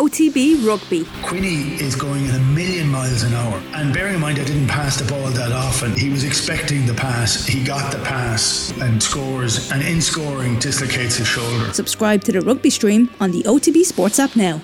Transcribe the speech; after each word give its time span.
OTB 0.00 0.66
Rugby. 0.66 1.04
Quinny 1.22 1.74
is 1.74 1.94
going 1.94 2.26
at 2.28 2.34
a 2.34 2.38
million 2.38 2.88
miles 2.88 3.22
an 3.22 3.34
hour. 3.34 3.62
And 3.74 3.92
bearing 3.92 4.14
in 4.14 4.20
mind 4.22 4.38
I 4.38 4.44
didn't 4.44 4.66
pass 4.66 4.96
the 4.96 5.06
ball 5.06 5.28
that 5.28 5.52
often, 5.52 5.94
he 5.94 6.08
was 6.08 6.24
expecting 6.24 6.86
the 6.86 6.94
pass. 6.94 7.44
He 7.44 7.62
got 7.62 7.92
the 7.92 7.98
pass 7.98 8.72
and 8.80 9.02
scores. 9.02 9.70
And 9.70 9.82
in 9.82 10.00
scoring, 10.00 10.58
dislocates 10.58 11.16
his 11.16 11.26
shoulder. 11.26 11.70
Subscribe 11.74 12.24
to 12.24 12.32
the 12.32 12.40
rugby 12.40 12.70
stream 12.70 13.10
on 13.20 13.30
the 13.30 13.42
OTB 13.42 13.84
Sports 13.84 14.18
app 14.18 14.36
now. 14.36 14.62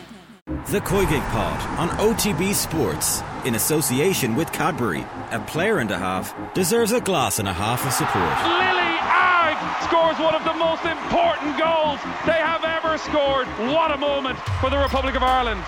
The 0.71 0.81
COYGIG 0.81 1.21
Pod 1.29 1.61
on 1.79 1.91
OTB 1.99 2.55
Sports 2.55 3.21
in 3.47 3.55
association 3.55 4.35
with 4.35 4.53
Cadbury. 4.53 5.07
A 5.31 5.39
player 5.39 5.79
and 5.79 5.91
a 5.93 5.99
half 5.99 6.35
deserves 6.53 6.91
a 6.91 7.01
glass 7.01 7.39
and 7.39 7.49
a 7.49 7.53
half 7.53 7.87
of 7.87 7.93
support. 7.93 8.35
Lily 8.43 8.99
Agg 9.07 9.57
scores 9.87 10.19
one 10.19 10.35
of 10.35 10.43
the 10.43 10.55
most 10.55 10.85
important 10.85 11.57
goals 11.57 12.01
they 12.27 12.43
have 12.43 12.65
ever 12.65 12.99
scored. 12.99 13.47
What 13.73 13.93
a 13.93 13.97
moment 13.97 14.37
for 14.61 14.69
the 14.69 14.79
Republic 14.79 15.15
of 15.15 15.23
Ireland. 15.23 15.63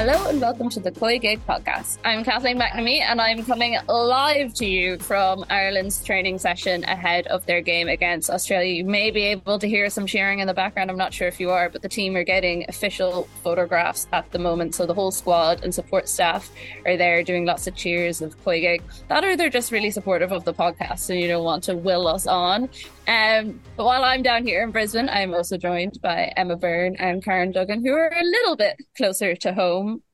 Hello 0.00 0.30
and 0.30 0.40
welcome 0.40 0.70
to 0.70 0.80
the 0.80 0.90
COYGIG 0.92 1.40
podcast. 1.46 1.98
I'm 2.06 2.24
Kathleen 2.24 2.58
McNamee 2.58 3.02
and 3.02 3.20
I'm 3.20 3.44
coming 3.44 3.76
live 3.86 4.54
to 4.54 4.64
you 4.64 4.96
from 4.96 5.44
Ireland's 5.50 6.02
training 6.02 6.38
session 6.38 6.84
ahead 6.84 7.26
of 7.26 7.44
their 7.44 7.60
game 7.60 7.86
against 7.86 8.30
Australia. 8.30 8.72
You 8.72 8.86
may 8.86 9.10
be 9.10 9.24
able 9.24 9.58
to 9.58 9.68
hear 9.68 9.90
some 9.90 10.06
cheering 10.06 10.38
in 10.38 10.46
the 10.46 10.54
background. 10.54 10.90
I'm 10.90 10.96
not 10.96 11.12
sure 11.12 11.28
if 11.28 11.38
you 11.38 11.50
are, 11.50 11.68
but 11.68 11.82
the 11.82 11.88
team 11.90 12.16
are 12.16 12.24
getting 12.24 12.64
official 12.66 13.28
photographs 13.44 14.06
at 14.10 14.30
the 14.32 14.38
moment. 14.38 14.74
So 14.74 14.86
the 14.86 14.94
whole 14.94 15.10
squad 15.10 15.62
and 15.62 15.74
support 15.74 16.08
staff 16.08 16.50
are 16.86 16.96
there 16.96 17.22
doing 17.22 17.44
lots 17.44 17.66
of 17.66 17.74
cheers 17.74 18.22
of 18.22 18.42
COYGIG. 18.42 18.80
That 19.08 19.22
or 19.22 19.36
they're 19.36 19.50
just 19.50 19.70
really 19.70 19.90
supportive 19.90 20.32
of 20.32 20.46
the 20.46 20.54
podcast 20.54 21.10
and 21.10 21.20
you 21.20 21.28
don't 21.28 21.44
want 21.44 21.62
to 21.64 21.76
will 21.76 22.08
us 22.08 22.26
on. 22.26 22.70
Um, 23.10 23.60
but 23.76 23.84
while 23.84 24.04
I'm 24.04 24.22
down 24.22 24.46
here 24.46 24.62
in 24.62 24.70
Brisbane, 24.70 25.08
I'm 25.08 25.34
also 25.34 25.56
joined 25.56 25.98
by 26.00 26.32
Emma 26.36 26.56
Byrne 26.56 26.94
and 26.94 27.24
Karen 27.24 27.50
Duggan, 27.50 27.84
who 27.84 27.92
are 27.92 28.06
a 28.08 28.22
little 28.22 28.54
bit 28.54 28.76
closer 28.96 29.34
to 29.34 29.52
home. 29.52 30.04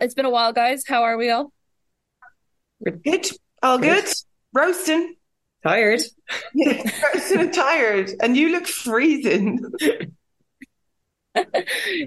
It's 0.00 0.14
been 0.14 0.24
a 0.24 0.30
while, 0.30 0.54
guys. 0.54 0.84
How 0.88 1.02
are 1.02 1.18
we 1.18 1.28
all? 1.28 1.52
We're 2.78 2.96
good. 2.96 3.26
All 3.62 3.76
good. 3.76 4.04
good. 4.04 4.14
Roasting. 4.54 5.16
Tired. 5.62 6.00
roasting 7.14 7.40
and 7.40 7.52
tired. 7.52 8.10
And 8.22 8.34
you 8.34 8.52
look 8.52 8.66
freezing. 8.66 9.60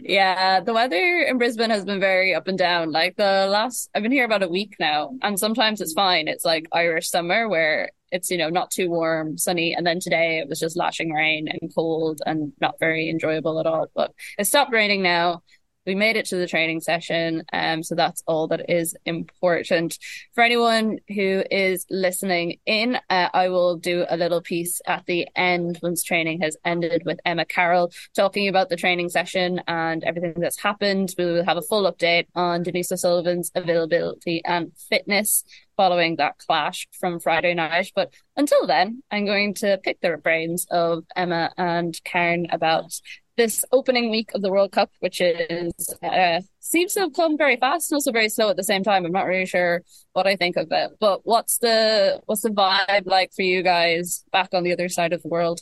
yeah, 0.01 0.59
the 0.59 0.73
weather 0.73 1.21
in 1.21 1.37
Brisbane 1.37 1.69
has 1.69 1.85
been 1.85 1.99
very 1.99 2.33
up 2.33 2.47
and 2.47 2.57
down. 2.57 2.91
Like 2.91 3.15
the 3.15 3.47
last, 3.49 3.89
I've 3.95 4.03
been 4.03 4.11
here 4.11 4.25
about 4.25 4.43
a 4.43 4.49
week 4.49 4.75
now, 4.79 5.11
and 5.21 5.39
sometimes 5.39 5.81
it's 5.81 5.93
fine. 5.93 6.27
It's 6.27 6.45
like 6.45 6.67
Irish 6.71 7.09
summer 7.09 7.47
where 7.47 7.89
it's 8.11 8.29
you 8.29 8.37
know 8.37 8.49
not 8.49 8.69
too 8.69 8.89
warm, 8.89 9.37
sunny, 9.37 9.73
and 9.73 9.87
then 9.87 9.99
today 9.99 10.39
it 10.39 10.49
was 10.49 10.59
just 10.59 10.77
lashing 10.77 11.11
rain 11.11 11.47
and 11.47 11.73
cold 11.73 12.21
and 12.25 12.51
not 12.59 12.75
very 12.79 13.09
enjoyable 13.09 13.59
at 13.59 13.65
all. 13.65 13.87
But 13.95 14.11
it 14.37 14.45
stopped 14.45 14.73
raining 14.73 15.01
now 15.01 15.41
we 15.85 15.95
made 15.95 16.15
it 16.15 16.25
to 16.27 16.35
the 16.35 16.47
training 16.47 16.81
session. 16.81 17.43
Um, 17.51 17.83
so 17.83 17.95
that's 17.95 18.23
all 18.27 18.47
that 18.47 18.69
is 18.69 18.95
important. 19.05 19.97
For 20.33 20.43
anyone 20.43 20.99
who 21.07 21.43
is 21.49 21.85
listening 21.89 22.59
in, 22.65 22.97
uh, 23.09 23.29
I 23.33 23.49
will 23.49 23.77
do 23.77 24.05
a 24.09 24.17
little 24.17 24.41
piece 24.41 24.81
at 24.87 25.05
the 25.05 25.27
end 25.35 25.79
once 25.81 26.03
training 26.03 26.41
has 26.41 26.57
ended 26.65 27.03
with 27.05 27.19
Emma 27.25 27.45
Carroll 27.45 27.91
talking 28.15 28.47
about 28.47 28.69
the 28.69 28.75
training 28.75 29.09
session 29.09 29.61
and 29.67 30.03
everything 30.03 30.35
that's 30.37 30.59
happened. 30.59 31.13
We 31.17 31.25
will 31.25 31.45
have 31.45 31.57
a 31.57 31.61
full 31.61 31.91
update 31.91 32.27
on 32.35 32.63
Denise 32.63 32.91
O'Sullivan's 32.91 33.51
availability 33.55 34.41
and 34.45 34.71
fitness 34.89 35.43
following 35.75 36.17
that 36.17 36.37
clash 36.37 36.87
from 36.99 37.19
Friday 37.19 37.53
night. 37.53 37.91
But 37.95 38.13
until 38.37 38.67
then, 38.67 39.03
I'm 39.11 39.25
going 39.25 39.53
to 39.55 39.79
pick 39.83 39.99
the 40.01 40.17
brains 40.17 40.67
of 40.69 41.03
Emma 41.15 41.51
and 41.57 41.99
Karen 42.03 42.47
about 42.51 42.93
this 43.37 43.65
opening 43.71 44.09
week 44.09 44.31
of 44.33 44.41
the 44.41 44.51
World 44.51 44.71
Cup, 44.71 44.91
which 44.99 45.19
is 45.21 45.73
uh, 46.03 46.41
seems 46.59 46.93
to 46.93 47.01
have 47.01 47.13
come 47.13 47.37
very 47.37 47.57
fast 47.57 47.91
and 47.91 47.97
also 47.97 48.11
very 48.11 48.29
slow 48.29 48.49
at 48.49 48.57
the 48.57 48.63
same 48.63 48.83
time. 48.83 49.05
I'm 49.05 49.11
not 49.11 49.25
really 49.25 49.45
sure 49.45 49.83
what 50.13 50.27
I 50.27 50.35
think 50.35 50.55
of 50.55 50.67
it, 50.71 50.91
but 50.99 51.21
what's 51.23 51.57
the 51.57 52.21
what's 52.25 52.41
the 52.41 52.49
vibe 52.49 53.05
like 53.05 53.31
for 53.33 53.41
you 53.41 53.63
guys 53.63 54.23
back 54.31 54.49
on 54.53 54.63
the 54.63 54.73
other 54.73 54.89
side 54.89 55.13
of 55.13 55.21
the 55.21 55.29
world? 55.29 55.61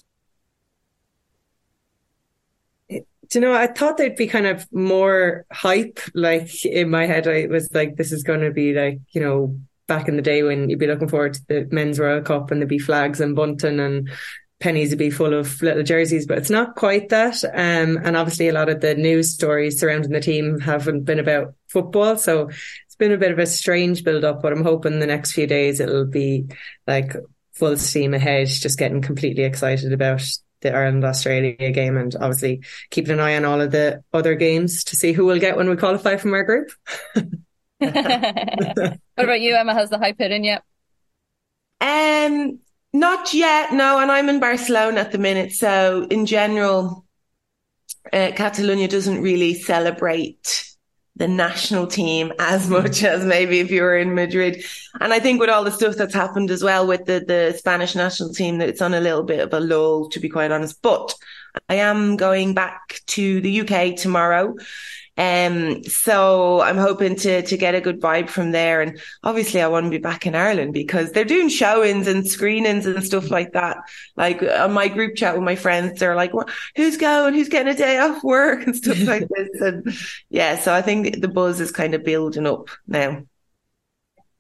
Do 2.90 3.40
you 3.40 3.46
know, 3.46 3.54
I 3.54 3.68
thought 3.68 3.96
there'd 3.96 4.18
be 4.18 4.28
kind 4.28 4.46
of 4.46 4.68
more 4.74 5.46
hype. 5.54 6.02
Like 6.14 6.66
in 6.66 6.90
my 6.90 7.06
head, 7.06 7.30
I 7.30 7.46
was 7.46 7.74
like, 7.74 7.96
this 7.96 8.12
is 8.12 8.24
going 8.24 8.42
to 8.42 8.52
be 8.52 8.74
like, 8.74 9.00
you 9.12 9.22
know, 9.22 9.58
back 9.88 10.10
in 10.10 10.18
the 10.18 10.22
day 10.22 10.44
when 10.44 10.70
you'd 10.70 10.80
be 10.80 10.88
looking 10.88 11.08
forward 11.08 11.36
to 11.36 11.42
the 11.48 11.68
men's 11.72 11.98
World 11.98 12.26
Cup 12.26 12.52
and 12.52 12.60
there'd 12.60 12.68
be 12.68 12.80
flags 12.80 13.22
and 13.22 13.36
bunting 13.36 13.80
and 13.80 14.10
pennies 14.62 14.92
would 14.92 15.00
be 15.00 15.10
full 15.10 15.34
of 15.34 15.62
little 15.62 15.84
jerseys, 15.84 16.26
but 16.26 16.38
it's 16.38 16.50
not 16.50 16.76
quite 16.76 17.10
that. 17.10 17.44
Um, 17.44 17.98
and 18.04 18.16
obviously 18.16 18.48
a 18.48 18.54
lot 18.54 18.70
of 18.70 18.80
the 18.80 18.96
news 18.96 19.34
stories 19.34 19.80
surrounding 19.80 20.12
the 20.12 20.22
team 20.22 20.60
haven't 20.60 21.04
been 21.04 21.20
about 21.20 21.56
football. 21.68 22.16
So 22.16 22.48
it's 22.50 22.96
been 22.98 23.12
a 23.12 23.18
bit 23.18 23.32
of 23.32 23.40
a 23.40 23.46
strange 23.46 24.04
build 24.04 24.24
up, 24.24 24.42
but 24.42 24.54
I'm 24.54 24.64
hoping 24.64 25.00
the 25.00 25.08
next 25.08 25.34
few 25.34 25.48
days 25.48 25.80
it'll 25.80 26.06
be 26.06 26.46
like 26.88 27.16
full 27.54 27.76
steam 27.78 28.14
ahead, 28.14 28.48
just 28.48 28.80
getting 28.80 29.02
completely 29.02 29.44
excited 29.44 29.92
about 29.92 30.24
the 30.62 30.74
Ireland 30.74 31.04
Australia 31.04 31.72
game 31.72 31.98
and 31.98 32.16
obviously 32.16 32.62
keeping 32.92 33.12
an 33.12 33.20
eye 33.20 33.36
on 33.36 33.46
all 33.46 33.60
of 33.60 33.72
the 33.72 34.04
other 34.14 34.36
games 34.36 34.84
to 34.86 34.96
see 34.96 35.12
who 35.12 35.26
will 35.26 35.40
get 35.40 35.58
when 35.58 35.70
we 35.70 35.76
qualify 35.76 36.18
from 36.18 36.34
our 36.34 36.44
group. 36.44 36.72
what 37.80 39.00
about 39.18 39.42
you, 39.42 39.56
Emma? 39.56 39.74
Has 39.74 39.90
the 39.90 39.98
hype 39.98 40.20
hit 40.20 40.32
in 40.32 40.44
yet? 40.44 40.64
Um, 41.82 42.60
not 42.94 43.34
yet, 43.34 43.74
no. 43.74 44.00
And 44.00 44.12
I'm 44.12 44.30
in 44.30 44.40
Barcelona 44.40 45.02
at 45.02 45.12
the 45.12 45.18
minute. 45.18 45.54
So 45.54 46.08
in 46.10 46.26
general, 46.26 47.06
uh, 48.12 48.32
Catalonia 48.36 48.88
doesn't 48.88 49.22
really 49.22 49.54
celebrate 49.54 50.68
the 51.16 51.28
national 51.28 51.88
team 51.88 52.34
as 52.40 52.70
much 52.70 53.04
as 53.04 53.24
maybe 53.24 53.60
if 53.60 53.72
you 53.72 53.82
were 53.82 53.98
in 53.98 54.16
Madrid. 54.16 54.64
And 55.00 55.14
I 55.14 55.20
think 55.20 55.40
with 55.40 55.50
all 55.50 55.64
the 55.64 55.72
stuff 55.72 55.96
that's 55.96 56.14
happened 56.14 56.52
as 56.52 56.64
well 56.64 56.88
with 56.88 57.06
the, 57.06 57.24
the 57.26 57.56
Spanish 57.58 57.96
national 57.96 58.34
team, 58.34 58.58
that 58.58 58.70
it's 58.70 58.82
on 58.82 58.94
a 58.94 59.00
little 59.00 59.24
bit 59.24 59.40
of 59.40 59.54
a 59.54 59.60
lull, 59.60 60.10
to 60.10 60.20
be 60.20 60.30
quite 60.30 60.52
honest. 60.52 60.82
But 60.82 61.14
I 61.70 61.76
am 61.76 62.18
going 62.18 62.54
back 62.54 63.02
to 63.08 63.42
the 63.42 63.62
UK 63.62 63.96
tomorrow. 63.96 64.56
Um, 65.18 65.84
so 65.84 66.62
I'm 66.62 66.78
hoping 66.78 67.16
to 67.18 67.42
to 67.42 67.58
get 67.58 67.76
a 67.76 67.82
good 67.82 68.00
vibe 68.00 68.30
from 68.30 68.52
there. 68.52 68.82
And 68.82 69.00
obviously, 69.24 69.62
I 69.62 69.68
want 69.68 69.86
to 69.86 69.90
be 69.90 69.98
back 69.98 70.26
in 70.26 70.36
Ireland 70.36 70.74
because 70.74 71.12
they're 71.12 71.26
doing 71.26 71.50
showings 71.50 72.08
and 72.08 72.28
screenings 72.28 72.86
and 72.86 73.04
stuff 73.04 73.30
like 73.30 73.54
that. 73.54 73.78
Like 74.16 74.42
on 74.42 74.74
my 74.74 74.88
group 74.88 75.16
chat 75.16 75.36
with 75.36 75.44
my 75.44 75.56
friends, 75.56 76.00
they're 76.00 76.16
like, 76.16 76.32
"Who's 76.76 76.98
going? 76.98 77.34
Who's 77.34 77.50
getting 77.50 77.74
a 77.74 77.78
day 77.78 77.98
off 77.98 78.24
work 78.24 78.64
and 78.66 78.76
stuff 78.76 79.00
like 79.04 79.28
this?" 79.30 79.62
And 79.62 79.94
yeah, 80.30 80.58
so 80.58 80.74
I 80.74 80.82
think 80.82 81.22
the 81.22 81.28
buzz 81.28 81.60
is 81.60 81.72
kind 81.72 81.94
of 81.94 82.04
building 82.04 82.48
up 82.48 82.70
now. 82.88 83.24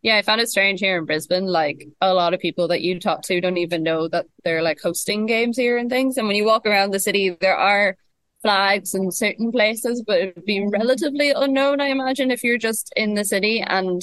Yeah, 0.02 0.18
I 0.18 0.24
found 0.24 0.42
it 0.42 0.50
strange 0.50 0.80
here 0.80 0.98
in 0.98 1.06
Brisbane. 1.06 1.46
Like 1.46 1.88
a 2.02 2.14
lot 2.14 2.34
of 2.34 2.40
people 2.40 2.70
that 2.70 2.82
you 2.82 3.00
talk 3.00 3.22
to 3.24 3.40
don't 3.40 3.58
even 3.58 3.84
know 3.84 4.08
that 4.08 4.26
they're 4.44 4.64
like 4.64 4.82
hosting 4.82 5.28
games 5.28 5.58
here 5.58 5.78
and 5.78 5.92
things. 5.92 6.18
And 6.18 6.28
when 6.28 6.36
you 6.36 6.46
walk 6.46 6.66
around 6.66 6.92
the 6.92 7.00
city, 7.00 7.30
there 7.30 7.56
are 7.56 7.98
flags 8.42 8.94
in 8.94 9.12
certain 9.12 9.52
places, 9.52 10.04
but 10.06 10.20
it'd 10.20 10.46
be 10.46 10.68
relatively 10.68 11.32
unknown, 11.32 11.82
I 11.82 11.88
imagine, 11.88 12.32
if 12.32 12.44
you're 12.44 12.58
just 12.58 12.92
in 12.96 13.14
the 13.14 13.26
city. 13.26 13.62
And 13.62 14.02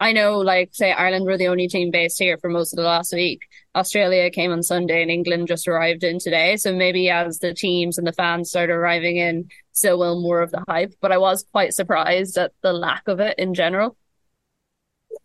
I 0.00 0.12
know, 0.12 0.38
like, 0.38 0.70
say, 0.72 0.92
Ireland 0.92 1.26
were 1.26 1.36
the 1.36 1.48
only 1.48 1.68
team 1.68 1.90
based 1.90 2.18
here 2.18 2.38
for 2.38 2.48
most 2.48 2.72
of 2.72 2.76
the 2.76 2.84
last 2.84 3.12
week. 3.12 3.40
Australia 3.74 4.30
came 4.30 4.52
on 4.52 4.62
Sunday 4.62 5.02
and 5.02 5.10
England 5.10 5.48
just 5.48 5.66
arrived 5.66 6.04
in 6.04 6.18
today. 6.18 6.56
So 6.56 6.74
maybe 6.74 7.10
as 7.10 7.38
the 7.38 7.54
teams 7.54 7.98
and 7.98 8.06
the 8.06 8.12
fans 8.12 8.50
start 8.50 8.70
arriving 8.70 9.16
in, 9.16 9.48
so 9.72 9.96
will 9.96 10.20
more 10.20 10.40
of 10.40 10.50
the 10.50 10.64
hype. 10.68 10.94
But 11.00 11.12
I 11.12 11.18
was 11.18 11.44
quite 11.52 11.74
surprised 11.74 12.36
at 12.36 12.52
the 12.62 12.72
lack 12.72 13.08
of 13.08 13.20
it 13.20 13.38
in 13.38 13.54
general. 13.54 13.96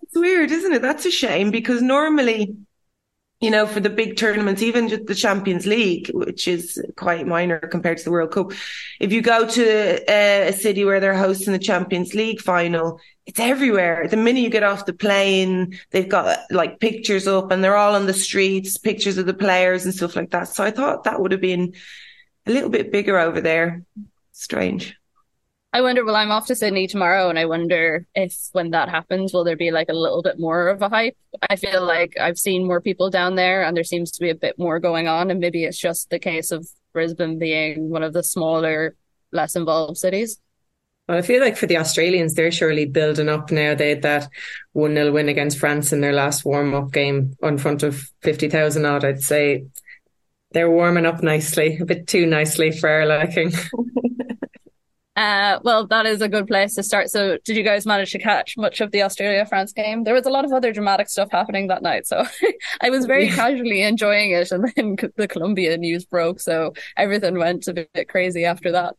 It's 0.01 0.15
weird, 0.15 0.51
isn't 0.51 0.73
it? 0.73 0.81
That's 0.81 1.05
a 1.05 1.11
shame 1.11 1.51
because 1.51 1.81
normally 1.81 2.55
you 3.43 3.51
know, 3.51 3.67
for 3.67 3.81
the 3.81 3.89
big 3.89 4.15
tournaments, 4.15 4.61
even 4.61 4.87
just 4.87 5.05
the 5.05 5.13
Champions 5.13 5.65
League, 5.65 6.09
which 6.13 6.47
is 6.47 6.81
quite 6.95 7.27
minor 7.27 7.59
compared 7.59 7.97
to 7.97 8.05
the 8.05 8.11
World 8.11 8.31
Cup. 8.31 8.53
If 9.01 9.11
you 9.11 9.21
go 9.21 9.45
to 9.45 10.09
a, 10.09 10.47
a, 10.47 10.53
city 10.53 10.85
where 10.85 11.01
they're 11.01 11.13
hosting 11.13 11.51
the 11.51 11.59
Champions 11.59 12.13
League 12.13 12.39
final, 12.39 13.01
it's 13.25 13.41
everywhere. 13.41 14.07
The 14.07 14.15
minute 14.15 14.39
you 14.39 14.49
get 14.49 14.63
off 14.63 14.85
the 14.85 14.93
plane, 14.93 15.77
they've 15.91 16.07
got 16.07 16.39
like 16.51 16.79
pictures 16.79 17.27
up 17.27 17.51
and 17.51 17.61
they're 17.61 17.75
all 17.75 17.95
on 17.95 18.05
the 18.05 18.13
streets, 18.13 18.77
pictures 18.77 19.17
of 19.17 19.25
the 19.25 19.33
players 19.33 19.83
and 19.83 19.93
stuff 19.93 20.15
like 20.15 20.31
that. 20.31 20.47
So 20.47 20.63
I 20.63 20.71
thought 20.71 21.03
that 21.03 21.19
would 21.19 21.33
have 21.33 21.41
been 21.41 21.73
a 22.45 22.51
little 22.51 22.69
bit 22.69 22.93
bigger 22.93 23.19
over 23.19 23.41
there. 23.41 23.83
Strange. 24.31 24.95
I 25.75 25.81
wonder, 25.81 26.05
well, 26.05 26.15
I'm 26.15 26.29
off 26.29 26.45
to 26.47 26.55
Sydney 26.55 26.85
tomorrow, 26.85 27.29
and 27.29 27.39
I 27.39 27.45
wonder 27.45 28.05
if 28.13 28.37
when 28.51 28.69
that 28.71 28.89
happens, 28.89 29.33
will 29.33 29.43
there 29.43 29.57
be 29.57 29.71
like 29.71 29.89
a 29.89 29.93
little 29.93 30.21
bit 30.21 30.39
more 30.39 30.67
of 30.67 30.83
a 30.83 30.89
hype? 30.89 31.17
I 31.49 31.55
feel 31.55 31.83
like 31.83 32.15
I've 32.19 32.37
seen 32.37 32.67
more 32.67 32.79
people 32.79 33.09
down 33.09 33.33
there, 33.33 33.63
and 33.63 33.75
there 33.75 33.83
seems 33.83 34.11
to 34.11 34.19
be 34.19 34.29
a 34.29 34.35
bit 34.35 34.59
more 34.59 34.79
going 34.79 35.07
on, 35.07 35.31
and 35.31 35.39
maybe 35.39 35.63
it's 35.63 35.79
just 35.79 36.11
the 36.11 36.19
case 36.19 36.51
of 36.51 36.67
Brisbane 36.93 37.39
being 37.39 37.89
one 37.89 38.03
of 38.03 38.13
the 38.13 38.21
smaller, 38.21 38.95
less 39.31 39.55
involved 39.55 39.97
cities. 39.97 40.39
Well, 41.07 41.17
I 41.17 41.23
feel 41.23 41.41
like 41.41 41.57
for 41.57 41.65
the 41.65 41.79
Australians, 41.79 42.35
they're 42.35 42.51
surely 42.51 42.85
building 42.85 43.27
up 43.27 43.49
now. 43.49 43.73
They 43.73 43.89
had 43.89 44.03
that 44.03 44.29
1 44.73 44.93
0 44.93 45.11
win 45.11 45.27
against 45.27 45.57
France 45.57 45.91
in 45.91 46.01
their 46.01 46.13
last 46.13 46.45
warm 46.45 46.75
up 46.75 46.91
game 46.91 47.35
in 47.41 47.57
front 47.57 47.81
of 47.81 48.11
50,000 48.21 48.85
odd. 48.85 49.03
I'd 49.03 49.23
say 49.23 49.65
they're 50.51 50.69
warming 50.69 51.07
up 51.07 51.23
nicely, 51.23 51.79
a 51.81 51.85
bit 51.85 52.05
too 52.05 52.27
nicely 52.27 52.69
for 52.71 52.89
our 52.89 53.07
liking. 53.07 53.51
Uh, 55.15 55.59
well, 55.63 55.85
that 55.85 56.07
is 56.07 56.21
a 56.21 56.27
good 56.27 56.47
place 56.47 56.73
to 56.73 56.81
start. 56.81 57.09
So, 57.09 57.37
did 57.45 57.55
you 57.55 57.63
guys 57.63 57.85
manage 57.85 58.11
to 58.13 58.19
catch 58.19 58.57
much 58.57 58.81
of 58.81 58.91
the 58.91 59.03
Australia 59.03 59.45
France 59.45 59.71
game? 59.71 60.03
There 60.03 60.13
was 60.13 60.25
a 60.25 60.31
lot 60.31 60.43
of 60.43 60.51
other 60.51 60.73
dramatic 60.73 61.07
stuff 61.07 61.29
happening 61.31 61.67
that 61.67 61.83
night. 61.83 62.07
So, 62.07 62.25
I 62.81 62.89
was 62.89 63.05
very 63.05 63.29
casually 63.29 63.83
enjoying 63.83 64.31
it. 64.31 64.51
And 64.51 64.71
then 64.75 64.95
the 65.15 65.27
Colombia 65.27 65.77
news 65.77 66.05
broke. 66.05 66.39
So, 66.39 66.73
everything 66.97 67.37
went 67.37 67.67
a 67.67 67.73
bit 67.73 68.09
crazy 68.09 68.45
after 68.45 68.71
that. 68.71 68.95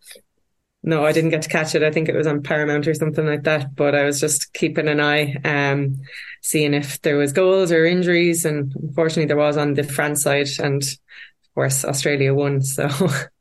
No, 0.84 1.05
I 1.05 1.12
didn't 1.12 1.31
get 1.31 1.43
to 1.43 1.49
catch 1.49 1.75
it. 1.75 1.82
I 1.82 1.90
think 1.90 2.08
it 2.08 2.14
was 2.14 2.26
on 2.26 2.43
Paramount 2.43 2.87
or 2.87 2.94
something 2.94 3.26
like 3.26 3.43
that. 3.44 3.75
But 3.75 3.96
I 3.96 4.05
was 4.05 4.20
just 4.20 4.52
keeping 4.52 4.87
an 4.87 5.00
eye, 5.00 5.34
um, 5.44 5.96
seeing 6.43 6.75
if 6.75 7.00
there 7.02 7.16
was 7.16 7.32
goals 7.32 7.72
or 7.72 7.87
injuries. 7.87 8.44
And 8.44 8.72
unfortunately, 8.81 9.26
there 9.26 9.37
was 9.37 9.56
on 9.56 9.75
the 9.75 9.82
France 9.82 10.22
side. 10.22 10.49
And 10.61 10.82
of 10.82 11.55
course, 11.56 11.84
Australia 11.84 12.32
won. 12.32 12.62
So. 12.62 12.88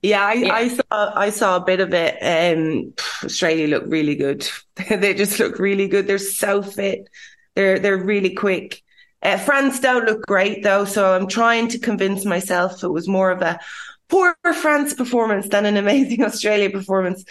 Yeah, 0.00 0.24
I, 0.24 0.32
yeah. 0.32 0.54
I 0.54 0.68
saw 0.68 0.82
I 0.90 1.30
saw 1.30 1.56
a 1.56 1.64
bit 1.64 1.80
of 1.80 1.92
it. 1.92 2.16
Um, 2.22 2.94
Australia 3.24 3.66
look 3.68 3.84
really 3.86 4.14
good. 4.14 4.48
they 4.88 5.14
just 5.14 5.38
look 5.38 5.58
really 5.58 5.88
good. 5.88 6.06
They're 6.06 6.18
so 6.18 6.62
fit. 6.62 7.08
They're 7.54 7.78
they're 7.78 8.02
really 8.02 8.34
quick. 8.34 8.82
Uh, 9.22 9.36
France 9.36 9.78
don't 9.80 10.06
look 10.06 10.22
great 10.26 10.62
though, 10.62 10.84
so 10.84 11.14
I'm 11.14 11.28
trying 11.28 11.68
to 11.68 11.78
convince 11.78 12.24
myself 12.24 12.82
it 12.82 12.88
was 12.88 13.06
more 13.06 13.30
of 13.30 13.42
a 13.42 13.60
poor 14.08 14.34
France 14.54 14.94
performance 14.94 15.48
than 15.48 15.66
an 15.66 15.76
amazing 15.76 16.24
Australia 16.24 16.70
performance. 16.70 17.24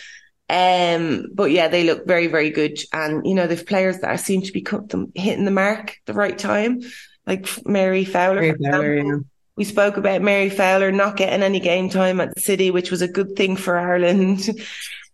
Um, 0.48 1.28
but 1.34 1.52
yeah, 1.52 1.68
they 1.68 1.84
look 1.84 2.06
very 2.06 2.28
very 2.28 2.52
good, 2.52 2.78
and 2.94 3.26
you 3.26 3.34
know 3.34 3.48
they've 3.48 3.66
players 3.66 4.00
that 4.00 4.20
seem 4.20 4.44
to 4.44 4.52
be 4.52 4.62
them 4.62 5.12
hitting 5.16 5.46
the 5.46 5.52
mark 5.52 5.98
the 6.06 6.14
right 6.14 6.38
time, 6.38 6.82
like 7.26 7.48
Mary 7.66 8.06
Fowler. 8.06 8.42
Mary 8.42 8.58
Fowler 8.62 8.96
yeah. 8.96 9.18
We 9.62 9.66
spoke 9.66 9.96
about 9.96 10.24
Mary 10.24 10.50
Fowler 10.50 10.92
not 10.92 11.18
getting 11.18 11.44
any 11.44 11.60
game 11.60 11.88
time 11.88 12.20
at 12.20 12.34
the 12.34 12.42
City, 12.42 12.72
which 12.72 12.90
was 12.90 13.04
a 13.04 13.08
good 13.08 13.36
thing 13.36 13.56
for 13.56 13.78
Ireland. 13.78 14.50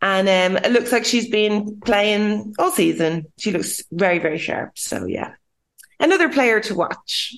And 0.02 0.30
um, 0.30 0.64
it 0.64 0.72
looks 0.72 0.94
like 0.94 1.04
she's 1.04 1.28
been 1.28 1.82
playing 1.82 2.54
all 2.58 2.72
season. 2.72 3.26
She 3.38 3.52
looks 3.52 3.84
very, 3.92 4.20
very 4.20 4.38
sharp. 4.38 4.80
So 4.80 5.06
yeah, 5.06 5.34
another 6.00 6.30
player 6.30 6.62
to 6.62 6.76
watch. 6.76 7.36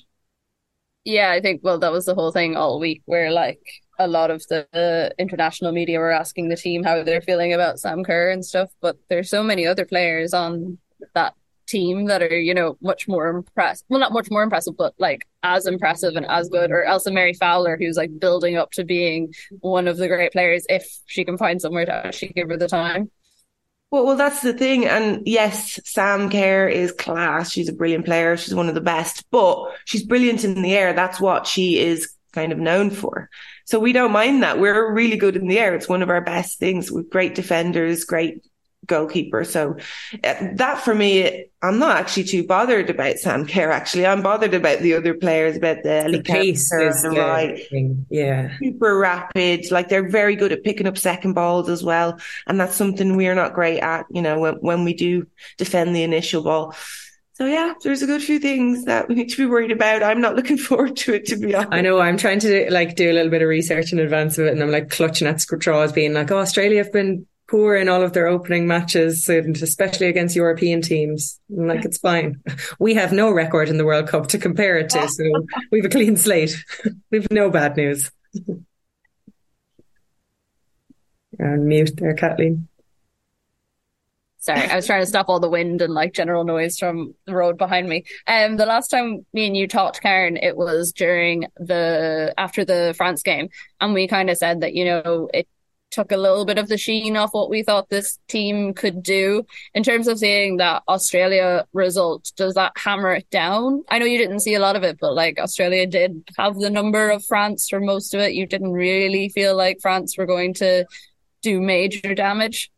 Yeah, 1.02 1.32
I 1.32 1.40
think 1.40 1.62
well 1.64 1.80
that 1.80 1.90
was 1.90 2.04
the 2.04 2.14
whole 2.14 2.30
thing 2.30 2.54
all 2.54 2.78
week 2.78 3.02
where 3.06 3.32
like 3.32 3.62
a 3.98 4.06
lot 4.06 4.30
of 4.30 4.46
the 4.46 4.68
uh, 4.72 5.12
international 5.18 5.72
media 5.72 5.98
were 5.98 6.12
asking 6.12 6.48
the 6.48 6.56
team 6.56 6.84
how 6.84 7.02
they're 7.02 7.22
feeling 7.22 7.52
about 7.52 7.80
Sam 7.80 8.04
Kerr 8.04 8.30
and 8.30 8.44
stuff, 8.44 8.70
but 8.80 8.98
there's 9.08 9.30
so 9.30 9.42
many 9.42 9.66
other 9.66 9.84
players 9.84 10.32
on 10.32 10.78
that 11.14 11.34
team 11.70 12.06
that 12.06 12.22
are, 12.22 12.38
you 12.38 12.54
know, 12.54 12.76
much 12.80 13.06
more 13.08 13.28
impressed. 13.28 13.84
Well, 13.88 14.00
not 14.00 14.12
much 14.12 14.30
more 14.30 14.42
impressive, 14.42 14.76
but 14.76 14.94
like 14.98 15.26
as 15.42 15.66
impressive 15.66 16.16
and 16.16 16.26
as 16.26 16.48
good. 16.48 16.70
Or 16.70 16.84
Ailsa 16.84 17.12
Mary 17.12 17.32
Fowler, 17.34 17.76
who's 17.78 17.96
like 17.96 18.18
building 18.18 18.56
up 18.56 18.72
to 18.72 18.84
being 18.84 19.32
one 19.60 19.88
of 19.88 19.96
the 19.96 20.08
great 20.08 20.32
players 20.32 20.66
if 20.68 20.86
she 21.06 21.24
can 21.24 21.38
find 21.38 21.60
somewhere 21.60 21.86
to 21.86 22.06
actually 22.06 22.32
give 22.34 22.48
her 22.48 22.56
the 22.56 22.68
time. 22.68 23.10
Well, 23.90 24.06
well, 24.06 24.16
that's 24.16 24.42
the 24.42 24.52
thing. 24.52 24.86
And 24.86 25.26
yes, 25.26 25.80
Sam 25.84 26.30
Kerr 26.30 26.68
is 26.68 26.92
class. 26.92 27.50
She's 27.50 27.68
a 27.68 27.72
brilliant 27.72 28.04
player. 28.04 28.36
She's 28.36 28.54
one 28.54 28.68
of 28.68 28.76
the 28.76 28.80
best, 28.80 29.24
but 29.30 29.72
she's 29.84 30.04
brilliant 30.04 30.44
in 30.44 30.62
the 30.62 30.74
air. 30.74 30.92
That's 30.92 31.20
what 31.20 31.46
she 31.46 31.78
is 31.78 32.12
kind 32.32 32.52
of 32.52 32.58
known 32.58 32.90
for. 32.90 33.28
So 33.64 33.80
we 33.80 33.92
don't 33.92 34.12
mind 34.12 34.44
that. 34.44 34.60
We're 34.60 34.92
really 34.92 35.16
good 35.16 35.36
in 35.36 35.48
the 35.48 35.58
air. 35.58 35.74
It's 35.74 35.88
one 35.88 36.02
of 36.02 36.10
our 36.10 36.20
best 36.20 36.60
things 36.60 36.90
with 36.92 37.10
great 37.10 37.34
defenders, 37.34 38.04
great 38.04 38.44
goalkeeper. 38.90 39.44
So 39.44 39.76
uh, 40.22 40.34
that 40.56 40.82
for 40.84 40.94
me, 40.94 41.46
I'm 41.62 41.78
not 41.78 41.96
actually 41.96 42.24
too 42.24 42.46
bothered 42.46 42.90
about 42.90 43.18
Sam 43.18 43.46
Kerr. 43.46 43.70
Actually, 43.70 44.06
I'm 44.06 44.22
bothered 44.22 44.52
about 44.52 44.80
the 44.80 44.94
other 44.94 45.14
players, 45.14 45.56
about 45.56 45.82
the, 45.82 46.08
the 46.10 46.22
pace 46.22 46.70
is 46.72 47.02
the 47.02 47.10
right. 47.10 47.58
Yeah, 48.10 48.56
super 48.58 48.98
rapid. 48.98 49.70
Like 49.70 49.88
they're 49.88 50.10
very 50.10 50.36
good 50.36 50.52
at 50.52 50.64
picking 50.64 50.86
up 50.86 50.98
second 50.98 51.32
balls 51.32 51.70
as 51.70 51.82
well, 51.82 52.20
and 52.46 52.60
that's 52.60 52.74
something 52.74 53.16
we're 53.16 53.34
not 53.34 53.54
great 53.54 53.80
at. 53.80 54.04
You 54.10 54.20
know, 54.20 54.38
when 54.38 54.54
when 54.56 54.84
we 54.84 54.92
do 54.92 55.26
defend 55.56 55.96
the 55.96 56.02
initial 56.02 56.42
ball. 56.42 56.74
So 57.40 57.46
yeah, 57.46 57.72
there's 57.82 58.02
a 58.02 58.06
good 58.06 58.22
few 58.22 58.38
things 58.38 58.84
that 58.84 59.08
we 59.08 59.14
need 59.14 59.30
to 59.30 59.36
be 59.38 59.46
worried 59.46 59.70
about. 59.70 60.02
I'm 60.02 60.20
not 60.20 60.36
looking 60.36 60.58
forward 60.68 60.94
to 60.98 61.14
it, 61.14 61.24
to 61.26 61.36
be 61.36 61.54
honest. 61.54 61.72
I 61.72 61.80
know 61.80 61.98
I'm 61.98 62.18
trying 62.18 62.40
to 62.40 62.70
like 62.70 62.96
do 62.96 63.10
a 63.10 63.14
little 63.14 63.30
bit 63.30 63.40
of 63.40 63.48
research 63.48 63.94
in 63.94 63.98
advance 63.98 64.36
of 64.36 64.44
it, 64.44 64.52
and 64.52 64.62
I'm 64.62 64.70
like 64.70 64.90
clutching 64.90 65.26
at 65.26 65.40
straws, 65.40 65.90
being 65.92 66.12
like, 66.12 66.30
"Oh, 66.30 66.38
Australia 66.38 66.84
have 66.84 66.92
been 66.92 67.26
poor 67.50 67.74
in 67.74 67.88
all 67.88 68.02
of 68.02 68.12
their 68.12 68.28
opening 68.28 68.66
matches, 68.66 69.28
and 69.28 69.60
especially 69.60 70.06
against 70.06 70.36
European 70.36 70.80
teams. 70.80 71.40
like 71.48 71.84
it's 71.84 71.98
fine. 71.98 72.40
We 72.78 72.94
have 72.94 73.12
no 73.12 73.30
record 73.30 73.68
in 73.68 73.76
the 73.76 73.84
World 73.84 74.08
Cup 74.08 74.28
to 74.28 74.38
compare 74.38 74.78
it 74.78 74.90
to, 74.90 75.08
so 75.08 75.24
we 75.72 75.78
have 75.78 75.86
a 75.86 75.88
clean 75.88 76.16
slate. 76.16 76.56
We've 77.10 77.30
no 77.30 77.50
bad 77.50 77.76
news. 77.76 78.10
and 81.38 81.66
mute 81.66 81.96
there, 81.96 82.14
Kathleen. 82.14 82.68
Sorry, 84.38 84.62
I 84.70 84.76
was 84.76 84.86
trying 84.86 85.02
to 85.02 85.06
stop 85.06 85.28
all 85.28 85.40
the 85.40 85.50
wind 85.50 85.82
and 85.82 85.92
like 85.92 86.14
general 86.14 86.44
noise 86.44 86.78
from 86.78 87.14
the 87.26 87.34
road 87.34 87.58
behind 87.58 87.88
me. 87.88 88.04
Um, 88.26 88.56
the 88.56 88.64
last 88.64 88.88
time 88.88 89.26
me 89.34 89.46
and 89.46 89.56
you 89.56 89.68
talked, 89.68 90.00
Karen, 90.00 90.38
it 90.38 90.56
was 90.56 90.92
during 90.92 91.46
the 91.56 92.32
after 92.38 92.64
the 92.64 92.94
France 92.96 93.22
game, 93.22 93.48
and 93.80 93.92
we 93.92 94.08
kind 94.08 94.30
of 94.30 94.38
said 94.38 94.60
that 94.62 94.72
you 94.72 94.84
know 94.84 95.28
it 95.34 95.46
took 95.90 96.12
a 96.12 96.16
little 96.16 96.44
bit 96.44 96.58
of 96.58 96.68
the 96.68 96.78
sheen 96.78 97.16
off 97.16 97.34
what 97.34 97.50
we 97.50 97.62
thought 97.62 97.88
this 97.88 98.18
team 98.28 98.72
could 98.74 99.02
do 99.02 99.44
in 99.74 99.82
terms 99.82 100.08
of 100.08 100.18
seeing 100.18 100.56
that 100.58 100.82
Australia 100.88 101.66
result. 101.72 102.32
Does 102.36 102.54
that 102.54 102.72
hammer 102.76 103.12
it 103.12 103.28
down? 103.30 103.82
I 103.88 103.98
know 103.98 104.06
you 104.06 104.18
didn't 104.18 104.40
see 104.40 104.54
a 104.54 104.60
lot 104.60 104.76
of 104.76 104.82
it, 104.82 104.98
but 105.00 105.14
like 105.14 105.38
Australia 105.38 105.86
did 105.86 106.24
have 106.38 106.56
the 106.58 106.70
number 106.70 107.10
of 107.10 107.24
France 107.24 107.68
for 107.68 107.80
most 107.80 108.14
of 108.14 108.20
it. 108.20 108.34
You 108.34 108.46
didn't 108.46 108.72
really 108.72 109.28
feel 109.28 109.56
like 109.56 109.80
France 109.80 110.16
were 110.16 110.26
going 110.26 110.54
to 110.54 110.86
do 111.42 111.60
major 111.60 112.14
damage. 112.14 112.70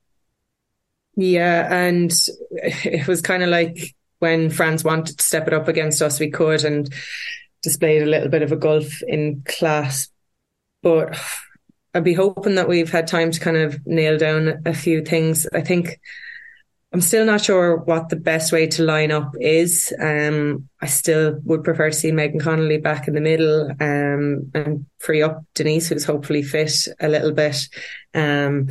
Yeah, 1.14 1.69
and 1.70 2.11
it 2.50 3.06
was 3.06 3.20
kind 3.20 3.43
of 3.43 3.50
like 3.50 3.94
when 4.20 4.49
France 4.49 4.85
wanted 4.85 5.19
to 5.19 5.25
step 5.25 5.47
it 5.47 5.53
up 5.53 5.69
against 5.69 6.00
us, 6.00 6.19
we 6.19 6.31
could 6.31 6.64
and 6.64 6.88
displayed 7.62 8.03
a 8.03 8.06
little 8.06 8.29
bit 8.29 8.43
of 8.43 8.53
a 8.53 8.56
gulf 8.56 9.03
in 9.03 9.43
class. 9.47 10.09
But 10.82 11.19
I'd 11.94 12.04
be 12.04 12.14
hoping 12.14 12.54
that 12.54 12.68
we've 12.68 12.90
had 12.90 13.06
time 13.06 13.30
to 13.30 13.40
kind 13.40 13.56
of 13.56 13.86
nail 13.86 14.16
down 14.16 14.62
a 14.64 14.72
few 14.72 15.04
things. 15.04 15.46
I 15.52 15.60
think 15.60 16.00
I'm 16.92 17.00
still 17.00 17.24
not 17.24 17.42
sure 17.42 17.76
what 17.78 18.10
the 18.10 18.16
best 18.16 18.52
way 18.52 18.66
to 18.66 18.82
line 18.82 19.10
up 19.10 19.34
is. 19.40 19.92
Um, 19.98 20.68
I 20.80 20.86
still 20.86 21.38
would 21.44 21.64
prefer 21.64 21.90
to 21.90 21.96
see 21.96 22.12
Megan 22.12 22.40
Connolly 22.40 22.78
back 22.78 23.08
in 23.08 23.14
the 23.14 23.20
middle 23.20 23.70
um, 23.80 24.50
and 24.54 24.86
free 24.98 25.22
up 25.22 25.42
Denise, 25.54 25.88
who's 25.88 26.04
hopefully 26.04 26.42
fit 26.42 26.72
a 27.00 27.08
little 27.08 27.32
bit. 27.32 27.56
Um, 28.14 28.68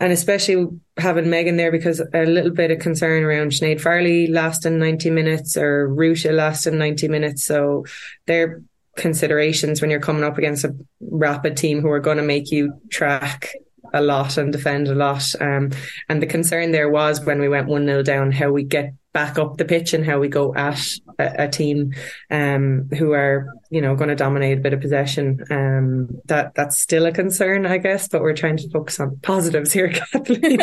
and 0.00 0.12
especially 0.12 0.68
having 0.98 1.30
Megan 1.30 1.56
there 1.56 1.72
because 1.72 2.00
a 2.00 2.26
little 2.26 2.50
bit 2.50 2.70
of 2.70 2.80
concern 2.80 3.22
around 3.22 3.52
Sinead 3.52 3.80
Farrelly 3.80 4.30
lasting 4.30 4.78
90 4.78 5.08
minutes 5.10 5.56
or 5.56 5.88
Ruesha 5.88 6.32
lasting 6.32 6.76
90 6.76 7.08
minutes. 7.08 7.44
So 7.44 7.86
they're 8.26 8.62
considerations 8.96 9.80
when 9.80 9.90
you're 9.90 10.00
coming 10.00 10.24
up 10.24 10.38
against 10.38 10.64
a 10.64 10.74
rapid 11.00 11.56
team 11.56 11.80
who 11.80 11.90
are 11.90 12.00
going 12.00 12.16
to 12.16 12.22
make 12.22 12.50
you 12.50 12.80
track 12.90 13.54
a 13.92 14.00
lot 14.00 14.36
and 14.36 14.52
defend 14.52 14.88
a 14.88 14.94
lot. 14.94 15.24
Um, 15.40 15.70
and 16.08 16.20
the 16.20 16.26
concern 16.26 16.72
there 16.72 16.90
was 16.90 17.24
when 17.24 17.40
we 17.40 17.48
went 17.48 17.68
1 17.68 17.86
0 17.86 18.02
down, 18.02 18.32
how 18.32 18.50
we 18.50 18.64
get 18.64 18.92
back 19.14 19.38
up 19.38 19.56
the 19.56 19.64
pitch 19.64 19.94
and 19.94 20.04
how 20.04 20.18
we 20.18 20.28
go 20.28 20.52
at 20.54 20.84
a, 21.18 21.44
a 21.44 21.48
team 21.48 21.94
um, 22.30 22.90
who 22.98 23.12
are, 23.12 23.48
you 23.70 23.80
know, 23.80 23.94
going 23.94 24.08
to 24.08 24.16
dominate 24.16 24.58
a 24.58 24.60
bit 24.60 24.74
of 24.74 24.80
possession. 24.80 25.38
Um, 25.50 26.20
that 26.26 26.54
That's 26.56 26.78
still 26.78 27.06
a 27.06 27.12
concern, 27.12 27.64
I 27.64 27.78
guess, 27.78 28.08
but 28.08 28.20
we're 28.20 28.34
trying 28.34 28.56
to 28.58 28.68
focus 28.70 28.98
on 28.98 29.16
positives 29.22 29.72
here, 29.72 29.88
Kathleen. 29.88 30.58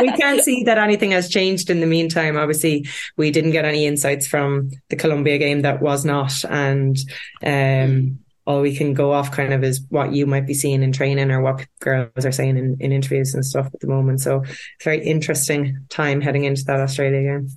we 0.00 0.12
can't 0.12 0.42
see 0.42 0.62
that 0.64 0.78
anything 0.78 1.10
has 1.10 1.28
changed 1.28 1.68
in 1.68 1.80
the 1.80 1.86
meantime. 1.86 2.38
Obviously, 2.38 2.86
we 3.16 3.32
didn't 3.32 3.50
get 3.50 3.64
any 3.64 3.84
insights 3.84 4.26
from 4.26 4.70
the 4.88 4.96
Colombia 4.96 5.38
game 5.38 5.62
that 5.62 5.82
was 5.82 6.04
not. 6.04 6.44
And, 6.44 6.96
um, 7.44 8.20
all 8.46 8.62
we 8.62 8.74
can 8.74 8.94
go 8.94 9.12
off 9.12 9.30
kind 9.30 9.52
of 9.52 9.62
is 9.62 9.84
what 9.90 10.12
you 10.12 10.26
might 10.26 10.46
be 10.46 10.54
seeing 10.54 10.82
in 10.82 10.92
training 10.92 11.30
or 11.30 11.40
what 11.40 11.66
girls 11.78 12.24
are 12.24 12.32
saying 12.32 12.56
in, 12.56 12.76
in 12.80 12.90
interviews 12.90 13.34
and 13.34 13.44
stuff 13.44 13.66
at 13.66 13.78
the 13.80 13.86
moment. 13.86 14.20
So 14.20 14.42
very 14.82 15.04
interesting 15.04 15.86
time 15.88 16.20
heading 16.20 16.44
into 16.44 16.64
that 16.64 16.80
Australia 16.80 17.22
game. 17.22 17.48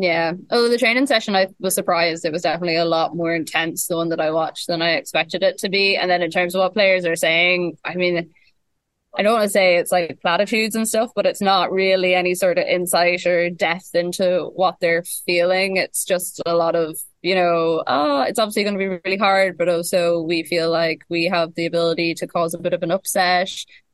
Yeah. 0.00 0.34
Oh, 0.50 0.68
the 0.68 0.78
training 0.78 1.06
session, 1.06 1.34
I 1.34 1.48
was 1.58 1.74
surprised. 1.74 2.24
It 2.24 2.30
was 2.30 2.42
definitely 2.42 2.76
a 2.76 2.84
lot 2.84 3.16
more 3.16 3.34
intense, 3.34 3.88
the 3.88 3.96
one 3.96 4.10
that 4.10 4.20
I 4.20 4.30
watched, 4.30 4.68
than 4.68 4.80
I 4.80 4.92
expected 4.92 5.42
it 5.42 5.58
to 5.58 5.68
be. 5.68 5.96
And 5.96 6.08
then 6.08 6.22
in 6.22 6.30
terms 6.30 6.54
of 6.54 6.60
what 6.60 6.72
players 6.72 7.04
are 7.04 7.16
saying, 7.16 7.78
I 7.84 7.96
mean, 7.96 8.30
I 9.16 9.22
don't 9.22 9.32
want 9.32 9.46
to 9.46 9.50
say 9.50 9.76
it's 9.76 9.90
like 9.90 10.20
platitudes 10.22 10.76
and 10.76 10.86
stuff, 10.86 11.10
but 11.16 11.26
it's 11.26 11.40
not 11.40 11.72
really 11.72 12.14
any 12.14 12.36
sort 12.36 12.58
of 12.58 12.66
insight 12.68 13.26
or 13.26 13.50
depth 13.50 13.92
into 13.92 14.52
what 14.54 14.76
they're 14.80 15.02
feeling. 15.26 15.78
It's 15.78 16.04
just 16.04 16.40
a 16.46 16.54
lot 16.54 16.76
of, 16.76 16.96
you 17.22 17.34
know, 17.34 17.82
oh, 17.84 18.22
it's 18.22 18.38
obviously 18.38 18.62
going 18.62 18.78
to 18.78 18.78
be 18.78 19.00
really 19.04 19.18
hard, 19.18 19.58
but 19.58 19.68
also 19.68 20.22
we 20.22 20.44
feel 20.44 20.70
like 20.70 21.02
we 21.08 21.24
have 21.24 21.56
the 21.56 21.66
ability 21.66 22.14
to 22.14 22.28
cause 22.28 22.54
a 22.54 22.58
bit 22.58 22.72
of 22.72 22.84
an 22.84 22.92
upset 22.92 23.50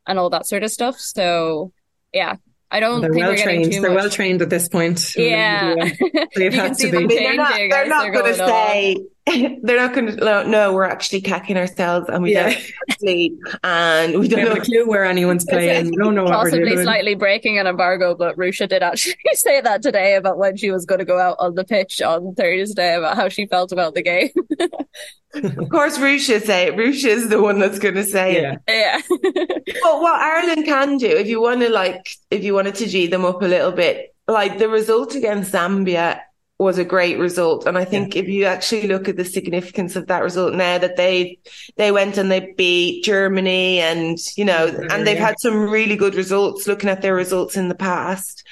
and 0.06 0.18
all 0.18 0.28
that 0.28 0.46
sort 0.46 0.64
of 0.64 0.70
stuff. 0.70 0.98
So, 0.98 1.72
yeah, 2.12 2.36
I 2.70 2.80
don't 2.80 3.00
they're 3.00 3.12
think 3.12 3.26
well 3.26 3.36
trained. 3.36 3.72
They're 3.72 3.82
much. 3.82 3.94
well 3.94 4.10
trained 4.10 4.42
at 4.42 4.50
this 4.50 4.68
point. 4.68 5.14
Yeah, 5.16 5.74
they've 6.34 6.52
had 6.54 6.76
to 6.78 6.90
be. 6.90 7.06
they're 7.06 7.34
not, 7.36 7.54
they're 7.54 7.88
not 7.88 8.12
going 8.12 8.26
to 8.26 8.34
say 8.34 8.96
they're 9.62 9.78
not 9.78 9.94
going 9.94 10.06
to 10.06 10.16
no, 10.16 10.42
no, 10.42 10.72
we're 10.74 10.84
actually 10.84 11.20
cacking 11.22 11.56
ourselves 11.56 12.08
and 12.10 12.22
we 12.22 12.32
Yeah. 12.34 12.50
don't 12.50 12.98
sleep 12.98 13.38
and 13.62 14.12
we 14.12 14.18
We 14.20 14.28
don't 14.28 14.40
don't 14.40 14.48
know 14.50 14.54
have 14.56 14.62
a 14.62 14.66
clue 14.66 14.86
where 14.86 15.04
anyone's 15.04 15.46
playing. 15.46 15.90
We 15.90 15.96
don't 15.96 16.14
know 16.14 16.24
what 16.24 16.32
we're 16.32 16.44
Possibly 16.50 16.70
doing. 16.70 16.82
slightly 16.82 17.14
breaking 17.14 17.58
an 17.58 17.66
embargo, 17.66 18.14
but 18.14 18.36
Ruesha 18.36 18.68
did 18.68 18.82
actually 18.82 19.16
say 19.32 19.62
that 19.62 19.80
today 19.80 20.16
about 20.16 20.36
when 20.36 20.56
she 20.58 20.70
was 20.70 20.84
going 20.84 20.98
to 20.98 21.06
go 21.06 21.18
out 21.18 21.36
on 21.38 21.54
the 21.54 21.64
pitch 21.64 22.02
on 22.02 22.34
Thursday 22.34 22.96
about 22.96 23.16
how 23.16 23.30
she 23.30 23.46
felt 23.46 23.72
about 23.72 23.94
the 23.94 24.02
game. 24.02 24.28
of 25.34 25.68
course 25.68 25.98
Ruesha 25.98 26.40
say 26.42 26.68
it 26.68 26.76
Ruesha 26.76 27.06
is 27.08 27.28
the 27.28 27.42
one 27.42 27.58
that's 27.58 27.78
going 27.78 27.94
to 27.96 28.04
say 28.04 28.40
Yeah. 28.40 28.56
it 28.68 29.02
yeah. 29.16 29.76
but 29.82 30.00
what 30.00 30.20
Ireland 30.20 30.64
can 30.64 30.96
do 30.98 31.08
if 31.08 31.26
you 31.26 31.40
want 31.40 31.60
to 31.62 31.70
like 31.70 32.08
if 32.30 32.44
you 32.44 32.54
wanted 32.54 32.76
to 32.76 32.86
g 32.86 33.06
them 33.08 33.24
up 33.24 33.42
a 33.42 33.46
little 33.46 33.72
bit 33.72 34.14
like 34.28 34.58
the 34.58 34.68
result 34.68 35.14
against 35.16 35.52
Zambia 35.52 36.20
was 36.58 36.78
a 36.78 36.84
great 36.84 37.18
result. 37.18 37.66
And 37.66 37.76
I 37.76 37.84
think 37.84 38.14
if 38.14 38.28
you 38.28 38.44
actually 38.44 38.86
look 38.86 39.08
at 39.08 39.16
the 39.16 39.24
significance 39.24 39.96
of 39.96 40.06
that 40.06 40.22
result 40.22 40.54
now 40.54 40.78
that 40.78 40.96
they 40.96 41.38
they 41.76 41.90
went 41.90 42.16
and 42.16 42.30
they 42.30 42.52
beat 42.56 43.04
Germany 43.04 43.80
and 43.80 44.18
you 44.36 44.44
know 44.44 44.66
and 44.90 45.06
they've 45.06 45.18
had 45.18 45.40
some 45.40 45.68
really 45.68 45.96
good 45.96 46.14
results 46.14 46.66
looking 46.66 46.90
at 46.90 47.02
their 47.02 47.14
results 47.14 47.56
in 47.56 47.68
the 47.68 47.74
past. 47.74 48.46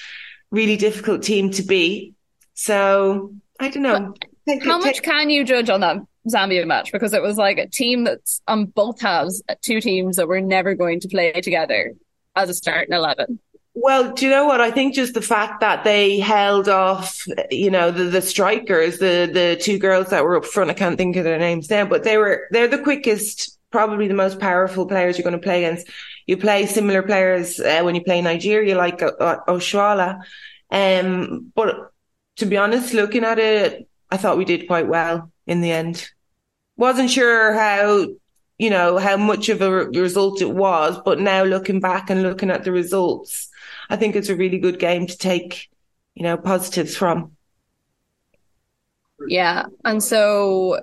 Really 0.51 0.77
difficult 0.77 1.23
team 1.23 1.51
to 1.53 1.63
beat. 1.63 2.15
So 2.55 3.33
I 3.61 3.71
don't 3.71 3.83
know. 3.83 4.15
Take 4.49 4.65
How 4.65 4.79
much 4.79 4.97
take- 4.97 5.05
can 5.05 5.31
you 5.31 5.45
judge 5.45 5.71
on 5.71 5.81
that 5.81 5.99
Zambia 6.29 6.67
match? 6.67 6.91
Because 6.91 7.13
it 7.13 7.23
was 7.23 7.37
like 7.37 7.59
a 7.59 7.69
team 7.69 8.05
that's 8.05 8.43
on 8.49 8.67
both 8.67 9.01
halves, 9.01 9.43
two 9.63 9.81
teams 9.81 10.17
that 10.17 10.27
were 10.27 10.41
never 10.41 10.75
going 10.75 10.99
to 11.01 11.09
play 11.09 11.33
together 11.33 11.93
as 12.35 12.51
a 12.51 12.55
starting 12.55 12.93
11. 12.93 13.39
Well, 13.75 14.13
do 14.13 14.27
you 14.27 14.31
know 14.31 14.45
what? 14.45 14.61
I 14.61 14.71
think 14.71 14.95
just 14.95 15.15
the 15.15 15.23
fact 15.23 15.61
that 15.61 15.83
they 15.83 16.19
held 16.19 16.69
off, 16.69 17.25
you 17.51 17.71
know, 17.71 17.91
the, 17.91 18.05
the 18.05 18.21
strikers, 18.21 18.99
the, 18.99 19.31
the 19.33 19.59
two 19.61 19.79
girls 19.79 20.11
that 20.11 20.25
were 20.25 20.37
up 20.37 20.45
front, 20.45 20.71
I 20.71 20.75
can't 20.75 20.99
think 20.99 21.17
of 21.17 21.25
their 21.25 21.39
names 21.39 21.71
now, 21.71 21.87
but 21.87 22.05
they 22.05 22.19
were, 22.19 22.49
they're 22.51 22.69
the 22.69 22.83
quickest, 22.83 23.59
probably 23.71 24.09
the 24.09 24.15
most 24.15 24.39
powerful 24.39 24.87
players 24.87 25.17
you're 25.17 25.23
going 25.23 25.33
to 25.33 25.39
play 25.39 25.65
against. 25.65 25.89
You 26.27 26.37
play 26.37 26.67
similar 26.67 27.03
players 27.03 27.59
uh, 27.61 27.81
when 27.83 27.95
you 27.95 28.03
play 28.05 28.21
Nigeria, 28.21 28.77
like 28.77 29.03
uh, 29.03 29.13
uh, 29.19 29.39
Oshoala. 29.49 30.21
Um, 30.71 31.51
but 31.55 31.93
to 32.37 32.47
be 32.47 32.59
honest, 32.59 32.93
looking 32.93 33.25
at 33.25 33.39
it, 33.39 33.89
I 34.11 34.19
thought 34.19 34.37
we 34.37 34.45
did 34.45 34.67
quite 34.67 34.87
well 34.87 35.33
in 35.47 35.63
the 35.63 35.73
end. 35.73 36.11
Wasn't 36.77 37.11
sure 37.11 37.55
how, 37.55 38.07
you 38.59 38.69
know, 38.69 38.99
how 38.99 39.17
much 39.17 39.49
of 39.49 39.63
a 39.63 39.87
re- 39.87 39.99
result 39.99 40.43
it 40.43 40.51
was, 40.51 41.01
but 41.03 41.21
now 41.21 41.45
looking 41.45 41.81
back 41.81 42.11
and 42.11 42.23
looking 42.23 42.51
at 42.51 42.65
the 42.65 42.73
results, 42.73 43.49
I 43.93 43.97
think 43.97 44.17
it's 44.17 44.31
a 44.31 44.35
really 44.35 44.59
good 44.59 44.79
game 44.79 45.07
to 45.07 45.19
take, 45.19 45.69
you 46.15 46.23
know, 46.23 46.39
positives 46.39 46.97
from. 46.97 47.37
Yeah. 49.29 49.67
And 49.85 50.03
so, 50.03 50.81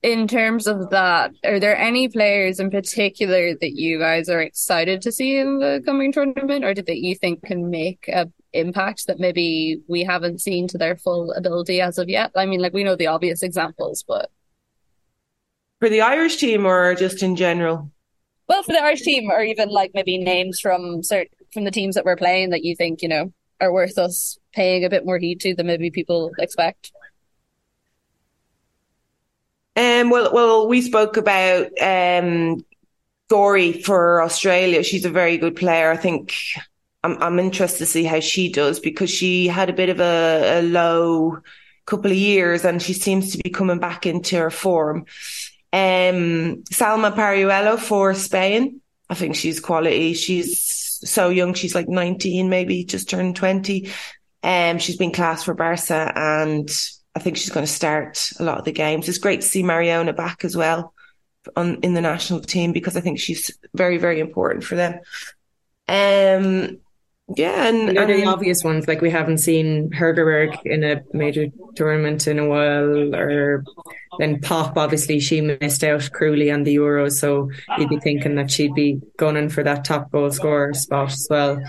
in 0.00 0.28
terms 0.28 0.68
of 0.68 0.90
that, 0.90 1.32
are 1.44 1.58
there 1.58 1.76
any 1.76 2.08
players 2.08 2.60
in 2.60 2.70
particular 2.70 3.56
that 3.60 3.72
you 3.72 3.98
guys 3.98 4.28
are 4.28 4.40
excited 4.40 5.02
to 5.02 5.10
see 5.10 5.38
in 5.38 5.58
the 5.58 5.82
coming 5.84 6.12
tournament 6.12 6.64
or 6.64 6.72
that 6.72 6.98
you 6.98 7.16
think 7.16 7.42
can 7.42 7.68
make 7.68 8.06
a 8.06 8.30
impact 8.52 9.08
that 9.08 9.18
maybe 9.18 9.80
we 9.88 10.04
haven't 10.04 10.40
seen 10.40 10.68
to 10.68 10.78
their 10.78 10.96
full 10.96 11.32
ability 11.32 11.80
as 11.80 11.98
of 11.98 12.08
yet? 12.08 12.30
I 12.36 12.46
mean, 12.46 12.60
like 12.60 12.72
we 12.72 12.84
know 12.84 12.94
the 12.94 13.08
obvious 13.08 13.42
examples, 13.42 14.04
but 14.06 14.30
For 15.80 15.88
the 15.88 16.00
Irish 16.00 16.36
team 16.36 16.64
or 16.64 16.94
just 16.94 17.24
in 17.24 17.34
general? 17.34 17.90
well, 18.48 18.62
for 18.62 18.72
the 18.72 18.82
Irish 18.82 19.02
team, 19.02 19.30
or 19.30 19.42
even 19.42 19.68
like 19.68 19.90
maybe 19.94 20.16
names 20.18 20.60
from 20.60 21.02
certain 21.02 21.36
from 21.52 21.64
the 21.64 21.70
teams 21.70 21.94
that 21.94 22.04
we're 22.04 22.16
playing 22.16 22.50
that 22.50 22.64
you 22.64 22.74
think 22.74 23.02
you 23.02 23.08
know 23.08 23.32
are 23.60 23.72
worth 23.72 23.98
us 23.98 24.38
paying 24.52 24.84
a 24.84 24.90
bit 24.90 25.06
more 25.06 25.18
heed 25.18 25.40
to 25.40 25.54
than 25.54 25.66
maybe 25.66 25.90
people 25.90 26.32
expect. 26.38 26.92
Um, 29.74 30.10
well, 30.10 30.32
well, 30.34 30.68
we 30.68 30.82
spoke 30.82 31.16
about 31.16 31.70
um, 31.80 32.64
Gorry 33.30 33.72
for 33.72 34.20
Australia. 34.20 34.82
She's 34.82 35.06
a 35.06 35.10
very 35.10 35.38
good 35.38 35.56
player. 35.56 35.90
I 35.90 35.96
think 35.96 36.34
I'm, 37.02 37.22
I'm 37.22 37.38
interested 37.38 37.78
to 37.78 37.86
see 37.86 38.04
how 38.04 38.20
she 38.20 38.52
does 38.52 38.80
because 38.80 39.10
she 39.10 39.46
had 39.46 39.70
a 39.70 39.72
bit 39.72 39.88
of 39.88 40.00
a, 40.00 40.60
a 40.60 40.62
low 40.62 41.38
couple 41.86 42.10
of 42.10 42.16
years 42.16 42.64
and 42.64 42.82
she 42.82 42.92
seems 42.92 43.32
to 43.32 43.38
be 43.38 43.48
coming 43.48 43.78
back 43.78 44.04
into 44.04 44.36
her 44.36 44.50
form. 44.50 45.06
Um, 45.72 46.64
Salma 46.70 47.14
Paralluelo 47.14 47.78
for 47.78 48.12
Spain. 48.12 48.82
I 49.08 49.14
think 49.14 49.36
she's 49.36 49.60
quality. 49.60 50.12
She's 50.12 50.91
so 51.10 51.28
young. 51.28 51.54
She's 51.54 51.74
like 51.74 51.88
19, 51.88 52.48
maybe 52.48 52.84
just 52.84 53.10
turned 53.10 53.36
20. 53.36 53.90
Um, 54.42 54.78
she's 54.78 54.96
been 54.96 55.12
class 55.12 55.44
for 55.44 55.54
Barca 55.54 56.12
and 56.14 56.68
I 57.14 57.20
think 57.20 57.36
she's 57.36 57.50
going 57.50 57.66
to 57.66 57.72
start 57.72 58.30
a 58.38 58.44
lot 58.44 58.58
of 58.58 58.64
the 58.64 58.72
games. 58.72 59.08
It's 59.08 59.18
great 59.18 59.42
to 59.42 59.46
see 59.46 59.62
Mariona 59.62 60.16
back 60.16 60.44
as 60.44 60.56
well 60.56 60.94
on 61.56 61.76
in 61.82 61.94
the 61.94 62.00
national 62.00 62.40
team 62.40 62.72
because 62.72 62.96
I 62.96 63.00
think 63.00 63.18
she's 63.18 63.56
very, 63.74 63.98
very 63.98 64.20
important 64.20 64.64
for 64.64 64.76
them. 64.76 65.00
Um, 65.88 66.78
yeah, 67.36 67.66
and, 67.68 67.88
You 67.88 67.92
know, 67.94 68.06
the 68.06 68.24
obvious 68.26 68.64
ones, 68.64 68.88
like 68.88 69.00
we 69.00 69.10
haven't 69.10 69.38
seen 69.38 69.90
Hegerberg 69.90 70.58
in 70.64 70.84
a 70.84 71.02
major 71.12 71.46
tournament 71.74 72.26
in 72.26 72.38
a 72.38 72.48
while, 72.48 73.14
or 73.14 73.64
then 74.18 74.40
Popp, 74.40 74.76
obviously, 74.76 75.20
she 75.20 75.40
missed 75.40 75.84
out 75.84 76.10
cruelly 76.12 76.50
on 76.50 76.64
the 76.64 76.76
Euros, 76.76 77.12
so 77.12 77.50
you'd 77.78 77.88
be 77.88 77.98
thinking 77.98 78.34
that 78.36 78.50
she'd 78.50 78.74
be 78.74 79.00
gunning 79.16 79.48
for 79.48 79.62
that 79.62 79.84
top 79.84 80.10
goal 80.10 80.30
scorer 80.30 80.74
spot 80.74 81.12
as 81.12 81.26
well. 81.30 81.62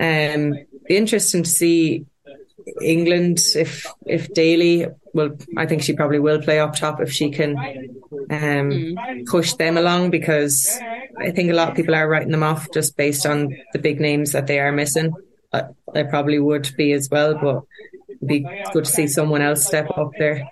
Um, 0.00 0.54
be 0.86 0.96
interesting 0.96 1.42
to 1.42 1.50
see 1.50 2.06
England 2.82 3.38
if 3.54 3.86
if 4.06 4.32
Daly 4.34 4.86
well, 5.14 5.30
I 5.56 5.66
think 5.66 5.82
she 5.82 5.94
probably 5.94 6.18
will 6.18 6.42
play 6.42 6.58
up 6.58 6.74
top 6.76 7.00
if 7.00 7.10
she 7.12 7.30
can 7.30 7.56
um, 8.30 8.96
push 9.26 9.54
them 9.54 9.76
along 9.78 10.10
because 10.10 10.78
I 11.18 11.30
think 11.30 11.50
a 11.50 11.54
lot 11.54 11.70
of 11.70 11.74
people 11.74 11.94
are 11.94 12.08
writing 12.08 12.32
them 12.32 12.42
off 12.42 12.68
just 12.74 12.96
based 12.96 13.24
on 13.24 13.56
the 13.72 13.78
big 13.78 13.98
names 14.00 14.32
that 14.32 14.46
they 14.46 14.60
are 14.60 14.72
missing. 14.72 15.14
Uh, 15.52 15.68
they 15.94 16.04
probably 16.04 16.38
would 16.38 16.70
be 16.76 16.92
as 16.92 17.08
well, 17.10 17.34
but 17.34 17.62
it'd 18.10 18.28
be 18.28 18.40
good 18.72 18.84
to 18.84 18.90
see 18.90 19.06
someone 19.06 19.40
else 19.40 19.64
step 19.64 19.88
up 19.96 20.10
there. 20.18 20.46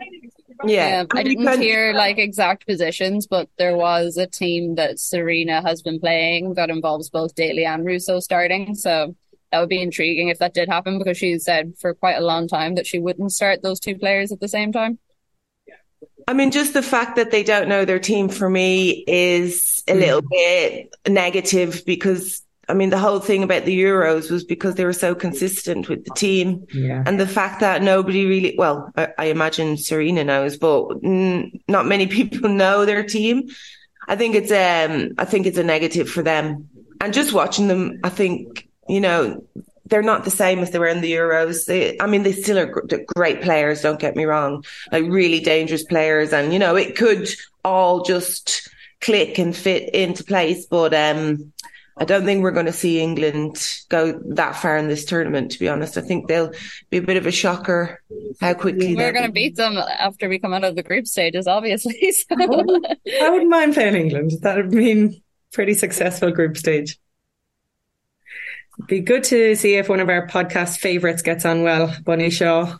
yeah, 0.64 1.02
Yeah, 1.02 1.04
I 1.12 1.22
didn't 1.24 1.44
can- 1.44 1.60
hear 1.60 1.92
like 1.92 2.16
exact 2.16 2.66
positions, 2.66 3.26
but 3.26 3.50
there 3.58 3.76
was 3.76 4.16
a 4.16 4.26
team 4.26 4.76
that 4.76 4.96
Sarina 4.96 5.62
has 5.62 5.82
been 5.82 6.00
playing 6.00 6.54
that 6.54 6.70
involves 6.70 7.10
both 7.10 7.34
Daly 7.34 7.66
and 7.66 7.84
Russo 7.84 8.18
starting. 8.20 8.74
So 8.76 9.14
that 9.54 9.60
would 9.60 9.68
be 9.68 9.80
intriguing 9.80 10.28
if 10.28 10.40
that 10.40 10.52
did 10.52 10.68
happen 10.68 10.98
because 10.98 11.16
she 11.16 11.38
said 11.38 11.74
for 11.78 11.94
quite 11.94 12.16
a 12.16 12.20
long 12.20 12.48
time 12.48 12.74
that 12.74 12.88
she 12.88 12.98
wouldn't 12.98 13.30
start 13.30 13.62
those 13.62 13.78
two 13.78 13.96
players 13.96 14.32
at 14.32 14.40
the 14.40 14.48
same 14.48 14.72
time. 14.72 14.98
I 16.26 16.32
mean, 16.32 16.50
just 16.50 16.74
the 16.74 16.82
fact 16.82 17.14
that 17.14 17.30
they 17.30 17.44
don't 17.44 17.68
know 17.68 17.84
their 17.84 18.00
team 18.00 18.28
for 18.28 18.50
me 18.50 19.04
is 19.06 19.80
a 19.86 19.94
little 19.94 20.22
bit 20.22 20.92
negative 21.06 21.84
because 21.86 22.42
I 22.68 22.74
mean, 22.74 22.90
the 22.90 22.98
whole 22.98 23.20
thing 23.20 23.44
about 23.44 23.64
the 23.64 23.78
Euros 23.78 24.28
was 24.28 24.42
because 24.42 24.74
they 24.74 24.86
were 24.86 24.92
so 24.92 25.14
consistent 25.14 25.88
with 25.88 26.04
the 26.04 26.14
team. 26.14 26.66
Yeah. 26.72 27.04
And 27.06 27.20
the 27.20 27.28
fact 27.28 27.60
that 27.60 27.82
nobody 27.82 28.26
really, 28.26 28.54
well, 28.58 28.90
I, 28.96 29.08
I 29.18 29.24
imagine 29.26 29.76
Sarina 29.76 30.26
knows, 30.26 30.56
but 30.56 30.88
mm, 31.02 31.60
not 31.68 31.86
many 31.86 32.06
people 32.18 32.48
know 32.48 32.86
their 32.86 33.04
team. 33.04 33.50
I 34.08 34.16
think 34.16 34.34
it's, 34.34 34.50
um, 34.50 35.12
I 35.16 35.26
think 35.26 35.46
it's 35.46 35.58
a 35.58 35.62
negative 35.62 36.10
for 36.10 36.22
them. 36.22 36.68
And 37.00 37.12
just 37.12 37.34
watching 37.34 37.68
them, 37.68 38.00
I 38.02 38.08
think, 38.08 38.66
you 38.88 39.00
know, 39.00 39.44
they're 39.86 40.02
not 40.02 40.24
the 40.24 40.30
same 40.30 40.60
as 40.60 40.70
they 40.70 40.78
were 40.78 40.86
in 40.86 41.00
the 41.00 41.12
Euros. 41.12 41.66
They, 41.66 41.98
I 42.00 42.06
mean, 42.06 42.22
they 42.22 42.32
still 42.32 42.58
are 42.58 42.82
great 43.14 43.42
players. 43.42 43.82
Don't 43.82 44.00
get 44.00 44.16
me 44.16 44.24
wrong, 44.24 44.64
like 44.90 45.04
really 45.04 45.40
dangerous 45.40 45.84
players. 45.84 46.32
And, 46.32 46.52
you 46.52 46.58
know, 46.58 46.74
it 46.76 46.96
could 46.96 47.28
all 47.64 48.02
just 48.02 48.68
click 49.00 49.38
and 49.38 49.54
fit 49.54 49.94
into 49.94 50.24
place. 50.24 50.66
But, 50.66 50.94
um, 50.94 51.52
I 51.96 52.04
don't 52.04 52.24
think 52.24 52.42
we're 52.42 52.50
going 52.50 52.66
to 52.66 52.72
see 52.72 53.00
England 53.00 53.56
go 53.88 54.20
that 54.30 54.56
far 54.56 54.76
in 54.76 54.88
this 54.88 55.04
tournament, 55.04 55.52
to 55.52 55.60
be 55.60 55.68
honest. 55.68 55.96
I 55.96 56.00
think 56.00 56.26
they'll 56.26 56.50
be 56.90 56.96
a 56.96 57.02
bit 57.02 57.16
of 57.16 57.26
a 57.26 57.30
shocker 57.30 58.02
how 58.40 58.54
quickly 58.54 58.96
We're 58.96 59.12
going 59.12 59.26
to 59.26 59.32
beat 59.32 59.54
them 59.54 59.76
after 59.76 60.28
we 60.28 60.40
come 60.40 60.52
out 60.52 60.64
of 60.64 60.74
the 60.74 60.82
group 60.82 61.06
stages, 61.06 61.46
obviously. 61.46 61.94
So. 62.12 62.36
I 62.40 63.30
wouldn't 63.30 63.50
mind 63.50 63.74
playing 63.74 63.94
England. 63.94 64.32
That 64.42 64.56
would 64.56 64.72
mean 64.72 65.22
pretty 65.52 65.74
successful 65.74 66.30
group 66.32 66.56
stage. 66.56 66.98
Be 68.86 69.00
good 69.00 69.24
to 69.24 69.54
see 69.54 69.76
if 69.76 69.88
one 69.88 70.00
of 70.00 70.08
our 70.08 70.26
podcast 70.26 70.78
favourites 70.78 71.22
gets 71.22 71.44
on 71.44 71.62
well. 71.62 71.94
Bunny 72.04 72.30
Shaw. 72.30 72.76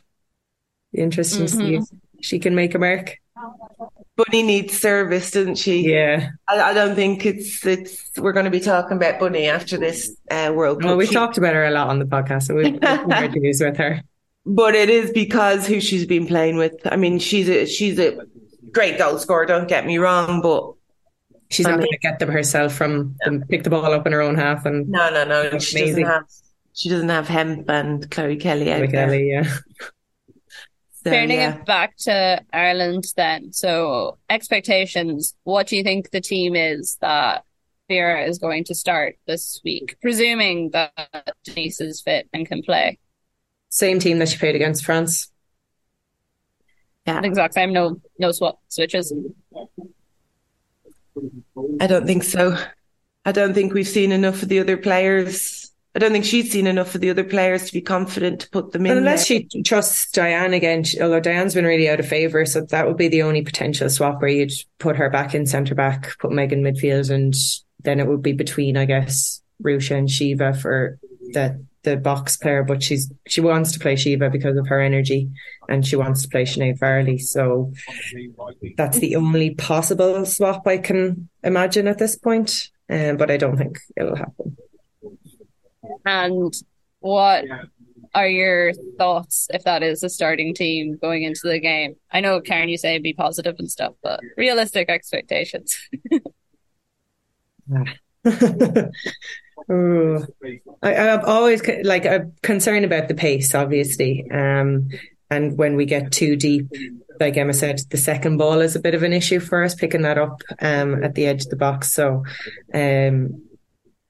Be 0.92 1.00
interesting 1.00 1.46
to 1.46 1.48
see 1.52 1.74
if 1.76 1.84
she 2.20 2.38
can 2.38 2.54
make 2.54 2.74
a 2.74 2.78
mark. 2.78 3.16
Bunny 4.16 4.42
needs 4.44 4.78
service, 4.78 5.30
doesn't 5.32 5.56
she? 5.56 5.90
Yeah. 5.92 6.28
I, 6.48 6.60
I 6.60 6.74
don't 6.74 6.94
think 6.94 7.26
it's 7.26 7.64
it's. 7.66 8.10
We're 8.16 8.32
going 8.32 8.44
to 8.44 8.50
be 8.50 8.60
talking 8.60 8.96
about 8.96 9.18
Bunny 9.18 9.46
after 9.48 9.76
this 9.76 10.14
uh, 10.30 10.52
World 10.54 10.80
Cup. 10.80 10.88
Well, 10.90 10.96
we've 10.96 11.08
She- 11.08 11.14
talked 11.14 11.36
about 11.38 11.54
her 11.54 11.64
a 11.64 11.70
lot 11.72 11.88
on 11.88 11.98
the 11.98 12.04
podcast, 12.04 12.44
so 12.44 12.54
we've 12.54 12.80
more 12.80 13.66
with 13.68 13.76
her. 13.78 14.02
but 14.46 14.74
it 14.76 14.88
is 14.88 15.10
because 15.10 15.66
who 15.66 15.80
she's 15.80 16.06
been 16.06 16.26
playing 16.28 16.56
with. 16.56 16.74
I 16.84 16.94
mean, 16.96 17.18
she's 17.18 17.48
a 17.48 17.66
she's 17.66 17.98
a 17.98 18.20
great 18.70 18.98
goal 18.98 19.18
scorer. 19.18 19.46
Don't 19.46 19.68
get 19.68 19.84
me 19.84 19.98
wrong, 19.98 20.40
but 20.40 20.73
She's 21.54 21.66
I 21.66 21.70
not 21.70 21.78
mean- 21.78 21.86
going 21.86 21.92
to 21.92 21.98
get 21.98 22.18
them 22.18 22.30
herself 22.30 22.74
from 22.74 23.16
them 23.24 23.44
pick 23.48 23.62
the 23.62 23.70
ball 23.70 23.92
up 23.92 24.06
in 24.06 24.12
her 24.12 24.20
own 24.20 24.34
half 24.34 24.66
and 24.66 24.88
no, 24.88 25.10
no, 25.10 25.24
no. 25.24 25.50
That's 25.50 25.64
she 25.64 25.86
doesn't 25.86 26.04
have 26.04 26.24
she 26.72 26.88
doesn't 26.88 27.08
have 27.08 27.28
Hemp 27.28 27.68
and 27.70 28.10
Chloe 28.10 28.36
Kelly 28.36 28.72
out 28.72 28.80
like 28.80 28.90
there. 28.90 29.14
Yeah. 29.14 29.52
So, 31.04 31.10
Turning 31.10 31.36
yeah. 31.36 31.56
it 31.58 31.66
back 31.66 31.98
to 31.98 32.40
Ireland 32.50 33.04
then. 33.14 33.52
So 33.52 34.16
expectations, 34.30 35.34
what 35.44 35.66
do 35.66 35.76
you 35.76 35.82
think 35.82 36.10
the 36.10 36.22
team 36.22 36.56
is 36.56 36.96
that 37.02 37.44
Vera 37.88 38.24
is 38.24 38.38
going 38.38 38.64
to 38.64 38.74
start 38.74 39.18
this 39.26 39.60
week, 39.62 39.98
presuming 40.00 40.70
that 40.70 40.92
Denise 41.44 41.82
is 41.82 42.00
fit 42.00 42.26
and 42.32 42.48
can 42.48 42.62
play? 42.62 42.98
Same 43.68 43.98
team 43.98 44.18
that 44.18 44.30
she 44.30 44.38
played 44.38 44.54
against 44.54 44.82
France. 44.82 45.30
Yeah. 47.06 47.20
Exact 47.22 47.52
same, 47.52 47.74
no 47.74 48.00
no 48.18 48.32
swap 48.32 48.60
switches. 48.68 49.12
I 51.80 51.86
don't 51.86 52.06
think 52.06 52.24
so. 52.24 52.56
I 53.24 53.32
don't 53.32 53.54
think 53.54 53.72
we've 53.72 53.88
seen 53.88 54.12
enough 54.12 54.42
of 54.42 54.48
the 54.48 54.60
other 54.60 54.76
players. 54.76 55.70
I 55.94 56.00
don't 56.00 56.10
think 56.12 56.24
she's 56.24 56.50
seen 56.50 56.66
enough 56.66 56.94
of 56.94 57.00
the 57.00 57.10
other 57.10 57.22
players 57.22 57.66
to 57.66 57.72
be 57.72 57.80
confident 57.80 58.40
to 58.40 58.50
put 58.50 58.72
them 58.72 58.84
in. 58.84 58.98
Unless 58.98 59.28
there. 59.28 59.42
she 59.52 59.62
trusts 59.62 60.10
Diane 60.10 60.52
again, 60.52 60.82
she- 60.82 61.00
although 61.00 61.20
Diane's 61.20 61.54
been 61.54 61.64
really 61.64 61.88
out 61.88 62.00
of 62.00 62.08
favour, 62.08 62.44
so 62.46 62.62
that 62.62 62.86
would 62.86 62.96
be 62.96 63.08
the 63.08 63.22
only 63.22 63.42
potential 63.42 63.88
swap 63.88 64.20
where 64.20 64.30
you'd 64.30 64.52
put 64.78 64.96
her 64.96 65.08
back 65.08 65.34
in 65.34 65.46
centre 65.46 65.74
back, 65.74 66.18
put 66.18 66.32
Megan 66.32 66.62
midfield, 66.62 67.10
and 67.10 67.34
then 67.82 68.00
it 68.00 68.08
would 68.08 68.22
be 68.22 68.32
between, 68.32 68.76
I 68.76 68.86
guess, 68.86 69.40
Ruesha 69.62 69.96
and 69.96 70.10
Shiva 70.10 70.52
for 70.52 70.98
the 71.32 71.64
the 71.84 71.96
box 71.96 72.36
player. 72.36 72.62
But 72.62 72.82
she's 72.82 73.12
she 73.26 73.40
wants 73.40 73.72
to 73.72 73.78
play 73.78 73.96
Shiva 73.96 74.30
because 74.30 74.56
of 74.56 74.66
her 74.68 74.80
energy, 74.80 75.30
and 75.68 75.86
she 75.86 75.96
wants 75.96 76.22
to 76.22 76.28
play 76.28 76.44
Sinead 76.44 76.78
Farrelly. 76.78 77.20
So 77.20 77.72
that's 78.76 78.98
the 78.98 79.16
only 79.16 79.54
possible 79.54 80.24
swap 80.26 80.66
I 80.66 80.78
can 80.78 81.28
imagine 81.42 81.86
at 81.86 81.98
this 81.98 82.16
point. 82.16 82.70
Um, 82.90 83.16
but 83.16 83.30
I 83.30 83.36
don't 83.36 83.56
think 83.56 83.78
it'll 83.96 84.16
happen. 84.16 84.56
And 86.04 86.52
what 87.00 87.44
are 88.14 88.28
your 88.28 88.72
thoughts 88.98 89.48
if 89.52 89.64
that 89.64 89.82
is 89.82 90.02
a 90.02 90.08
starting 90.08 90.54
team 90.54 90.98
going 91.00 91.22
into 91.22 91.40
the 91.44 91.58
game? 91.58 91.96
I 92.10 92.20
know 92.20 92.40
Karen, 92.40 92.68
you 92.68 92.76
say 92.76 92.98
be 92.98 93.14
positive 93.14 93.56
and 93.58 93.70
stuff, 93.70 93.94
but 94.02 94.20
realistic 94.36 94.88
expectations. 94.90 95.76
Ooh. 99.70 100.26
I, 100.82 100.94
I'm 100.94 101.24
always 101.24 101.62
like 101.82 102.06
I'm 102.06 102.32
concerned 102.42 102.84
about 102.84 103.08
the 103.08 103.14
pace, 103.14 103.54
obviously. 103.54 104.30
Um, 104.30 104.88
and 105.30 105.56
when 105.56 105.76
we 105.76 105.84
get 105.84 106.12
too 106.12 106.36
deep, 106.36 106.66
like 107.20 107.36
Emma 107.36 107.52
said, 107.52 107.80
the 107.90 107.96
second 107.96 108.36
ball 108.36 108.60
is 108.60 108.76
a 108.76 108.80
bit 108.80 108.94
of 108.94 109.02
an 109.02 109.12
issue 109.12 109.40
for 109.40 109.62
us, 109.62 109.74
picking 109.74 110.02
that 110.02 110.18
up 110.18 110.42
um, 110.60 111.02
at 111.02 111.14
the 111.14 111.26
edge 111.26 111.44
of 111.44 111.50
the 111.50 111.56
box. 111.56 111.92
So 111.92 112.24
um, 112.72 113.42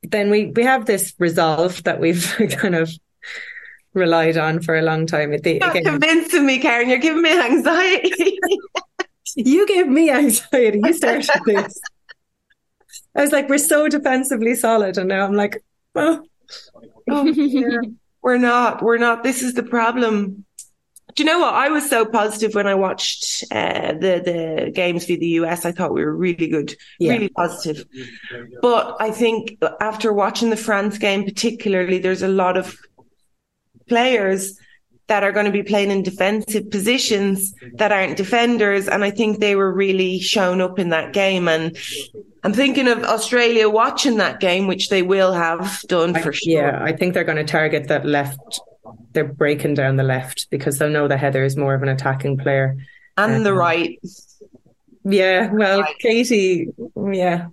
then 0.02 0.30
we, 0.30 0.46
we 0.46 0.64
have 0.64 0.86
this 0.86 1.14
resolve 1.18 1.82
that 1.84 2.00
we've 2.00 2.34
kind 2.50 2.74
of 2.74 2.90
relied 3.92 4.36
on 4.36 4.60
for 4.60 4.76
a 4.76 4.82
long 4.82 5.06
time. 5.06 5.32
At 5.32 5.42
the, 5.42 5.58
You're 5.60 5.70
again, 5.70 5.84
convincing 5.84 6.46
me, 6.46 6.58
Karen. 6.58 6.88
You're 6.88 6.98
giving 6.98 7.22
me 7.22 7.38
anxiety. 7.38 8.38
you 9.36 9.66
gave 9.66 9.86
me 9.86 10.10
anxiety. 10.10 10.80
You 10.82 10.92
started 10.92 11.30
this. 11.46 11.80
I 13.16 13.20
was 13.22 13.32
like, 13.32 13.48
we're 13.48 13.58
so 13.58 13.88
defensively 13.88 14.54
solid, 14.54 14.98
and 14.98 15.08
now 15.08 15.24
I'm 15.24 15.34
like, 15.34 15.62
well, 15.94 16.26
oh, 17.10 17.34
we're 18.22 18.38
not. 18.38 18.82
We're 18.82 18.98
not. 18.98 19.22
This 19.22 19.42
is 19.42 19.54
the 19.54 19.62
problem. 19.62 20.44
Do 21.14 21.22
you 21.22 21.28
know 21.28 21.38
what? 21.38 21.54
I 21.54 21.68
was 21.68 21.88
so 21.88 22.04
positive 22.04 22.54
when 22.54 22.66
I 22.66 22.74
watched 22.74 23.44
uh, 23.52 23.92
the 23.92 24.20
the 24.64 24.72
games 24.74 25.06
for 25.06 25.12
the 25.14 25.28
US. 25.40 25.64
I 25.64 25.70
thought 25.70 25.94
we 25.94 26.04
were 26.04 26.16
really 26.16 26.48
good, 26.48 26.74
Yeah. 26.98 27.12
really 27.12 27.28
positive. 27.28 27.84
But 28.60 28.96
I 28.98 29.12
think 29.12 29.56
after 29.80 30.12
watching 30.12 30.50
the 30.50 30.56
France 30.56 30.98
game, 30.98 31.24
particularly, 31.24 31.98
there's 31.98 32.22
a 32.22 32.28
lot 32.28 32.56
of 32.56 32.76
players 33.88 34.58
that 35.06 35.22
are 35.22 35.32
going 35.32 35.46
to 35.46 35.52
be 35.52 35.62
playing 35.62 35.90
in 35.90 36.02
defensive 36.02 36.70
positions 36.70 37.52
that 37.74 37.92
aren't 37.92 38.16
defenders, 38.16 38.88
and 38.88 39.04
I 39.04 39.10
think 39.10 39.38
they 39.38 39.54
were 39.54 39.72
really 39.72 40.18
shown 40.18 40.60
up 40.60 40.78
in 40.78 40.88
that 40.90 41.12
game. 41.12 41.46
And 41.48 41.76
I'm 42.42 42.52
thinking 42.52 42.88
of 42.88 43.04
Australia 43.04 43.68
watching 43.68 44.16
that 44.16 44.40
game, 44.40 44.66
which 44.66 44.88
they 44.88 45.02
will 45.02 45.32
have 45.32 45.82
done 45.88 46.14
for 46.14 46.32
sure. 46.32 46.52
Yeah, 46.52 46.78
I 46.82 46.92
think 46.92 47.14
they're 47.14 47.24
going 47.24 47.38
to 47.38 47.44
target 47.44 47.88
that 47.88 48.06
left. 48.06 48.60
They're 49.12 49.24
breaking 49.24 49.74
down 49.74 49.96
the 49.96 50.02
left 50.02 50.48
because 50.50 50.78
they'll 50.78 50.90
know 50.90 51.08
that 51.08 51.18
Heather 51.18 51.44
is 51.44 51.56
more 51.56 51.74
of 51.74 51.82
an 51.82 51.88
attacking 51.88 52.38
player. 52.38 52.76
and 53.16 53.44
the 53.44 53.52
Um, 53.52 53.58
right. 53.58 53.98
Yeah, 55.04 55.52
well, 55.52 55.84
Katie, 56.00 56.68
yeah, 56.96 57.48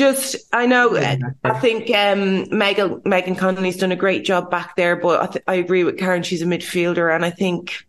Just, 0.00 0.36
I 0.50 0.64
know, 0.64 0.96
I 1.44 1.60
think 1.60 1.94
um, 1.94 2.46
Megan, 2.56 3.02
Megan 3.04 3.36
Connolly's 3.36 3.76
done 3.76 3.92
a 3.92 3.96
great 3.96 4.24
job 4.24 4.50
back 4.50 4.74
there, 4.74 4.96
but 4.96 5.20
I, 5.20 5.26
th- 5.26 5.44
I 5.46 5.54
agree 5.56 5.84
with 5.84 5.98
Karen. 5.98 6.22
She's 6.22 6.40
a 6.40 6.46
midfielder, 6.46 7.14
and 7.14 7.22
I 7.22 7.28
think 7.28 7.84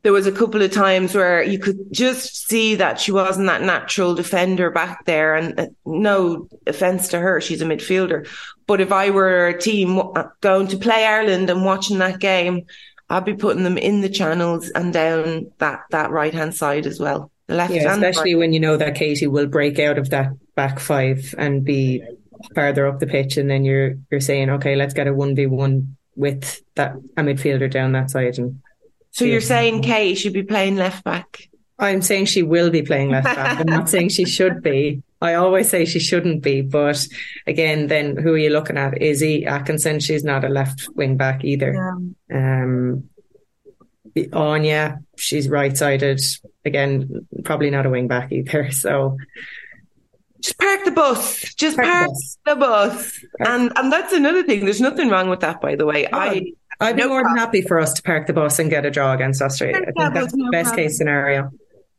there 0.00 0.14
was 0.14 0.26
a 0.26 0.32
couple 0.32 0.62
of 0.62 0.72
times 0.72 1.14
where 1.14 1.42
you 1.42 1.58
could 1.58 1.92
just 1.92 2.48
see 2.48 2.76
that 2.76 2.98
she 2.98 3.12
wasn't 3.12 3.48
that 3.48 3.60
natural 3.60 4.14
defender 4.14 4.70
back 4.70 5.04
there. 5.04 5.34
And 5.34 5.60
uh, 5.60 5.66
no 5.84 6.48
offense 6.66 7.08
to 7.08 7.18
her, 7.18 7.42
she's 7.42 7.60
a 7.60 7.66
midfielder. 7.66 8.26
But 8.66 8.80
if 8.80 8.90
I 8.90 9.10
were 9.10 9.48
a 9.48 9.60
team 9.60 9.98
uh, 9.98 10.28
going 10.40 10.68
to 10.68 10.78
play 10.78 11.04
Ireland 11.04 11.50
and 11.50 11.62
watching 11.62 11.98
that 11.98 12.20
game, 12.20 12.64
I'd 13.10 13.26
be 13.26 13.34
putting 13.34 13.64
them 13.64 13.76
in 13.76 14.00
the 14.00 14.08
channels 14.08 14.70
and 14.70 14.94
down 14.94 15.52
that, 15.58 15.80
that 15.90 16.10
right 16.10 16.32
hand 16.32 16.54
side 16.54 16.86
as 16.86 16.98
well. 16.98 17.30
The 17.48 17.56
left 17.56 17.74
yeah. 17.74 17.92
Especially 17.92 18.34
when 18.34 18.54
you 18.54 18.60
know 18.60 18.78
that 18.78 18.94
Katie 18.94 19.26
will 19.26 19.46
break 19.46 19.78
out 19.78 19.98
of 19.98 20.08
that 20.08 20.30
back 20.60 20.78
five 20.78 21.34
and 21.38 21.64
be 21.64 22.02
farther 22.54 22.86
up 22.86 22.98
the 22.98 23.06
pitch, 23.06 23.38
and 23.38 23.48
then 23.50 23.64
you're 23.64 23.94
you're 24.10 24.20
saying, 24.20 24.50
okay, 24.50 24.76
let's 24.76 24.92
get 24.92 25.06
a 25.06 25.14
one 25.14 25.34
v 25.34 25.46
one 25.46 25.96
with 26.16 26.60
that 26.74 26.96
a 27.16 27.22
midfielder 27.22 27.70
down 27.70 27.92
that 27.92 28.10
side. 28.10 28.38
And 28.38 28.60
So 29.10 29.24
you're 29.24 29.40
saying 29.40 29.80
Kay 29.82 30.14
should 30.14 30.34
be 30.34 30.42
playing 30.42 30.76
left 30.76 31.02
back? 31.02 31.48
I'm 31.78 32.02
saying 32.02 32.26
she 32.26 32.42
will 32.42 32.68
be 32.68 32.82
playing 32.82 33.08
left 33.08 33.24
back. 33.24 33.58
I'm 33.58 33.74
not 33.78 33.88
saying 33.88 34.10
she 34.10 34.26
should 34.26 34.62
be. 34.62 35.02
I 35.22 35.34
always 35.34 35.68
say 35.70 35.86
she 35.86 35.98
shouldn't 35.98 36.42
be, 36.42 36.60
but 36.60 37.06
again, 37.46 37.86
then 37.86 38.16
who 38.16 38.34
are 38.34 38.44
you 38.44 38.50
looking 38.50 38.76
at? 38.76 39.00
Izzy 39.00 39.46
Atkinson, 39.46 40.00
she's 40.00 40.24
not 40.24 40.44
a 40.44 40.48
left 40.48 40.88
wing 40.94 41.16
back 41.16 41.42
either. 41.44 41.72
Um, 42.32 43.08
Anya, 44.32 45.00
she's 45.16 45.48
right 45.48 45.76
sided. 45.76 46.20
Again, 46.64 47.26
probably 47.44 47.70
not 47.70 47.86
a 47.86 47.90
wing 47.90 48.08
back 48.08 48.32
either. 48.32 48.70
So 48.84 49.16
Just 50.40 50.58
park 50.58 50.84
the 50.84 50.90
bus. 50.90 51.54
Just 51.54 51.76
Park 51.76 51.86
the 51.86 52.08
bus. 52.08 52.38
the 52.46 52.56
bus. 52.56 53.24
And 53.40 53.72
and 53.76 53.92
that's 53.92 54.12
another 54.12 54.42
thing. 54.42 54.64
There's 54.64 54.80
nothing 54.80 55.08
wrong 55.08 55.28
with 55.30 55.40
that, 55.40 55.60
by 55.60 55.76
the 55.76 55.86
way. 55.86 56.06
I 56.12 56.42
I'd 56.80 56.96
be 56.96 57.02
No 57.02 57.08
more 57.08 57.22
than 57.22 57.36
happy 57.36 57.62
for 57.62 57.78
us 57.78 57.92
to 57.94 58.02
park 58.02 58.26
the 58.26 58.32
bus 58.32 58.58
and 58.58 58.70
get 58.70 58.86
a 58.86 58.90
draw 58.90 59.12
against 59.12 59.42
Australia. 59.42 59.82
I 59.86 59.92
think 59.92 60.14
that's 60.14 60.24
was 60.26 60.32
the 60.32 60.38
no 60.44 60.50
best 60.50 60.68
problem. 60.68 60.84
case 60.86 60.96
scenario. 60.98 61.50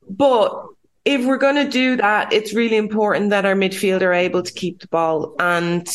but 0.09 0.65
if 1.05 1.25
we're 1.25 1.37
going 1.37 1.55
to 1.55 1.67
do 1.69 1.95
that, 1.97 2.31
it's 2.31 2.53
really 2.53 2.77
important 2.77 3.31
that 3.31 3.43
our 3.45 3.55
midfield 3.55 4.01
are 4.03 4.13
able 4.13 4.43
to 4.43 4.53
keep 4.53 4.81
the 4.81 4.87
ball. 4.87 5.35
And 5.39 5.87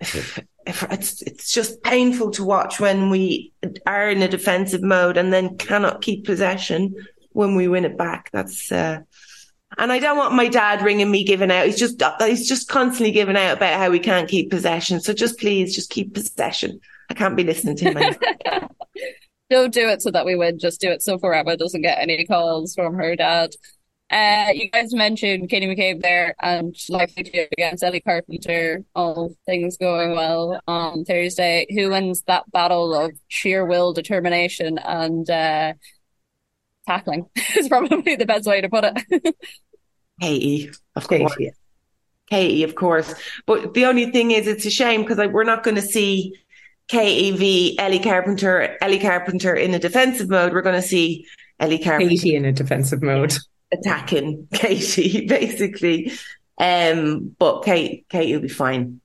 if, 0.00 0.38
if 0.66 0.82
it's 0.90 1.22
it's 1.22 1.50
just 1.52 1.82
painful 1.82 2.30
to 2.32 2.44
watch 2.44 2.78
when 2.80 3.08
we 3.10 3.52
are 3.86 4.10
in 4.10 4.20
a 4.22 4.28
defensive 4.28 4.82
mode 4.82 5.16
and 5.16 5.32
then 5.32 5.56
cannot 5.56 6.02
keep 6.02 6.24
possession 6.26 6.94
when 7.32 7.54
we 7.56 7.68
win 7.68 7.84
it 7.86 7.96
back. 7.96 8.30
That's 8.32 8.70
uh, 8.70 9.00
and 9.78 9.92
I 9.92 9.98
don't 9.98 10.16
want 10.16 10.34
my 10.34 10.48
dad 10.48 10.82
ringing 10.82 11.10
me 11.10 11.24
giving 11.24 11.50
out. 11.50 11.66
He's 11.66 11.78
just 11.78 12.02
he's 12.20 12.48
just 12.48 12.68
constantly 12.68 13.12
giving 13.12 13.36
out 13.36 13.56
about 13.56 13.78
how 13.78 13.90
we 13.90 13.98
can't 13.98 14.28
keep 14.28 14.50
possession. 14.50 15.00
So 15.00 15.12
just 15.12 15.38
please, 15.38 15.74
just 15.74 15.90
keep 15.90 16.14
possession. 16.14 16.80
I 17.08 17.14
can't 17.14 17.36
be 17.36 17.44
listening 17.44 17.76
to 17.76 17.92
him. 17.92 18.14
Don't 19.50 19.74
do 19.74 19.88
it 19.88 20.00
so 20.00 20.12
that 20.12 20.24
we 20.24 20.36
win. 20.36 20.58
Just 20.58 20.80
do 20.80 20.90
it 20.90 21.02
so 21.02 21.18
Forever 21.18 21.56
doesn't 21.56 21.82
get 21.82 21.98
any 21.98 22.24
calls 22.24 22.74
from 22.74 22.94
her 22.94 23.16
dad. 23.16 23.50
Uh, 24.10 24.50
you 24.52 24.68
guys 24.70 24.92
mentioned 24.92 25.48
Katie 25.48 25.66
McCabe 25.66 26.02
there 26.02 26.34
and 26.40 26.74
likely 26.88 27.22
to 27.22 27.48
against 27.52 27.84
Ellie 27.84 28.00
Carpenter. 28.00 28.84
All 28.94 29.34
things 29.46 29.76
going 29.76 30.12
well 30.12 30.60
on 30.66 31.04
Thursday. 31.04 31.66
Who 31.70 31.90
wins 31.90 32.22
that 32.22 32.50
battle 32.50 32.92
of 32.94 33.12
sheer 33.28 33.64
will, 33.64 33.92
determination, 33.92 34.78
and 34.78 35.28
uh, 35.30 35.74
tackling? 36.90 37.26
is 37.56 37.68
probably 37.68 38.16
the 38.16 38.26
best 38.26 38.46
way 38.46 38.60
to 38.60 38.68
put 38.68 38.84
it. 38.84 39.36
Katie, 40.20 40.70
of 40.96 41.06
course. 41.06 41.34
Katie. 41.36 41.52
Katie, 42.28 42.62
of 42.64 42.74
course. 42.74 43.14
But 43.46 43.74
the 43.74 43.86
only 43.86 44.10
thing 44.10 44.30
is, 44.30 44.46
it's 44.46 44.66
a 44.66 44.70
shame 44.70 45.02
because 45.02 45.18
like, 45.18 45.32
we're 45.32 45.44
not 45.44 45.62
going 45.62 45.76
to 45.76 45.82
see 45.82 46.34
KEV 46.90 47.76
Ellie 47.78 47.98
Carpenter, 47.98 48.76
Ellie 48.80 48.98
Carpenter 48.98 49.54
in 49.54 49.74
a 49.74 49.78
defensive 49.78 50.28
mode. 50.28 50.52
We're 50.52 50.62
going 50.62 50.80
to 50.80 50.86
see 50.86 51.26
Ellie 51.58 51.78
Carpenter 51.78 52.08
Katie 52.10 52.34
in 52.34 52.44
a 52.44 52.52
defensive 52.52 53.02
mode. 53.02 53.34
attacking 53.72 54.48
Katie, 54.52 55.26
basically. 55.26 56.12
Um, 56.58 57.34
but 57.38 57.62
Kate, 57.64 58.06
Kate 58.08 58.34
will 58.34 58.42
be 58.42 58.48
fine. 58.48 59.00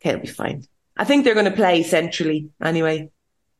Kate 0.00 0.14
will 0.14 0.22
be 0.22 0.28
fine. 0.28 0.64
I 0.96 1.04
think 1.04 1.24
they're 1.24 1.34
going 1.34 1.50
to 1.50 1.50
play 1.50 1.82
centrally 1.82 2.50
anyway, 2.62 3.10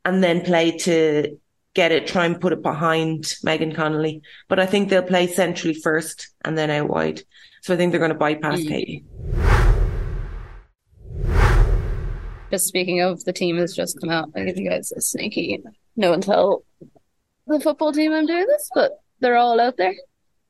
and 0.05 0.23
then 0.23 0.43
play 0.43 0.77
to 0.79 1.39
get 1.75 1.93
it, 1.93 2.07
try 2.07 2.25
and 2.25 2.41
put 2.41 2.53
it 2.53 2.63
behind 2.63 3.35
Megan 3.43 3.75
Connolly. 3.75 4.23
But 4.49 4.59
I 4.59 4.67
think 4.67 4.89
they'll 4.89 5.03
play 5.03 5.27
centrally 5.27 5.75
first 5.75 6.29
and 6.45 6.57
then 6.57 6.71
out 6.71 6.89
wide. 6.89 7.23
So 7.63 7.75
I 7.75 7.77
think 7.77 7.91
they're 7.91 7.99
going 7.99 8.13
to 8.13 8.19
bypass 8.19 8.61
Mm. 8.61 8.69
Katie. 8.69 9.05
Just 12.51 12.67
speaking 12.69 13.01
of, 13.01 13.25
the 13.25 13.33
team 13.33 13.57
has 13.59 13.75
just 13.75 14.01
come 14.01 14.11
out. 14.11 14.31
I 14.37 14.45
give 14.45 14.57
you 14.57 14.69
guys 14.71 14.93
a 14.93 15.01
sneaky 15.01 15.61
no 15.97 16.13
and 16.13 16.23
tell 16.23 16.65
the 17.47 17.61
football 17.61 17.93
team 17.93 18.13
I'm 18.13 18.27
doing 18.27 18.47
this, 18.47 18.71
but 18.75 19.01
they're 19.21 19.37
all 19.37 19.61
out 19.61 19.77
there. 19.77 19.95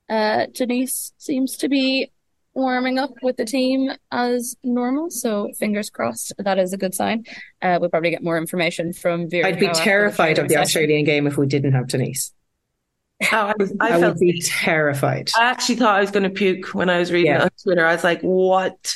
Uh, 0.07 0.45
Denise 0.51 1.13
seems 1.17 1.57
to 1.57 1.69
be 1.69 2.11
warming 2.55 2.97
up 2.97 3.11
with 3.21 3.37
the 3.37 3.45
team 3.45 3.91
as 4.11 4.55
normal, 4.63 5.11
so 5.11 5.51
fingers 5.59 5.89
crossed 5.89 6.33
that 6.37 6.57
is 6.57 6.73
a 6.73 6.77
good 6.77 6.95
sign. 6.95 7.25
Uh, 7.61 7.77
we'll 7.79 7.89
probably 7.89 8.09
get 8.09 8.23
more 8.23 8.37
information 8.37 8.93
from 8.93 9.29
Vera. 9.29 9.47
I'd 9.47 9.59
be 9.59 9.67
terrified 9.69 10.39
of 10.39 10.47
the 10.47 10.57
Australian 10.57 11.05
game 11.05 11.27
if 11.27 11.37
we 11.37 11.45
didn't 11.45 11.73
have 11.73 11.87
Denise. 11.87 12.31
Oh, 13.31 13.37
I, 13.37 13.53
was, 13.57 13.73
I, 13.79 13.87
I 13.95 13.99
felt 13.99 14.15
would 14.15 14.19
be 14.19 14.41
terrified. 14.41 15.31
I 15.37 15.45
actually 15.45 15.75
thought 15.75 15.95
I 15.95 16.01
was 16.01 16.11
going 16.11 16.23
to 16.23 16.29
puke 16.29 16.73
when 16.73 16.89
I 16.89 16.97
was 16.99 17.11
reading 17.11 17.31
Yeah. 17.31 17.37
it 17.37 17.43
on 17.43 17.49
Twitter. 17.63 17.85
I 17.85 17.93
was 17.93 18.03
like, 18.03 18.21
"What?" 18.21 18.95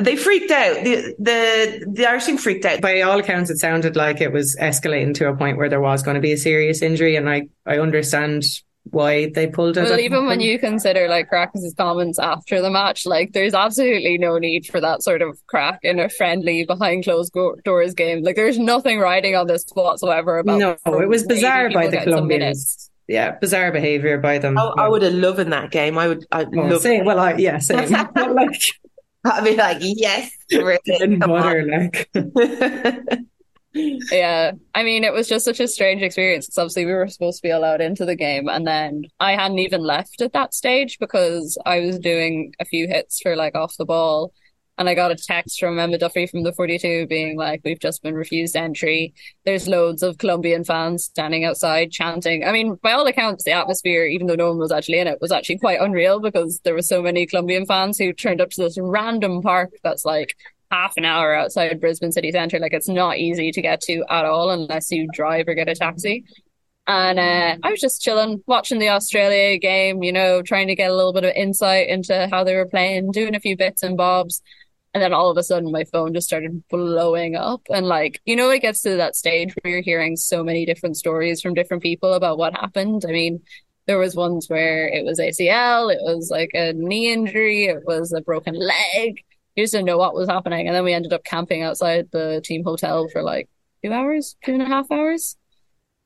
They 0.00 0.16
freaked 0.16 0.50
out. 0.50 0.82
The 0.84 1.14
the 1.18 1.86
the 1.90 2.06
Irish 2.06 2.26
team 2.26 2.36
freaked 2.36 2.64
out. 2.64 2.80
By 2.80 3.00
all 3.02 3.18
accounts, 3.18 3.48
it 3.50 3.58
sounded 3.58 3.96
like 3.96 4.20
it 4.20 4.32
was 4.32 4.56
escalating 4.60 5.14
to 5.14 5.28
a 5.28 5.36
point 5.36 5.56
where 5.56 5.68
there 5.68 5.80
was 5.80 6.02
going 6.02 6.16
to 6.16 6.20
be 6.20 6.32
a 6.32 6.36
serious 6.36 6.82
injury, 6.82 7.16
and 7.16 7.28
I 7.30 7.48
I 7.64 7.78
understand 7.78 8.44
why 8.90 9.30
they 9.34 9.46
pulled 9.46 9.76
it. 9.78 9.84
Well, 9.84 9.98
even 9.98 10.26
when 10.26 10.40
you 10.40 10.58
consider 10.58 11.08
like 11.08 11.28
Cracker's 11.28 11.74
comments 11.76 12.18
after 12.18 12.60
the 12.60 12.70
match, 12.70 13.06
like 13.06 13.32
there's 13.32 13.54
absolutely 13.54 14.18
no 14.18 14.38
need 14.38 14.66
for 14.66 14.80
that 14.80 15.02
sort 15.02 15.22
of 15.22 15.38
crack 15.46 15.80
in 15.82 15.98
a 15.98 16.08
friendly 16.08 16.64
behind 16.64 17.04
closed 17.04 17.32
go- 17.32 17.56
doors 17.64 17.94
game. 17.94 18.22
Like 18.22 18.36
there's 18.36 18.58
nothing 18.58 18.98
riding 19.00 19.34
on 19.36 19.46
this 19.46 19.64
whatsoever 19.72 20.38
about. 20.38 20.58
no, 20.58 20.76
it 21.00 21.08
was 21.08 21.24
bizarre 21.26 21.70
by 21.70 21.86
the 21.86 21.96
getting 21.96 22.14
some 22.14 22.26
minutes. 22.28 22.76
Colombians. 22.76 22.90
Yeah, 23.06 23.38
bizarre 23.38 23.70
behavior 23.72 24.16
by 24.18 24.38
them. 24.38 24.56
I, 24.56 24.62
I 24.78 24.88
would 24.88 25.02
have 25.02 25.12
loved 25.12 25.38
that 25.38 25.70
game. 25.70 25.98
I 25.98 26.08
would. 26.08 26.24
I 26.32 26.44
Oh, 26.44 26.48
love. 26.52 26.82
same. 26.82 27.04
Well, 27.04 27.18
I, 27.20 27.34
yeah, 27.34 27.58
same. 27.58 27.90
But 28.14 28.32
like, 28.32 28.60
I'd 29.24 29.44
be 29.44 29.56
like, 29.56 29.78
"Yes, 29.80 30.30
didn't 30.48 30.64
brilliant, 30.84 31.20
come 31.22 31.30
bother. 31.30 31.66
Like, 31.66 32.08
on." 32.14 33.26
Yeah, 33.74 34.52
I 34.74 34.84
mean, 34.84 35.02
it 35.02 35.12
was 35.12 35.28
just 35.28 35.44
such 35.44 35.58
a 35.58 35.66
strange 35.66 36.00
experience 36.02 36.46
because 36.46 36.58
obviously 36.58 36.86
we 36.86 36.92
were 36.92 37.08
supposed 37.08 37.38
to 37.38 37.42
be 37.42 37.50
allowed 37.50 37.80
into 37.80 38.04
the 38.04 38.14
game, 38.14 38.48
and 38.48 38.64
then 38.66 39.02
I 39.18 39.32
hadn't 39.32 39.58
even 39.58 39.82
left 39.82 40.20
at 40.20 40.32
that 40.32 40.54
stage 40.54 40.98
because 41.00 41.58
I 41.66 41.80
was 41.80 41.98
doing 41.98 42.54
a 42.60 42.64
few 42.64 42.86
hits 42.86 43.20
for 43.20 43.34
like 43.34 43.56
off 43.56 43.76
the 43.76 43.84
ball, 43.84 44.32
and 44.78 44.88
I 44.88 44.94
got 44.94 45.10
a 45.10 45.16
text 45.16 45.58
from 45.58 45.78
Emma 45.80 45.98
Duffy 45.98 46.28
from 46.28 46.44
the 46.44 46.52
42 46.52 47.08
being 47.08 47.36
like, 47.36 47.62
"We've 47.64 47.80
just 47.80 48.00
been 48.04 48.14
refused 48.14 48.54
entry." 48.54 49.12
There's 49.44 49.66
loads 49.66 50.04
of 50.04 50.18
Colombian 50.18 50.62
fans 50.62 51.04
standing 51.06 51.44
outside 51.44 51.90
chanting. 51.90 52.44
I 52.44 52.52
mean, 52.52 52.76
by 52.80 52.92
all 52.92 53.06
accounts, 53.08 53.42
the 53.42 53.52
atmosphere, 53.52 54.04
even 54.04 54.28
though 54.28 54.36
no 54.36 54.50
one 54.50 54.58
was 54.58 54.70
actually 54.72 55.00
in 55.00 55.08
it, 55.08 55.18
was 55.20 55.32
actually 55.32 55.58
quite 55.58 55.80
unreal 55.80 56.20
because 56.20 56.60
there 56.62 56.74
were 56.74 56.82
so 56.82 57.02
many 57.02 57.26
Colombian 57.26 57.66
fans 57.66 57.98
who 57.98 58.12
turned 58.12 58.40
up 58.40 58.50
to 58.50 58.62
this 58.62 58.78
random 58.80 59.42
park 59.42 59.72
that's 59.82 60.04
like 60.04 60.36
half 60.74 60.96
an 60.96 61.04
hour 61.04 61.34
outside 61.34 61.80
Brisbane 61.80 62.10
city 62.12 62.32
centre. 62.32 62.58
Like 62.58 62.72
it's 62.72 62.88
not 62.88 63.18
easy 63.18 63.52
to 63.52 63.62
get 63.62 63.80
to 63.82 64.04
at 64.10 64.24
all 64.24 64.50
unless 64.50 64.90
you 64.90 65.08
drive 65.12 65.46
or 65.46 65.54
get 65.54 65.68
a 65.68 65.74
taxi. 65.74 66.24
And 66.86 67.18
uh, 67.18 67.56
I 67.62 67.70
was 67.70 67.80
just 67.80 68.02
chilling, 68.02 68.42
watching 68.46 68.78
the 68.78 68.90
Australia 68.90 69.56
game, 69.58 70.02
you 70.02 70.12
know, 70.12 70.42
trying 70.42 70.66
to 70.66 70.74
get 70.74 70.90
a 70.90 70.94
little 70.94 71.14
bit 71.14 71.24
of 71.24 71.32
insight 71.34 71.88
into 71.88 72.28
how 72.30 72.44
they 72.44 72.56
were 72.56 72.66
playing, 72.66 73.12
doing 73.12 73.34
a 73.34 73.40
few 73.40 73.56
bits 73.56 73.82
and 73.82 73.96
bobs. 73.96 74.42
And 74.92 75.02
then 75.02 75.12
all 75.12 75.30
of 75.30 75.36
a 75.38 75.42
sudden 75.42 75.72
my 75.72 75.84
phone 75.84 76.12
just 76.12 76.26
started 76.26 76.62
blowing 76.68 77.36
up. 77.36 77.62
And 77.70 77.86
like, 77.86 78.20
you 78.24 78.36
know, 78.36 78.50
it 78.50 78.60
gets 78.60 78.82
to 78.82 78.96
that 78.96 79.16
stage 79.16 79.54
where 79.54 79.72
you're 79.72 79.82
hearing 79.82 80.16
so 80.16 80.44
many 80.44 80.66
different 80.66 80.96
stories 80.96 81.40
from 81.40 81.54
different 81.54 81.82
people 81.82 82.12
about 82.12 82.36
what 82.36 82.52
happened. 82.52 83.04
I 83.08 83.12
mean, 83.12 83.40
there 83.86 83.98
was 83.98 84.14
ones 84.14 84.48
where 84.48 84.88
it 84.88 85.04
was 85.04 85.18
ACL, 85.18 85.92
it 85.92 86.00
was 86.02 86.28
like 86.30 86.50
a 86.54 86.72
knee 86.74 87.12
injury, 87.12 87.66
it 87.66 87.84
was 87.84 88.12
a 88.12 88.20
broken 88.20 88.54
leg. 88.54 89.24
You 89.56 89.62
just 89.64 89.72
didn't 89.72 89.86
know 89.86 89.98
what 89.98 90.14
was 90.14 90.28
happening. 90.28 90.66
And 90.66 90.74
then 90.74 90.84
we 90.84 90.92
ended 90.92 91.12
up 91.12 91.24
camping 91.24 91.62
outside 91.62 92.08
the 92.10 92.40
team 92.44 92.64
hotel 92.64 93.08
for 93.12 93.22
like 93.22 93.48
two 93.84 93.92
hours, 93.92 94.36
two 94.44 94.52
and 94.54 94.62
a 94.62 94.66
half 94.66 94.90
hours. 94.90 95.36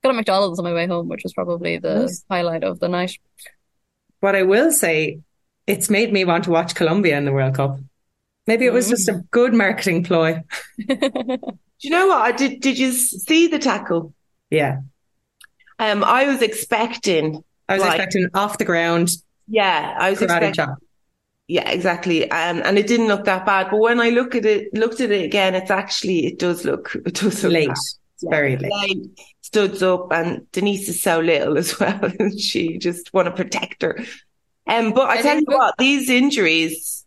Got 0.03 0.11
a 0.11 0.15
McDonald's 0.15 0.59
on 0.59 0.65
my 0.65 0.73
way 0.75 0.87
home, 0.87 1.09
which 1.09 1.23
was 1.25 1.33
probably 1.33 1.79
the 1.79 2.01
Nice. 2.01 2.25
highlight 2.31 2.63
of 2.65 2.79
the 2.81 2.89
night. 2.89 3.17
what 4.21 4.37
I 4.37 4.43
will 4.43 4.71
say, 4.71 5.21
it's 5.67 5.89
made 5.91 6.13
me 6.13 6.25
want 6.25 6.45
to 6.45 6.51
watch 6.51 6.75
Colombia 6.75 7.17
in 7.17 7.25
the 7.25 7.33
World 7.33 7.55
Cup. 7.55 7.79
Maybe 8.47 8.65
it 8.67 8.73
was 8.73 8.89
just 8.89 9.09
a 9.09 9.23
good 9.31 9.53
marketing 9.55 10.05
ploy. 10.05 10.43
Do 10.89 11.39
you 11.81 11.91
know 11.91 12.07
what? 12.09 12.19
I 12.23 12.33
did. 12.33 12.61
Did 12.61 12.79
you 12.79 12.93
see 12.93 13.47
the 13.49 13.59
tackle? 13.59 14.15
Yeah, 14.51 14.79
Um, 15.79 16.03
I 16.03 16.25
was 16.27 16.43
expecting. 16.43 17.45
I 17.69 17.75
was 17.75 17.83
Like- 17.83 17.97
expecting 17.97 18.29
off 18.35 18.57
the 18.59 18.65
ground 18.65 19.11
Yeah, 19.47 19.95
I 19.99 20.11
was 20.11 20.19
karate 20.19 20.23
expecting. 20.25 20.53
chop. 20.55 20.79
Yeah, 21.49 21.69
exactly. 21.71 22.31
Um, 22.31 22.61
and 22.63 22.79
it 22.79 22.87
didn't 22.87 23.09
look 23.09 23.25
that 23.25 23.47
bad. 23.47 23.69
But 23.71 23.79
when 23.81 24.01
I 24.01 24.11
look 24.11 24.35
at 24.35 24.45
it, 24.45 24.73
looked 24.75 25.01
at 25.01 25.11
it 25.11 25.25
again, 25.25 25.55
it's 25.55 25.71
actually 25.71 26.27
it 26.27 26.39
does 26.39 26.65
look 26.65 26.95
it 27.07 27.15
does 27.15 27.43
look 27.43 27.53
late, 27.53 27.69
bad. 27.69 27.77
very 28.31 28.57
late. 28.59 28.71
Late, 28.71 29.21
studs 29.41 29.83
up, 29.83 30.13
and 30.13 30.47
Denise 30.53 30.91
is 30.91 31.03
so 31.03 31.21
little 31.21 31.57
as 31.57 31.81
well, 31.81 32.01
and 32.19 32.39
she 32.39 32.77
just 32.77 33.13
want 33.15 33.27
to 33.27 33.33
protect 33.33 33.83
her. 33.83 33.99
Um, 34.67 34.93
but 34.93 35.09
I, 35.09 35.15
I 35.19 35.23
tell 35.23 35.39
you 35.39 35.47
what, 35.47 35.75
these 35.79 36.11
injuries, 36.11 37.07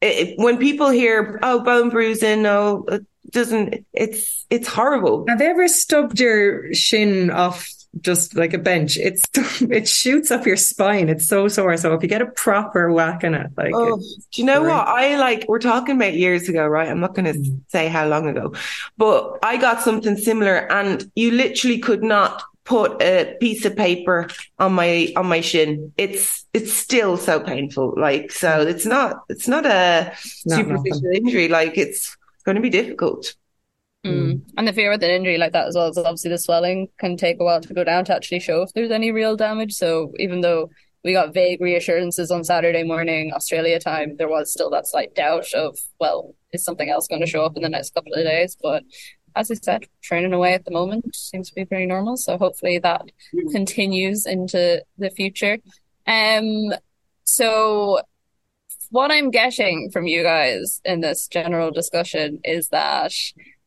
it, 0.00 0.38
when 0.38 0.56
people 0.56 0.88
hear 0.88 1.38
oh 1.42 1.62
bone 1.62 1.90
bruising, 1.90 2.46
oh, 2.46 2.86
it 2.88 3.06
doesn't. 3.30 3.84
It's 3.92 4.46
it's 4.48 4.68
horrible. 4.68 5.26
Have 5.28 5.42
you 5.42 5.48
ever 5.48 5.68
stubbed 5.68 6.18
your 6.18 6.72
shin 6.72 7.30
off 7.30 7.68
just 8.00 8.34
like 8.36 8.54
a 8.54 8.58
bench? 8.58 8.96
It's 8.96 9.22
it 9.62 9.88
shoots 9.88 10.30
up 10.30 10.46
your 10.46 10.56
spine. 10.56 11.08
It's 11.08 11.26
so 11.28 11.48
sore. 11.48 11.76
So 11.76 11.92
if 11.94 12.02
you 12.02 12.08
get 12.08 12.22
a 12.22 12.26
proper 12.26 12.92
whack 12.92 13.24
in 13.24 13.34
it, 13.34 13.48
like 13.56 13.72
Oh, 13.74 13.96
do 13.98 14.40
you 14.40 14.44
know 14.44 14.60
great. 14.60 14.70
what? 14.72 14.88
I 14.88 15.16
like, 15.18 15.44
we're 15.48 15.58
talking 15.58 15.96
about 15.96 16.14
years 16.14 16.48
ago, 16.48 16.66
right? 16.66 16.88
I'm 16.88 17.00
not 17.00 17.14
going 17.14 17.26
to 17.26 17.32
Mm. 17.38 17.60
say 17.68 17.88
how 17.88 18.06
long 18.06 18.28
ago, 18.28 18.54
but 18.96 19.38
I 19.42 19.56
got 19.56 19.80
something 19.82 20.16
similar 20.16 20.70
and 20.72 21.10
you 21.14 21.30
literally 21.32 21.78
could 21.78 22.02
not 22.02 22.42
put 22.64 23.02
a 23.02 23.36
piece 23.40 23.64
of 23.64 23.74
paper 23.74 24.28
on 24.58 24.72
my, 24.74 25.12
on 25.16 25.26
my 25.26 25.40
shin. 25.40 25.92
It's, 25.98 26.46
it's 26.54 26.72
still 26.72 27.16
so 27.16 27.40
painful. 27.40 27.94
Like, 27.96 28.30
so 28.30 28.60
it's 28.60 28.86
not, 28.86 29.22
it's 29.28 29.48
not 29.48 29.66
a 29.66 30.12
Not 30.46 30.58
superficial 30.58 31.10
injury. 31.12 31.48
Like 31.48 31.76
it's 31.76 32.16
going 32.44 32.54
to 32.56 32.62
be 32.62 32.70
difficult. 32.70 33.34
Mm. 34.04 34.42
And 34.56 34.66
the 34.66 34.72
fear 34.72 34.90
with 34.90 35.02
an 35.04 35.10
injury 35.10 35.38
like 35.38 35.52
that 35.52 35.68
as 35.68 35.76
well 35.76 35.88
is 35.88 35.98
obviously 35.98 36.30
the 36.30 36.38
swelling 36.38 36.88
can 36.98 37.16
take 37.16 37.38
a 37.40 37.44
while 37.44 37.60
to 37.60 37.74
go 37.74 37.84
down 37.84 38.04
to 38.06 38.14
actually 38.14 38.40
show 38.40 38.62
if 38.62 38.72
there's 38.72 38.90
any 38.90 39.12
real 39.12 39.36
damage. 39.36 39.74
So 39.74 40.12
even 40.18 40.40
though 40.40 40.70
we 41.04 41.12
got 41.12 41.34
vague 41.34 41.60
reassurances 41.60 42.30
on 42.30 42.44
Saturday 42.44 42.82
morning 42.82 43.32
Australia 43.32 43.78
time, 43.78 44.16
there 44.16 44.28
was 44.28 44.52
still 44.52 44.70
that 44.70 44.88
slight 44.88 45.14
doubt 45.14 45.52
of, 45.54 45.78
well, 46.00 46.34
is 46.52 46.64
something 46.64 46.90
else 46.90 47.06
going 47.06 47.20
to 47.20 47.26
show 47.26 47.44
up 47.44 47.56
in 47.56 47.62
the 47.62 47.68
next 47.68 47.94
couple 47.94 48.12
of 48.12 48.24
days? 48.24 48.56
But 48.60 48.84
as 49.34 49.50
I 49.50 49.54
said, 49.54 49.86
training 50.02 50.32
away 50.32 50.54
at 50.54 50.64
the 50.64 50.70
moment 50.70 51.14
seems 51.14 51.48
to 51.48 51.54
be 51.54 51.64
pretty 51.64 51.86
normal. 51.86 52.16
So 52.16 52.36
hopefully 52.36 52.78
that 52.80 53.02
continues 53.50 54.26
into 54.26 54.84
the 54.98 55.10
future. 55.10 55.58
Um, 56.06 56.72
so 57.24 58.00
what 58.90 59.10
I'm 59.10 59.30
getting 59.30 59.90
from 59.90 60.06
you 60.06 60.22
guys 60.22 60.80
in 60.84 61.00
this 61.00 61.26
general 61.28 61.70
discussion 61.70 62.40
is 62.44 62.68
that 62.68 63.12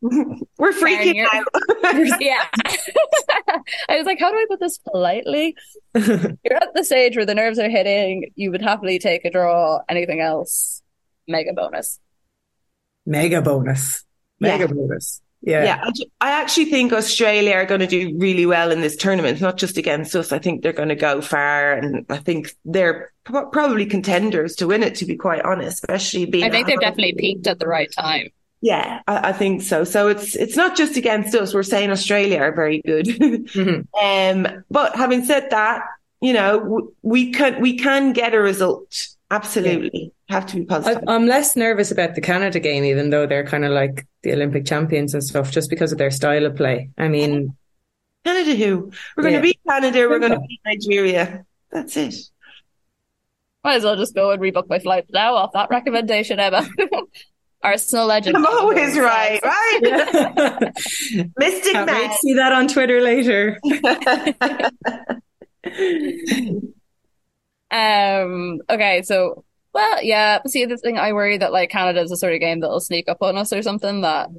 We're 0.58 0.72
freaking 0.72 1.16
you're- 1.16 1.30
out. 1.34 1.48
yeah. 2.22 2.46
I 3.90 3.98
was 3.98 4.06
like, 4.06 4.20
how 4.20 4.32
do 4.32 4.38
I 4.38 4.46
put 4.50 4.60
this 4.60 4.78
politely? 4.78 5.56
You're 5.96 6.56
at 6.56 6.74
the 6.76 6.84
stage 6.84 7.16
where 7.16 7.26
the 7.26 7.36
nerves 7.36 7.60
are 7.60 7.70
hitting. 7.70 8.32
You 8.36 8.52
would 8.52 8.62
happily 8.62 9.00
take 9.00 9.26
a 9.26 9.32
draw. 9.32 9.80
Anything 9.90 10.22
else, 10.22 10.82
mega 11.28 11.54
bonus. 11.54 12.00
mega 13.06 13.42
bonus, 13.42 14.04
mega 14.40 14.64
Yeah. 14.66 14.68
bonus. 14.68 15.22
Yeah. 15.42 15.64
Yeah, 15.64 15.90
I, 16.22 16.32
actually 16.42 16.66
think 16.66 16.92
Australia 16.92 17.54
are 17.54 17.66
going 17.66 17.82
to 17.82 17.86
do 17.88 18.16
really 18.18 18.48
well 18.48 18.72
in 18.72 18.82
this 18.82 18.96
tournament, 18.96 19.40
not 19.42 19.58
just 19.58 19.78
against 19.78 20.16
us. 20.16 20.32
I 20.32 20.40
think 20.40 20.64
they're 20.64 20.74
going 20.74 20.90
to 20.90 20.96
go 20.96 21.22
far, 21.22 21.74
and 21.74 22.04
I 22.10 22.18
think 22.18 22.56
they're 22.66 23.14
pro- 23.26 23.48
probably 23.52 23.86
contenders 23.86 24.56
to 24.56 24.66
win 24.68 24.82
it. 24.82 24.96
To 24.96 25.06
be 25.06 25.16
quite 25.16 25.44
honest, 25.44 25.84
especially 25.84 26.26
being 26.26 26.46
I 26.46 26.50
think 26.50 26.66
they've 26.66 26.76
home. 26.78 26.82
definitely 26.82 27.14
peaked 27.20 27.46
at 27.46 27.60
the 27.60 27.68
right 27.68 27.92
time. 27.92 28.30
Yeah, 28.62 29.02
I, 29.08 29.30
I 29.30 29.34
think 29.34 29.62
so. 29.62 29.84
So 29.84 30.08
it's 30.08 30.36
it's 30.36 30.56
not 30.56 30.76
just 30.76 30.98
against 30.98 31.36
us. 31.36 31.54
We're 31.54 31.63
saying 31.63 31.91
Australia 31.91 32.39
are 32.39 32.52
very 32.52 32.82
good. 32.86 33.06
Mhm. 33.06 33.86
um, 34.02 34.63
but 34.72 34.96
having 34.96 35.24
said 35.26 35.50
that, 35.52 35.82
you 36.22 36.34
know, 36.34 36.60
w- 36.60 36.94
we 37.04 37.32
can 37.32 37.62
we 37.62 37.78
can 37.78 38.13
get 38.13 38.34
a 38.34 38.39
result. 38.39 39.08
Absolutely, 39.32 40.13
have 40.30 40.46
to 40.48 40.56
be 40.56 40.62
I, 40.63 40.65
positive. 40.65 41.04
I'm 41.08 41.26
less 41.28 41.56
nervous 41.56 41.91
about 41.91 42.15
the 42.15 42.22
Canada 42.22 42.60
game, 42.60 42.84
even 42.86 43.10
though 43.10 43.26
they're 43.26 43.46
kind 43.46 43.65
of 43.65 43.72
like 43.72 44.08
the 44.24 44.34
Olympic 44.34 44.65
champions 44.65 45.13
and 45.13 45.24
stuff, 45.24 45.52
just 45.52 45.70
because 45.70 45.91
of 45.91 45.98
their 45.98 46.12
style 46.12 46.46
of 46.46 46.56
play. 46.56 46.89
I 46.98 47.08
mean, 47.08 47.56
Canada, 48.24 48.56
who 48.56 48.91
we're 49.18 49.24
going 49.24 49.34
Yeah. 49.34 49.39
to 49.41 49.44
beat 49.44 49.60
Canada, 49.68 50.08
we're 50.10 50.20
going 50.20 50.32
to 50.32 50.39
beat 50.39 50.62
Nigeria. 50.65 51.46
That's 51.72 51.98
it. 51.98 52.15
Might 53.63 53.76
as 53.78 53.84
well 53.84 53.96
just 53.96 54.13
go 54.15 54.30
and 54.32 54.41
rebook 54.41 54.70
my 54.70 54.78
flight 54.80 55.06
now 55.12 55.36
off 55.36 55.54
that 55.54 55.70
recommendation, 55.72 56.39
Emma. 56.39 56.68
Arsenal 57.65 58.06
legend. 58.08 58.38
I'm 58.38 58.45
always 58.45 58.93
says- 58.93 58.99
right, 58.99 59.39
right? 59.43 59.80
can't 59.82 60.78
Mystic 61.38 61.73
wait 61.73 61.86
man. 61.86 62.10
to 62.10 62.15
see 62.21 62.34
that 62.36 62.51
on 62.54 62.67
Twitter 62.67 63.01
later. 63.01 63.60
Um. 67.71 68.60
Okay. 68.69 69.01
So, 69.01 69.43
well, 69.73 70.04
yeah. 70.04 70.39
See, 70.47 70.65
the 70.65 70.78
thing 70.78 70.97
I 70.97 71.13
worry 71.13 71.38
that 71.38 71.51
like 71.51 71.69
Canada 71.71 72.01
is 72.01 72.10
the 72.10 72.17
sort 72.17 72.34
of 72.34 72.39
game 72.39 72.60
that'll 72.60 72.80
sneak 72.80 73.10
up 73.10 73.17
on 73.21 73.38
us 73.38 73.51
or 73.51 73.62
something 73.62 74.01
that 74.01 74.30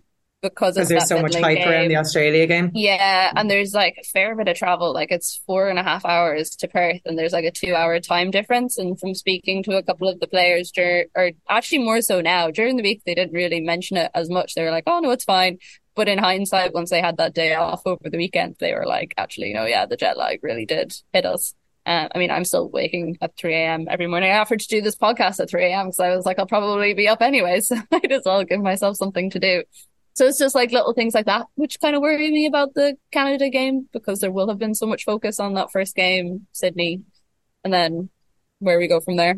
because 0.54 0.76
of 0.76 0.88
there's 0.88 1.09
so 1.09 1.20
much 1.20 1.35
hype 1.35 1.59
game. 1.59 1.68
around 1.68 1.88
the 1.88 1.96
Australia 1.96 2.46
game. 2.46 2.70
Yeah, 2.74 3.32
and 3.35 3.50
there's 3.50 3.74
like 3.74 3.96
a 4.00 4.04
fair 4.04 4.35
bit 4.35 4.48
of 4.48 4.56
travel. 4.56 4.92
Like 4.92 5.11
it's 5.11 5.40
four 5.46 5.68
and 5.68 5.78
a 5.78 5.82
half 5.82 6.04
hours 6.04 6.50
to 6.56 6.68
Perth, 6.68 7.00
and 7.04 7.18
there's 7.18 7.32
like 7.32 7.44
a 7.44 7.50
two 7.50 7.74
hour 7.74 7.98
time 8.00 8.30
difference. 8.30 8.78
And 8.78 8.98
from 8.98 9.14
speaking 9.14 9.62
to 9.64 9.76
a 9.76 9.82
couple 9.82 10.09
of 10.09 10.20
the 10.20 10.26
players, 10.26 10.70
dur- 10.70 11.06
or 11.14 11.30
actually 11.48 11.78
more 11.78 12.00
so 12.00 12.20
now 12.20 12.50
during 12.50 12.76
the 12.76 12.82
week, 12.82 13.02
they 13.04 13.14
didn't 13.14 13.35
really 13.35 13.61
mention 13.61 13.96
it 13.96 14.11
as 14.14 14.30
much. 14.30 14.54
They 14.54 14.62
were 14.62 14.70
like, 14.70 14.85
"Oh 14.87 15.00
no, 15.00 15.11
it's 15.11 15.24
fine." 15.24 15.59
But 15.94 16.09
in 16.09 16.18
hindsight, 16.18 16.74
once 16.74 16.90
they 16.90 17.00
had 17.00 17.16
that 17.16 17.35
day 17.35 17.54
off 17.54 17.82
over 17.87 18.11
the 18.11 18.18
weekend, 18.18 18.56
they 18.61 18.74
were 18.74 18.87
like, 18.87 19.14
"Actually, 19.16 19.48
you 19.48 19.54
know, 19.54 19.66
yeah, 19.66 19.87
the 19.87 19.96
jet 19.96 20.16
lag 20.16 20.42
really 20.42 20.66
did 20.66 20.94
hit 21.12 21.24
us." 21.26 21.54
Uh, 21.87 22.09
I 22.12 22.18
mean, 22.18 22.32
I'm 22.32 22.44
still 22.44 22.68
waking 22.68 23.16
at 23.22 23.37
3 23.37 23.54
a.m. 23.54 23.87
every 23.88 24.09
morning. 24.09 24.32
I 24.32 24.38
offered 24.38 24.59
to 24.59 24.66
do 24.66 24.80
this 24.80 24.96
podcast 24.96 25.38
at 25.38 25.48
3 25.48 25.66
a.m. 25.66 25.87
because 25.87 26.00
I 26.00 26.16
was 26.16 26.26
like, 26.26 26.37
I'll 26.40 26.46
probably 26.46 26.94
be 26.94 27.06
up 27.06 27.22
anyway. 27.22 27.61
So 27.61 27.76
I 27.76 27.85
might 27.92 28.11
as 28.11 28.22
well 28.26 28.42
give 28.42 28.61
myself 28.61 28.96
something 28.96 29.30
to 29.30 29.38
do. 29.38 29.62
So 30.16 30.24
it's 30.26 30.38
just 30.38 30.55
like 30.55 30.72
little 30.72 30.94
things 30.94 31.12
like 31.14 31.26
that, 31.26 31.46
which 31.57 31.79
kind 31.79 31.94
of 31.94 32.00
worry 32.00 32.31
me 32.31 32.46
about 32.46 32.72
the 32.72 32.96
Canada 33.12 33.50
game 33.50 33.87
because 33.92 34.20
there 34.20 34.33
will 34.33 34.48
have 34.48 34.59
been 34.59 34.74
so 34.74 34.87
much 34.87 35.05
focus 35.05 35.38
on 35.38 35.55
that 35.55 35.70
first 35.70 35.94
game, 35.94 36.46
Sydney, 36.52 37.02
and 37.62 37.72
then 37.72 38.09
where 38.59 38.79
we 38.79 38.88
go 38.88 39.00
from 39.00 39.16
there. 39.16 39.37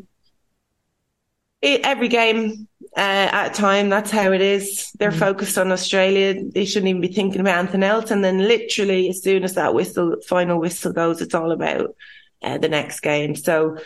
It, 1.60 1.80
every 1.82 2.06
game 2.06 2.68
uh, 2.96 3.00
at 3.32 3.48
a 3.48 3.54
time, 3.54 3.88
that's 3.88 4.12
how 4.12 4.30
it 4.30 4.40
is. 4.40 4.92
They're 5.00 5.10
Mm. 5.10 5.18
focused 5.18 5.58
on 5.58 5.72
Australia. 5.72 6.40
They 6.54 6.64
shouldn't 6.64 6.88
even 6.90 7.00
be 7.00 7.08
thinking 7.08 7.40
about 7.40 7.58
anything 7.58 7.82
else. 7.82 8.12
And 8.12 8.24
then 8.24 8.38
literally 8.38 9.08
as 9.08 9.20
soon 9.20 9.42
as 9.42 9.54
that 9.54 9.74
whistle, 9.74 10.16
final 10.28 10.60
whistle 10.60 10.92
goes, 10.92 11.20
it's 11.20 11.34
all 11.34 11.50
about 11.50 11.96
uh, 12.42 12.58
the 12.58 12.68
next 12.68 13.00
game. 13.00 13.34
So 13.34 13.78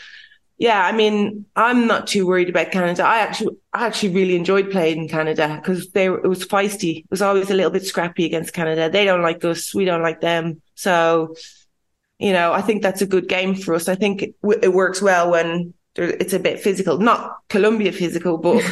yeah, 0.63 0.87
I 0.87 0.93
mean, 0.93 1.45
I'm 1.57 1.89
not 1.89 2.07
too 2.07 2.25
worried 2.25 2.49
about 2.49 2.71
Canada. 2.71 3.05
I 3.05 3.19
actually, 3.19 3.57
I 3.73 3.85
actually 3.85 4.11
really 4.11 4.37
enjoyed 4.37 4.71
playing 4.71 4.97
in 4.97 5.09
Canada 5.09 5.59
because 5.61 5.91
they 5.91 6.09
were, 6.09 6.19
it 6.19 6.29
was 6.29 6.47
feisty. 6.47 6.99
It 6.99 7.11
was 7.11 7.21
always 7.21 7.51
a 7.51 7.55
little 7.55 7.73
bit 7.73 7.85
scrappy 7.85 8.25
against 8.27 8.55
Canada. 8.55 8.89
They 8.89 9.05
don't 9.05 9.23
like 9.23 9.45
us. 9.45 9.75
We 9.75 9.85
don't 9.85 10.03
like 10.03 10.21
them. 10.21 10.63
So, 10.77 11.35
you 12.21 12.33
know, 12.33 12.53
I 12.53 12.63
think 12.63 12.81
that's 12.81 13.03
a 13.03 13.09
good 13.09 13.29
game 13.29 13.57
for 13.57 13.75
us. 13.75 13.89
I 13.89 13.97
think 13.97 14.23
it, 14.23 14.37
it 14.63 14.73
works 14.73 15.03
well 15.03 15.33
when 15.33 15.75
there, 15.97 16.11
it's 16.11 16.33
a 16.33 16.39
bit 16.39 16.61
physical, 16.61 16.99
not 16.99 17.39
Colombia 17.49 17.91
physical, 17.91 18.39
but 18.39 18.63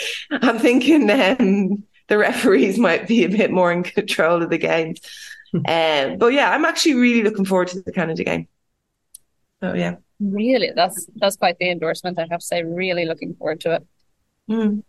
I'm 0.32 0.58
thinking, 0.58 1.08
um, 1.08 1.84
the 2.08 2.18
referees 2.18 2.78
might 2.78 3.06
be 3.06 3.22
a 3.22 3.28
bit 3.28 3.52
more 3.52 3.70
in 3.70 3.84
control 3.84 4.42
of 4.42 4.50
the 4.50 4.58
game. 4.58 4.96
Um, 5.54 6.18
but 6.18 6.32
yeah, 6.32 6.50
I'm 6.50 6.64
actually 6.64 6.94
really 6.94 7.22
looking 7.22 7.44
forward 7.44 7.68
to 7.68 7.80
the 7.80 7.92
Canada 7.92 8.24
game. 8.24 8.48
So 9.60 9.74
yeah. 9.74 9.98
Really, 10.20 10.70
that's 10.74 11.06
that's 11.16 11.36
quite 11.36 11.58
the 11.58 11.70
endorsement. 11.70 12.18
I 12.18 12.26
have 12.30 12.40
to 12.40 12.46
say, 12.46 12.62
really 12.64 13.04
looking 13.04 13.34
forward 13.34 13.60
to 13.62 13.82
Mm. 14.50 14.82
it. 14.82 14.84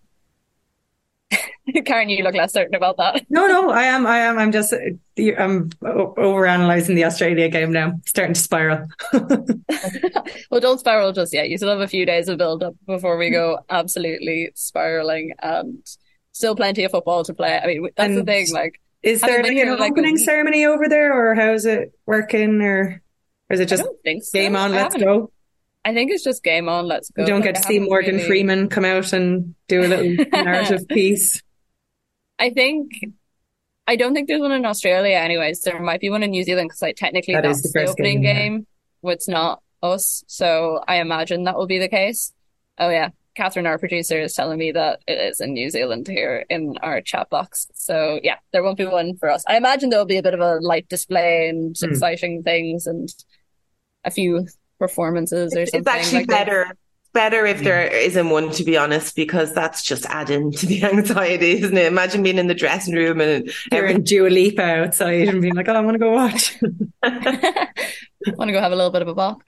Karen, 1.86 2.10
you 2.10 2.24
look 2.24 2.34
less 2.34 2.54
certain 2.54 2.74
about 2.76 2.98
that. 2.98 3.26
No, 3.30 3.46
no, 3.46 3.70
I 3.70 3.84
am. 3.84 4.08
I 4.08 4.20
am. 4.20 4.39
I'm 4.39 4.52
just. 4.52 4.74
I'm 5.38 5.70
over 5.86 6.48
analyzing 6.48 6.96
the 6.96 7.06
Australia 7.06 7.48
game 7.50 7.72
now. 7.72 7.94
Starting 8.08 8.34
to 8.34 8.39
spiral. 8.39 8.88
well, 10.50 10.60
don't 10.60 10.80
spiral 10.80 11.12
just 11.12 11.34
yet. 11.34 11.50
You 11.50 11.58
still 11.58 11.70
have 11.70 11.82
a 11.82 11.88
few 11.88 12.06
days 12.06 12.28
of 12.30 12.38
build 12.39 12.63
up 12.63 12.76
before 12.88 13.18
we 13.18 13.30
go 13.30 13.60
absolutely 13.70 14.50
spiraling, 14.56 15.34
and 15.44 15.86
still 16.32 16.56
plenty 16.56 16.84
of 16.86 16.92
football 16.92 17.24
to 17.26 17.34
play. 17.34 17.60
I 17.60 17.68
mean, 17.68 17.88
that's 17.96 18.15
the 18.15 18.24
thing. 18.24 18.48
Like, 18.52 18.82
Is 19.04 19.22
there 19.22 19.44
like 19.44 19.58
an 19.58 19.70
opening 19.70 20.18
ceremony 20.18 20.65
over 20.65 20.88
there, 20.89 21.13
or 21.13 21.36
how's 21.36 21.65
it 21.65 21.94
working, 22.08 22.62
or, 22.62 23.02
or 23.50 23.54
is 23.54 23.60
it 23.60 23.68
just 23.68 23.84
think 24.04 24.24
so. 24.24 24.38
game 24.38 24.56
on? 24.56 24.74
I 24.74 24.84
Let's 24.84 24.96
go. 24.96 25.32
I 25.86 25.94
think 25.94 26.12
it's 26.12 26.24
just 26.24 26.44
game 26.44 26.68
on. 26.70 26.88
Let's 26.88 27.10
go. 27.10 27.22
You 27.22 27.28
don't 27.28 27.40
Like, 27.42 27.54
get 27.54 27.62
to 27.62 27.68
see 27.68 27.80
Morgan 27.80 28.16
really- 28.16 28.28
Freeman 28.28 28.68
come 28.70 28.86
out 28.86 29.14
and 29.14 29.56
do 29.68 29.82
a 29.82 29.88
little 29.88 30.26
narrative 30.44 30.88
piece. 30.88 31.42
I 32.38 32.50
think. 32.52 32.92
I 33.88 33.96
don't 33.96 34.14
think 34.14 34.28
there's 34.28 34.42
one 34.42 34.52
in 34.52 34.66
Australia, 34.66 35.16
anyways. 35.18 35.62
There 35.62 35.80
might 35.82 36.00
be 36.00 36.12
one 36.12 36.22
in 36.22 36.30
New 36.30 36.44
Zealand 36.44 36.70
because, 36.70 36.82
like, 36.82 36.96
technically 36.96 37.34
That 37.34 37.42
that's 37.44 37.64
the 37.64 37.72
the, 37.74 37.90
opening 37.90 38.22
game, 38.22 38.24
yeah. 38.24 38.34
game. 38.44 38.68
It's 39.04 39.28
not 39.28 39.64
us, 39.82 40.24
so 40.28 40.84
I 40.88 40.98
imagine 40.98 41.46
that 41.46 41.56
will 41.58 41.66
be 41.66 41.80
the 41.80 41.88
case. 41.90 42.32
Oh 42.78 42.90
yeah, 42.90 43.10
Catherine, 43.36 43.66
our 43.66 43.80
producer, 43.80 44.20
is 44.20 44.34
telling 44.36 44.60
me 44.60 44.74
that 44.74 45.00
it 45.08 45.14
is 45.18 45.40
in 45.42 45.54
New 45.54 45.70
Zealand 45.72 46.08
here 46.08 46.46
in 46.50 46.76
our 46.84 47.02
chat 47.02 47.30
box. 47.32 47.68
So 47.74 48.20
yeah, 48.22 48.36
there 48.54 48.62
won't 48.62 48.78
be 48.78 48.86
one 48.86 49.16
for 49.18 49.30
us. 49.30 49.44
I 49.48 49.58
imagine 49.58 49.90
there'll 49.90 50.06
be 50.06 50.18
a 50.18 50.24
bit 50.24 50.34
of 50.36 50.40
a 50.42 50.58
light 50.62 50.88
display 50.88 51.50
and 51.50 51.76
Hmm. 51.80 51.90
exciting 51.90 52.44
things 52.44 52.86
and 52.86 53.10
a 54.04 54.12
few 54.12 54.48
performances 54.80 55.56
or 55.56 55.66
something. 55.66 55.80
It's 55.82 55.88
actually 55.88 56.20
like 56.20 56.28
that. 56.28 56.46
better. 56.46 56.78
Better 57.12 57.44
if 57.48 57.64
there 57.64 57.88
isn't 57.88 58.30
one, 58.30 58.52
to 58.52 58.64
be 58.64 58.78
honest, 58.78 59.16
because 59.16 59.52
that's 59.56 59.82
just 59.82 60.06
adding 60.06 60.52
to 60.52 60.66
the 60.68 60.84
anxiety, 60.94 61.54
isn't 61.54 61.76
it? 61.76 61.88
Imagine 61.88 62.22
being 62.22 62.38
in 62.38 62.46
the 62.46 62.54
dressing 62.54 62.94
room 62.94 63.20
and 63.20 63.52
Hearing 63.72 64.04
Dua 64.04 64.30
Lipa 64.30 64.62
outside 64.62 65.28
and 65.28 65.42
being 65.42 65.56
like, 65.56 65.68
"Oh, 65.68 65.74
I 65.74 65.82
want 65.82 65.96
to 65.96 66.00
go 66.00 66.12
watch." 66.12 66.56
I 67.04 67.68
want 68.36 68.50
to 68.50 68.52
go 68.52 68.62
have 68.62 68.72
a 68.72 68.76
little 68.76 68.92
bit 68.92 69.02
of 69.02 69.08
a 69.08 69.16
bop. 69.16 69.42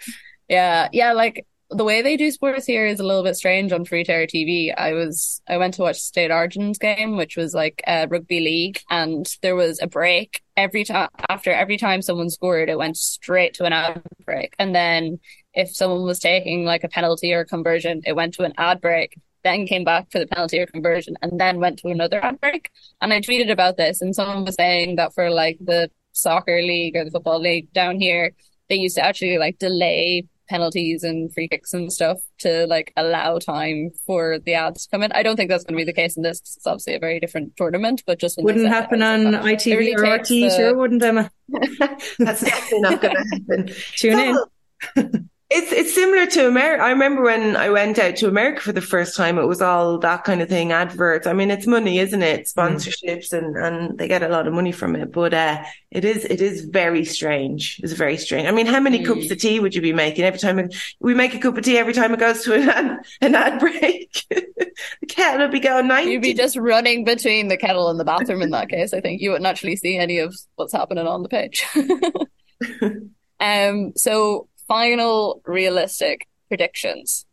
Yeah, 0.49 0.89
yeah, 0.91 1.13
like 1.13 1.45
the 1.71 1.83
way 1.83 2.01
they 2.01 2.17
do 2.17 2.29
sports 2.31 2.65
here 2.65 2.85
is 2.85 2.99
a 2.99 3.05
little 3.05 3.23
bit 3.23 3.35
strange 3.35 3.71
on 3.71 3.85
free-to-air 3.85 4.27
TV. 4.27 4.73
I 4.77 4.93
was 4.93 5.41
I 5.47 5.57
went 5.57 5.73
to 5.75 5.81
watch 5.81 5.97
State 5.97 6.29
of 6.29 6.35
Origin 6.35 6.73
game, 6.73 7.15
which 7.15 7.37
was 7.37 7.53
like 7.53 7.81
a 7.87 8.07
rugby 8.07 8.41
league, 8.41 8.79
and 8.89 9.25
there 9.41 9.55
was 9.55 9.81
a 9.81 9.87
break 9.87 10.41
every 10.57 10.83
time 10.83 11.09
after 11.29 11.51
every 11.51 11.77
time 11.77 12.01
someone 12.01 12.29
scored, 12.29 12.69
it 12.69 12.77
went 12.77 12.97
straight 12.97 13.53
to 13.55 13.65
an 13.65 13.73
ad 13.73 14.03
break, 14.25 14.53
and 14.59 14.75
then 14.75 15.19
if 15.53 15.73
someone 15.75 16.03
was 16.03 16.19
taking 16.19 16.65
like 16.65 16.83
a 16.83 16.89
penalty 16.89 17.33
or 17.33 17.41
a 17.41 17.45
conversion, 17.45 18.01
it 18.05 18.15
went 18.15 18.33
to 18.35 18.43
an 18.43 18.53
ad 18.57 18.81
break. 18.81 19.17
Then 19.43 19.65
came 19.65 19.83
back 19.83 20.11
for 20.11 20.19
the 20.19 20.27
penalty 20.27 20.59
or 20.59 20.67
conversion, 20.67 21.15
and 21.21 21.39
then 21.39 21.59
went 21.59 21.79
to 21.79 21.87
another 21.87 22.23
ad 22.23 22.39
break. 22.39 22.69
And 23.01 23.11
I 23.13 23.21
tweeted 23.21 23.49
about 23.51 23.77
this, 23.77 24.01
and 24.01 24.13
someone 24.13 24.45
was 24.45 24.55
saying 24.55 24.97
that 24.97 25.13
for 25.13 25.29
like 25.29 25.57
the 25.59 25.89
soccer 26.11 26.61
league 26.61 26.95
or 26.95 27.05
the 27.05 27.11
football 27.11 27.39
league 27.39 27.71
down 27.73 27.99
here, 27.99 28.33
they 28.69 28.75
used 28.75 28.97
to 28.97 29.05
actually 29.05 29.37
like 29.37 29.57
delay 29.57 30.27
penalties 30.51 31.03
and 31.03 31.33
free 31.33 31.47
kicks 31.47 31.73
and 31.73 31.91
stuff 31.91 32.19
to 32.39 32.67
like 32.67 32.91
allow 32.97 33.39
time 33.39 33.89
for 34.05 34.37
the 34.39 34.53
ads 34.53 34.83
to 34.85 34.89
come 34.91 35.01
in. 35.03 35.11
I 35.13 35.23
don't 35.23 35.35
think 35.37 35.49
that's 35.49 35.63
going 35.63 35.75
to 35.77 35.81
be 35.83 35.89
the 35.91 35.93
case 35.93 36.17
in 36.17 36.23
this. 36.23 36.39
'cause 36.41 36.57
It's 36.57 36.67
obviously 36.67 36.95
a 36.95 36.99
very 36.99 37.19
different 37.19 37.55
tournament, 37.57 38.03
but 38.05 38.19
just 38.19 38.37
when 38.37 38.45
Wouldn't 38.45 38.65
said 38.65 38.71
it, 38.71 38.81
happen 38.81 39.01
on 39.01 39.31
like, 39.31 39.65
it 39.65 39.71
ITV 39.71 39.77
really 39.77 39.93
or 39.95 40.03
takes 40.17 40.29
RT, 40.29 40.39
the- 40.41 40.49
sure, 40.57 40.75
wouldn't 40.77 41.01
Emma? 41.03 41.31
that's 42.19 42.41
definitely 42.41 42.81
not 42.81 43.01
going 43.01 43.15
to 43.15 43.23
happen. 43.33 43.69
Tune 43.95 44.19
in. 44.19 45.29
It's 45.53 45.73
it's 45.73 45.93
similar 45.93 46.25
to 46.27 46.47
America. 46.47 46.81
I 46.81 46.91
remember 46.91 47.23
when 47.23 47.57
I 47.57 47.69
went 47.69 47.99
out 47.99 48.15
to 48.17 48.29
America 48.29 48.61
for 48.61 48.71
the 48.71 48.79
first 48.79 49.17
time, 49.17 49.37
it 49.37 49.45
was 49.45 49.61
all 49.61 49.97
that 49.97 50.23
kind 50.23 50.41
of 50.41 50.47
thing, 50.47 50.71
adverts. 50.71 51.27
I 51.27 51.33
mean, 51.33 51.51
it's 51.51 51.67
money, 51.67 51.99
isn't 51.99 52.21
it? 52.21 52.45
Sponsorships 52.45 53.33
and, 53.33 53.57
and 53.57 53.97
they 53.97 54.07
get 54.07 54.23
a 54.23 54.29
lot 54.29 54.47
of 54.47 54.53
money 54.53 54.71
from 54.71 54.95
it. 54.95 55.11
But 55.11 55.33
uh, 55.33 55.61
it 55.91 56.05
is 56.05 56.23
it 56.23 56.39
is 56.39 56.61
very 56.61 57.03
strange. 57.03 57.81
It's 57.83 57.91
very 57.91 58.15
strange. 58.15 58.47
I 58.47 58.51
mean, 58.51 58.65
how 58.65 58.79
many 58.79 59.03
cups 59.03 59.29
of 59.29 59.39
tea 59.39 59.59
would 59.59 59.75
you 59.75 59.81
be 59.81 59.91
making 59.91 60.23
every 60.23 60.39
time 60.39 60.57
it- 60.57 60.73
we 61.01 61.13
make 61.13 61.33
a 61.33 61.39
cup 61.39 61.57
of 61.57 61.65
tea 61.65 61.77
every 61.77 61.93
time 61.93 62.13
it 62.13 62.19
goes 62.21 62.43
to 62.45 62.53
an 62.53 62.69
ad, 62.69 62.99
an 63.19 63.35
ad 63.35 63.59
break? 63.59 64.23
the 64.29 65.07
kettle 65.09 65.41
would 65.41 65.51
be 65.51 65.59
going 65.59 65.85
90. 65.85 66.11
You'd 66.11 66.21
be 66.21 66.33
just 66.33 66.55
running 66.55 67.03
between 67.03 67.49
the 67.49 67.57
kettle 67.57 67.89
and 67.89 67.99
the 67.99 68.05
bathroom 68.05 68.41
in 68.41 68.51
that 68.51 68.69
case. 68.69 68.93
I 68.93 69.01
think 69.01 69.21
you 69.21 69.31
wouldn't 69.31 69.47
actually 69.47 69.75
see 69.75 69.97
any 69.97 70.19
of 70.19 70.33
what's 70.55 70.71
happening 70.71 71.07
on 71.07 71.23
the 71.23 71.29
pitch. 71.29 71.65
um, 73.41 73.91
so 73.97 74.47
final 74.71 75.41
realistic 75.45 76.29
predictions. 76.47 77.25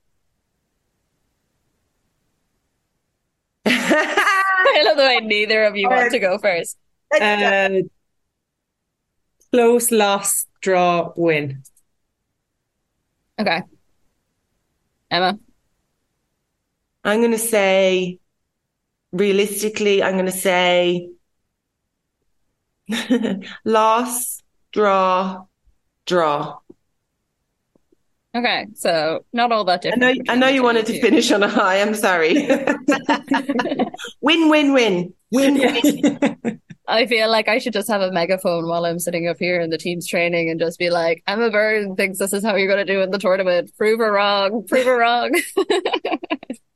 I 3.65 4.83
love 4.85 4.97
the 4.97 5.05
way 5.05 5.21
neither 5.21 5.63
of 5.63 5.77
you 5.77 5.89
want 5.89 6.11
to 6.11 6.19
go 6.19 6.39
first. 6.39 6.77
Uh, 7.15 7.83
close 9.53 9.93
loss, 9.93 10.47
draw, 10.61 11.13
win. 11.15 11.63
Okay. 13.41 13.63
Emma. 15.09 15.39
I'm 17.05 17.21
going 17.21 17.31
to 17.31 17.39
say, 17.39 18.19
realistically, 19.13 20.03
I'm 20.03 20.15
going 20.15 20.27
to 20.27 20.33
say 20.33 21.11
loss, 23.65 24.43
draw, 24.73 25.45
draw. 26.05 26.59
Okay, 28.37 28.67
so 28.75 29.25
not 29.33 29.53
all 29.53 29.65
that 29.65 29.85
I 29.87 29.91
different. 29.91 30.27
know, 30.27 30.33
I 30.33 30.37
know 30.37 30.49
you 30.49 30.63
wanted 30.63 30.87
to 30.87 31.01
finish 31.01 31.33
on 31.33 31.43
a 31.43 31.49
high. 31.49 31.81
I'm 31.81 31.95
sorry. 31.95 32.35
win, 34.21 34.51
win, 34.51 34.73
win. 34.75 35.15
Win, 35.31 35.55
win. 35.55 36.61
I 36.89 37.07
feel 37.07 37.31
like 37.31 37.49
I 37.49 37.59
should 37.59 37.73
just 37.73 37.89
have 37.89 38.01
a 38.01 38.13
megaphone 38.13 38.67
while 38.67 38.85
I'm 38.85 38.99
sitting 38.99 39.29
up 39.29 39.39
here 39.39 39.61
in 39.61 39.71
the 39.71 39.79
team's 39.79 40.07
training 40.07 40.51
and 40.51 40.61
just 40.61 40.79
be 40.79 40.91
like, 40.91 41.23
Emma 41.27 41.51
Byrne 41.51 41.97
thinks 41.97 42.19
this 42.19 42.33
is 42.33 42.45
how 42.45 42.57
you're 42.57 42.69
going 42.73 42.87
to 42.87 42.93
do 42.93 43.03
in 43.03 43.11
the 43.11 43.19
tournament. 43.19 43.71
Prove 43.77 43.99
her 43.99 44.13
wrong. 44.13 44.65
Prove 44.67 44.87
her 44.87 44.99
wrong. 44.99 45.35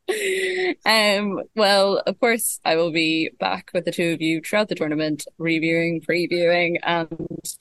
um, 0.86 1.42
well, 1.54 2.02
of 2.06 2.18
course, 2.20 2.60
I 2.64 2.76
will 2.76 2.92
be 2.92 3.30
back 3.40 3.70
with 3.72 3.84
the 3.86 3.92
two 3.92 4.12
of 4.12 4.20
you 4.20 4.40
throughout 4.42 4.68
the 4.68 4.74
tournament, 4.74 5.24
reviewing, 5.38 6.02
previewing, 6.02 6.76
and 6.82 7.08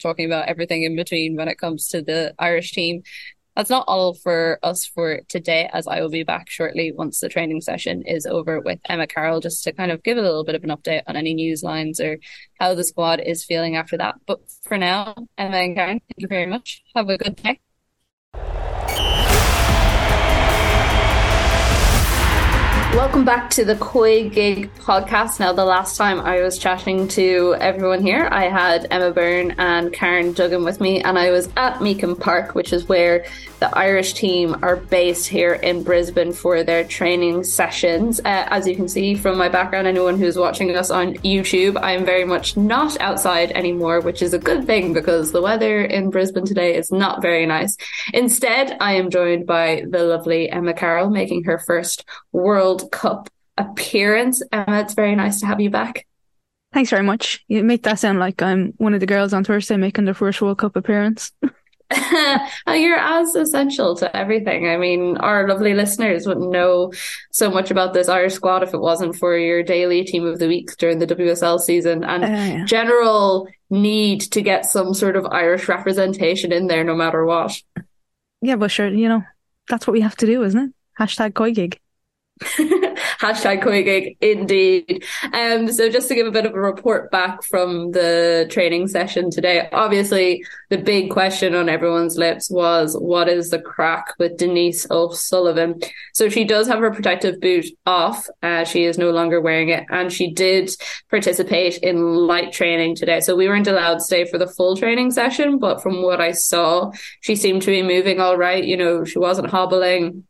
talking 0.01 0.25
about 0.25 0.49
everything 0.49 0.84
in 0.84 0.95
between 0.95 1.36
when 1.36 1.47
it 1.47 1.58
comes 1.58 1.88
to 1.89 2.01
the 2.01 2.34
Irish 2.38 2.71
team. 2.71 3.04
That's 3.56 3.70
not 3.70 3.86
all 3.88 4.14
for 4.14 4.60
us 4.64 4.86
for 4.86 5.22
today, 5.28 5.70
as 5.74 5.88
I 5.88 6.02
will 6.02 6.10
be 6.10 6.24
back 6.24 6.50
shortly 6.50 6.92
once 6.92 7.20
the 7.20 7.30
training 7.30 7.62
session 7.62 8.04
is 8.04 8.26
over 8.26 8.60
with 8.62 8.80
Emma 8.88 9.08
Carroll, 9.08 9.40
just 9.40 9.64
to 9.66 9.74
kind 9.74 9.92
of 9.92 10.04
give 10.04 10.18
a 10.18 10.22
little 10.22 10.44
bit 10.44 10.56
of 10.56 10.64
an 10.64 10.70
update 10.70 11.04
on 11.08 11.16
any 11.16 11.34
news 11.34 11.64
lines 11.64 12.00
or 12.00 12.18
how 12.60 12.74
the 12.74 12.84
squad 12.84 13.20
is 13.20 13.44
feeling 13.44 13.76
after 13.76 13.98
that. 13.98 14.16
But 14.26 14.40
for 14.64 14.78
now, 14.78 15.16
Emma 15.38 15.58
and 15.58 15.76
Karen, 15.76 16.00
thank 16.00 16.16
you 16.18 16.28
very 16.28 16.46
much. 16.46 16.82
Have 16.96 17.10
a 17.10 17.18
good 17.18 17.36
day. 17.36 17.60
Welcome 22.93 23.23
back 23.23 23.49
to 23.51 23.63
the 23.63 23.75
COYGIG 23.75 24.69
podcast. 24.80 25.39
Now, 25.39 25.54
the 25.54 25.63
last 25.63 25.95
time 25.95 26.19
I 26.19 26.41
was 26.41 26.58
chatting 26.58 27.08
to 27.10 27.56
everyone 27.62 28.01
here, 28.01 28.27
I 28.30 28.49
had 28.49 28.86
Emma 28.91 29.12
Byrne 29.12 29.56
and 29.58 29.93
Karen 29.93 30.34
Duggan 30.34 30.65
with 30.65 30.82
me, 30.82 31.01
and 31.01 31.17
I 31.17 31.32
was 31.32 31.47
at 31.56 31.75
Meakin 31.75 32.19
Park, 32.19 32.54
which 32.54 32.73
is 32.73 32.89
where 32.89 33.25
the 33.62 33.78
Irish 33.78 34.13
team 34.13 34.58
are 34.63 34.76
based 34.76 35.28
here 35.28 35.54
in 35.54 35.84
Brisbane 35.84 36.34
for 36.34 36.63
their 36.63 36.84
training 36.84 37.43
sessions. 37.43 38.19
Uh, 38.19 38.47
as 38.50 38.67
you 38.67 38.76
can 38.76 38.89
see 38.89 39.13
from 39.13 39.38
my 39.38 39.50
background, 39.50 39.86
anyone 39.86 40.17
who's 40.17 40.36
watching 40.36 40.76
us 40.76 40.89
on 40.89 41.13
YouTube, 41.17 41.78
I 41.80 41.91
am 41.91 42.04
very 42.04 42.26
much 42.26 42.58
not 42.58 43.00
outside 43.00 43.52
anymore, 43.52 44.02
which 44.02 44.24
is 44.24 44.34
a 44.34 44.39
good 44.39 44.65
thing 44.65 44.93
because 44.93 45.32
the 45.32 45.43
weather 45.43 45.86
in 45.86 46.10
Brisbane 46.10 46.45
today 46.45 46.76
is 46.76 46.91
not 46.91 47.21
very 47.21 47.45
nice. 47.45 47.78
Instead, 48.15 48.76
I 48.82 48.93
am 48.93 49.12
joined 49.12 49.45
by 49.45 49.86
the 49.88 50.06
lovely 50.06 50.50
Emma 50.50 50.74
Carroll 50.74 51.12
making 51.12 51.43
her 51.43 51.60
first 51.60 52.04
World 52.32 52.91
Cup 52.91 53.30
appearance. 53.58 54.41
Emma, 54.52 54.80
it's 54.80 54.95
very 54.95 55.15
nice 55.15 55.39
to 55.41 55.45
have 55.45 55.62
you 55.62 55.69
back. 55.69 56.08
Thanks 56.74 56.89
very 56.89 57.04
much. 57.04 57.45
You 57.47 57.63
make 57.63 57.84
that 57.84 58.00
sound 58.00 58.17
like 58.17 58.41
I'm 58.41 58.74
one 58.78 58.95
of 58.95 59.02
the 59.02 59.06
girls 59.06 59.34
on 59.34 59.43
Thursday 59.43 59.78
making 59.78 60.06
their 60.06 60.15
first 60.15 60.41
World 60.41 60.58
Cup 60.58 60.76
appearance. 60.76 61.32
You're 62.67 62.97
as 62.97 63.36
essential 63.36 63.95
to 63.97 64.15
everything. 64.15 64.67
I 64.67 64.77
mean, 64.77 65.17
our 65.17 65.47
lovely 65.47 65.73
listeners 65.73 66.25
wouldn't 66.25 66.51
know 66.51 66.91
so 67.32 67.49
much 67.49 67.71
about 67.71 67.93
this 67.93 68.10
Irish 68.10 68.34
squad 68.34 68.63
if 68.63 68.73
it 68.73 68.80
wasn't 68.80 69.15
for 69.15 69.38
your 69.38 69.63
daily 69.63 70.04
team 70.04 70.25
of 70.25 70.39
the 70.39 70.47
week 70.47 70.75
during 70.77 70.99
the 70.99 71.08
WSL 71.08 71.60
season 71.60 72.04
and 72.04 72.23
uh, 72.23 72.27
yeah. 72.27 72.65
general 72.65 73.47
need 73.69 74.21
to 74.21 74.41
get 74.41 74.65
some 74.65 74.93
sort 74.93 75.15
of 75.15 75.25
Irish 75.25 75.67
representation 75.67 76.51
in 76.51 76.67
there 76.67 76.84
no 76.84 76.95
matter 76.95 77.25
what. 77.25 77.60
Yeah, 78.41 78.56
but 78.56 78.71
sure, 78.71 78.88
you 78.88 79.08
know, 79.08 79.23
that's 79.67 79.88
what 79.88 79.93
we 79.93 80.01
have 80.01 80.15
to 80.17 80.25
do, 80.25 80.43
isn't 80.43 80.60
it? 80.60 80.71
Hashtag 80.99 81.34
COYGIG. 81.34 81.77
Hashtag 83.21 83.62
COYGIG, 83.62 84.17
indeed. 84.19 85.05
Um, 85.31 85.71
so 85.71 85.91
just 85.91 86.07
to 86.07 86.15
give 86.15 86.25
a 86.25 86.31
bit 86.31 86.47
of 86.47 86.55
a 86.55 86.60
report 86.60 87.12
back 87.12 87.43
from 87.43 87.91
the 87.91 88.47
training 88.49 88.88
session 88.88 89.29
today, 89.29 89.69
obviously 89.71 90.43
the 90.71 90.79
big 90.79 91.12
question 91.12 91.53
on 91.53 91.69
everyone's 91.69 92.17
lips 92.17 92.49
was 92.49 92.95
what 92.95 93.29
is 93.29 93.51
the 93.51 93.62
crack 93.62 94.15
with 94.17 94.38
Denise 94.38 94.89
O'Sullivan? 94.89 95.79
So 96.13 96.29
she 96.29 96.43
does 96.45 96.67
have 96.67 96.79
her 96.79 96.89
protective 96.89 97.39
boot 97.39 97.67
off. 97.86 98.25
Uh, 98.41 98.63
she 98.63 98.86
is 98.86 98.97
no 98.97 99.12
longer 99.12 99.39
wearing 99.39 99.69
it 99.69 99.86
and 99.91 100.12
she 100.12 100.34
did 100.34 100.71
participate 101.12 101.77
in 101.77 102.15
light 102.15 102.51
training 102.51 102.95
today. 102.95 103.19
So 103.19 103.36
we 103.36 103.47
weren't 103.47 103.67
allowed 103.67 103.99
to 103.99 104.01
stay 104.01 104.25
for 104.25 104.39
the 104.39 104.47
full 104.47 104.75
training 104.75 105.12
session, 105.12 105.60
but 105.60 105.84
from 105.84 106.01
what 106.01 106.19
I 106.19 106.31
saw, 106.31 106.91
she 107.19 107.36
seemed 107.36 107.62
to 107.62 107.67
be 107.67 107.84
moving 107.84 108.19
all 108.19 108.36
right. 108.36 108.63
You 108.63 108.77
know, 108.77 109.05
she 109.05 109.19
wasn't 109.19 109.51
hobbling 109.51 110.23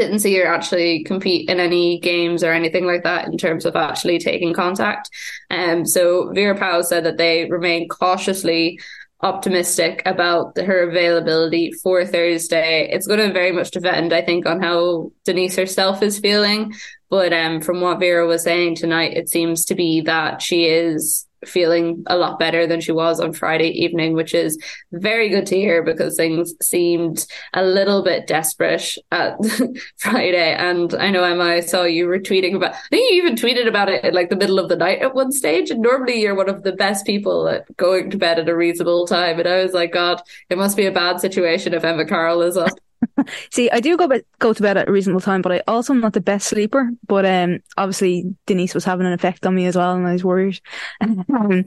didn't 0.00 0.20
see 0.20 0.34
her 0.36 0.46
actually 0.46 1.04
compete 1.04 1.48
in 1.48 1.60
any 1.60 2.00
games 2.00 2.42
or 2.42 2.52
anything 2.52 2.86
like 2.86 3.04
that 3.04 3.26
in 3.26 3.36
terms 3.36 3.64
of 3.64 3.76
actually 3.76 4.18
taking 4.18 4.54
contact. 4.54 5.10
Um, 5.50 5.84
so 5.84 6.32
Vera 6.32 6.58
Pauw 6.58 6.82
said 6.82 7.04
that 7.04 7.18
they 7.18 7.48
remain 7.48 7.88
cautiously 7.88 8.80
optimistic 9.22 10.02
about 10.06 10.56
her 10.56 10.88
availability 10.88 11.72
for 11.72 12.06
Thursday. 12.06 12.88
It's 12.90 13.06
going 13.06 13.20
to 13.20 13.32
very 13.32 13.52
much 13.52 13.70
depend, 13.70 14.14
I 14.14 14.22
think, 14.22 14.46
on 14.46 14.62
how 14.62 15.12
Denise 15.24 15.56
herself 15.56 16.02
is 16.02 16.18
feeling. 16.18 16.72
But 17.10 17.32
um, 17.32 17.60
from 17.60 17.82
what 17.82 18.00
Vera 18.00 18.26
was 18.26 18.42
saying 18.42 18.76
tonight, 18.76 19.16
it 19.16 19.28
seems 19.28 19.66
to 19.66 19.74
be 19.74 20.00
that 20.02 20.40
she 20.40 20.64
is 20.64 21.26
feeling 21.44 22.02
a 22.06 22.16
lot 22.16 22.38
better 22.38 22.66
than 22.66 22.80
she 22.80 22.92
was 22.92 23.20
on 23.20 23.32
Friday 23.32 23.68
evening, 23.68 24.14
which 24.14 24.34
is 24.34 24.58
very 24.92 25.28
good 25.28 25.46
to 25.46 25.56
hear 25.56 25.82
because 25.82 26.16
things 26.16 26.54
seemed 26.60 27.26
a 27.54 27.62
little 27.62 28.02
bit 28.02 28.26
desperate 28.26 28.96
at 29.10 29.38
Friday. 29.96 30.54
And 30.54 30.94
I 30.94 31.10
know 31.10 31.24
Emma, 31.24 31.44
I 31.44 31.60
saw 31.60 31.84
you 31.84 32.06
retweeting 32.06 32.54
about. 32.54 32.74
I 32.74 32.88
think 32.90 33.10
you 33.10 33.22
even 33.22 33.34
tweeted 33.36 33.66
about 33.66 33.88
it 33.88 34.04
in 34.04 34.14
like 34.14 34.30
the 34.30 34.36
middle 34.36 34.58
of 34.58 34.68
the 34.68 34.76
night 34.76 35.02
at 35.02 35.14
one 35.14 35.32
stage. 35.32 35.70
And 35.70 35.80
normally 35.80 36.20
you're 36.20 36.34
one 36.34 36.48
of 36.48 36.62
the 36.62 36.72
best 36.72 37.06
people 37.06 37.48
at 37.48 37.64
going 37.76 38.10
to 38.10 38.18
bed 38.18 38.38
at 38.38 38.48
a 38.48 38.56
reasonable 38.56 39.06
time. 39.06 39.38
And 39.38 39.48
I 39.48 39.62
was 39.62 39.72
like, 39.72 39.92
God, 39.92 40.22
it 40.48 40.58
must 40.58 40.76
be 40.76 40.86
a 40.86 40.92
bad 40.92 41.20
situation 41.20 41.74
if 41.74 41.84
Emma 41.84 42.04
Carroll 42.04 42.42
is 42.42 42.56
up. 42.56 42.70
See, 43.50 43.70
I 43.70 43.80
do 43.80 43.96
go 43.96 44.08
be- 44.08 44.22
go 44.38 44.52
to 44.52 44.62
bed 44.62 44.76
at 44.76 44.88
a 44.88 44.92
reasonable 44.92 45.20
time, 45.20 45.42
but 45.42 45.52
I 45.52 45.62
also 45.66 45.92
am 45.92 46.00
not 46.00 46.12
the 46.12 46.20
best 46.20 46.48
sleeper. 46.48 46.90
But 47.06 47.24
um, 47.26 47.60
obviously 47.76 48.34
Denise 48.46 48.74
was 48.74 48.84
having 48.84 49.06
an 49.06 49.12
effect 49.12 49.46
on 49.46 49.54
me 49.54 49.66
as 49.66 49.76
well, 49.76 49.94
and 49.94 50.06
I 50.06 50.12
was 50.12 50.24
worried. 50.24 50.60
um, 51.00 51.24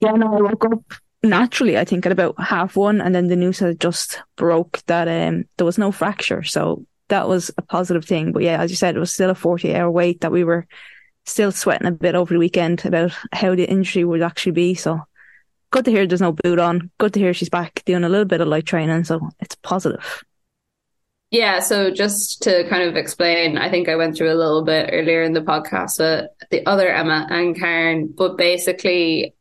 yeah, 0.00 0.12
no, 0.12 0.36
I 0.36 0.42
woke 0.42 0.64
up 0.64 0.82
naturally. 1.22 1.78
I 1.78 1.84
think 1.84 2.06
at 2.06 2.12
about 2.12 2.40
half 2.40 2.76
one, 2.76 3.00
and 3.00 3.14
then 3.14 3.28
the 3.28 3.36
news 3.36 3.58
had 3.58 3.80
just 3.80 4.22
broke 4.36 4.82
that 4.86 5.08
um 5.08 5.44
there 5.56 5.66
was 5.66 5.78
no 5.78 5.92
fracture, 5.92 6.42
so 6.42 6.84
that 7.08 7.28
was 7.28 7.50
a 7.58 7.62
positive 7.62 8.04
thing. 8.04 8.32
But 8.32 8.42
yeah, 8.42 8.60
as 8.60 8.70
you 8.70 8.76
said, 8.76 8.96
it 8.96 9.00
was 9.00 9.12
still 9.12 9.30
a 9.30 9.34
forty 9.34 9.74
hour 9.74 9.90
wait 9.90 10.20
that 10.20 10.32
we 10.32 10.44
were 10.44 10.66
still 11.24 11.50
sweating 11.52 11.88
a 11.88 11.92
bit 11.92 12.14
over 12.14 12.32
the 12.34 12.38
weekend 12.38 12.84
about 12.84 13.12
how 13.32 13.54
the 13.54 13.68
injury 13.68 14.04
would 14.04 14.22
actually 14.22 14.52
be. 14.52 14.74
So 14.74 15.00
good 15.70 15.84
to 15.84 15.90
hear 15.90 16.06
there's 16.06 16.20
no 16.20 16.32
boot 16.32 16.58
on. 16.58 16.90
Good 16.98 17.14
to 17.14 17.20
hear 17.20 17.34
she's 17.34 17.48
back 17.48 17.82
doing 17.84 18.04
a 18.04 18.08
little 18.08 18.24
bit 18.24 18.40
of 18.40 18.48
light 18.48 18.66
training, 18.66 19.04
so 19.04 19.28
it's 19.40 19.56
positive. 19.56 20.22
Yeah, 21.30 21.58
so 21.58 21.90
just 21.90 22.42
to 22.42 22.68
kind 22.68 22.84
of 22.84 22.96
explain, 22.96 23.58
I 23.58 23.68
think 23.68 23.88
I 23.88 23.96
went 23.96 24.16
through 24.16 24.32
a 24.32 24.38
little 24.38 24.62
bit 24.62 24.90
earlier 24.92 25.22
in 25.22 25.32
the 25.32 25.40
podcast 25.40 25.98
with 25.98 26.30
the 26.50 26.64
other 26.66 26.88
Emma 26.88 27.26
and 27.28 27.56
Karen, 27.56 28.14
but 28.16 28.36
basically 28.36 29.34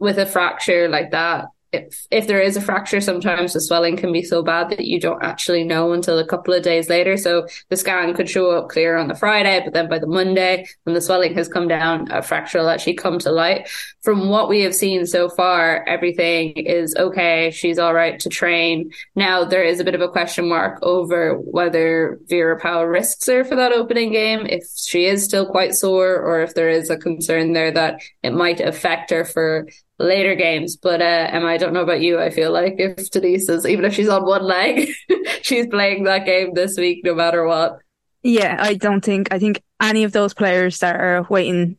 with 0.00 0.18
a 0.18 0.26
fracture 0.26 0.88
like 0.88 1.12
that, 1.12 1.46
if 1.74 2.06
if 2.10 2.26
there 2.26 2.40
is 2.40 2.56
a 2.56 2.60
fracture, 2.60 3.00
sometimes 3.00 3.52
the 3.52 3.60
swelling 3.60 3.96
can 3.96 4.12
be 4.12 4.22
so 4.22 4.42
bad 4.42 4.70
that 4.70 4.84
you 4.84 5.00
don't 5.00 5.22
actually 5.22 5.64
know 5.64 5.92
until 5.92 6.18
a 6.18 6.26
couple 6.26 6.54
of 6.54 6.62
days 6.62 6.88
later. 6.88 7.16
So 7.16 7.46
the 7.70 7.76
scan 7.76 8.14
could 8.14 8.30
show 8.30 8.50
up 8.50 8.68
clear 8.68 8.96
on 8.96 9.08
the 9.08 9.14
Friday, 9.14 9.60
but 9.64 9.74
then 9.74 9.88
by 9.88 9.98
the 9.98 10.06
Monday, 10.06 10.66
when 10.84 10.94
the 10.94 11.00
swelling 11.00 11.34
has 11.34 11.48
come 11.48 11.68
down, 11.68 12.10
a 12.10 12.22
fracture 12.22 12.60
will 12.60 12.70
actually 12.70 12.94
come 12.94 13.18
to 13.20 13.30
light. 13.30 13.68
From 14.02 14.28
what 14.28 14.48
we 14.48 14.60
have 14.60 14.74
seen 14.74 15.06
so 15.06 15.28
far, 15.28 15.84
everything 15.86 16.52
is 16.52 16.94
okay. 16.96 17.50
She's 17.50 17.78
all 17.78 17.94
right 17.94 18.18
to 18.20 18.28
train. 18.28 18.90
Now 19.16 19.44
there 19.44 19.64
is 19.64 19.80
a 19.80 19.84
bit 19.84 19.94
of 19.94 20.00
a 20.00 20.08
question 20.08 20.48
mark 20.48 20.78
over 20.82 21.36
whether 21.38 22.18
Vera 22.28 22.60
Pauw 22.60 22.90
risks 22.90 23.26
her 23.26 23.44
for 23.44 23.56
that 23.56 23.72
opening 23.72 24.12
game, 24.12 24.46
if 24.46 24.64
she 24.76 25.06
is 25.06 25.24
still 25.24 25.46
quite 25.46 25.74
sore, 25.74 26.16
or 26.16 26.42
if 26.42 26.54
there 26.54 26.68
is 26.68 26.90
a 26.90 26.96
concern 26.96 27.52
there 27.52 27.72
that 27.72 28.00
it 28.22 28.32
might 28.32 28.60
affect 28.60 29.10
her 29.10 29.24
for 29.24 29.66
later 30.04 30.34
games. 30.34 30.76
But 30.76 31.00
uh, 31.00 31.28
Emma, 31.30 31.46
I 31.46 31.56
don't 31.56 31.72
know 31.72 31.82
about 31.82 32.00
you. 32.00 32.20
I 32.20 32.30
feel 32.30 32.52
like 32.52 32.74
if 32.78 33.10
Denise 33.10 33.48
is, 33.48 33.66
even 33.66 33.84
if 33.84 33.94
she's 33.94 34.08
on 34.08 34.24
one 34.24 34.42
leg, 34.42 34.88
she's 35.42 35.66
playing 35.66 36.04
that 36.04 36.26
game 36.26 36.54
this 36.54 36.76
week, 36.76 37.00
no 37.04 37.14
matter 37.14 37.46
what. 37.46 37.78
Yeah, 38.22 38.56
I 38.58 38.74
don't 38.74 39.04
think. 39.04 39.28
I 39.32 39.38
think 39.38 39.62
any 39.80 40.04
of 40.04 40.12
those 40.12 40.34
players 40.34 40.78
that 40.78 40.96
are 40.96 41.26
waiting 41.28 41.78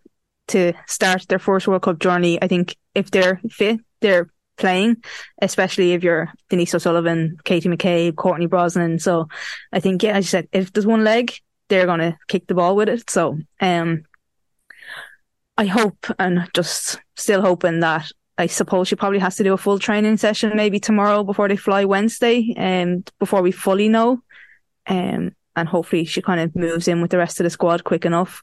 to 0.49 0.73
start 0.85 1.27
their 1.27 1.39
first 1.39 1.67
World 1.67 1.81
Cup 1.81 1.99
journey, 1.99 2.41
I 2.41 2.47
think 2.47 2.75
if 2.93 3.09
they're 3.09 3.41
fit, 3.49 3.79
they're 4.01 4.29
playing, 4.57 4.97
especially 5.41 5.93
if 5.93 6.03
you're 6.03 6.31
Denise 6.49 6.75
O'Sullivan, 6.75 7.37
Katie 7.43 7.69
McCabe, 7.69 8.15
Courtney 8.15 8.45
Brosnan. 8.45 8.99
So 8.99 9.27
I 9.71 9.79
think, 9.79 10.03
yeah, 10.03 10.13
as 10.13 10.25
you 10.25 10.29
said, 10.29 10.47
if 10.51 10.71
there's 10.71 10.85
one 10.85 11.03
leg, 11.03 11.33
they're 11.67 11.87
going 11.87 11.99
to 11.99 12.17
kick 12.27 12.47
the 12.47 12.53
ball 12.53 12.75
with 12.75 12.89
it. 12.89 13.09
So, 13.09 13.39
um, 13.59 14.03
I 15.57 15.65
hope 15.65 16.07
and 16.19 16.49
just 16.53 16.99
still 17.15 17.41
hoping 17.41 17.79
that 17.79 18.11
I 18.37 18.47
suppose 18.47 18.89
she 18.89 18.95
probably 18.95 19.19
has 19.19 19.37
to 19.37 19.43
do 19.43 19.53
a 19.53 19.57
full 19.57 19.79
training 19.79 20.17
session 20.17 20.51
maybe 20.55 20.79
tomorrow 20.79 21.23
before 21.23 21.47
they 21.47 21.55
fly 21.55 21.85
Wednesday 21.85 22.53
and 22.57 22.97
um, 22.97 23.03
before 23.19 23.41
we 23.41 23.51
fully 23.51 23.87
know. 23.87 24.21
Um, 24.87 25.33
and 25.55 25.69
hopefully 25.69 26.03
she 26.03 26.21
kind 26.21 26.41
of 26.41 26.55
moves 26.55 26.87
in 26.87 27.01
with 27.01 27.11
the 27.11 27.17
rest 27.17 27.39
of 27.39 27.45
the 27.45 27.49
squad 27.49 27.85
quick 27.85 28.05
enough. 28.05 28.41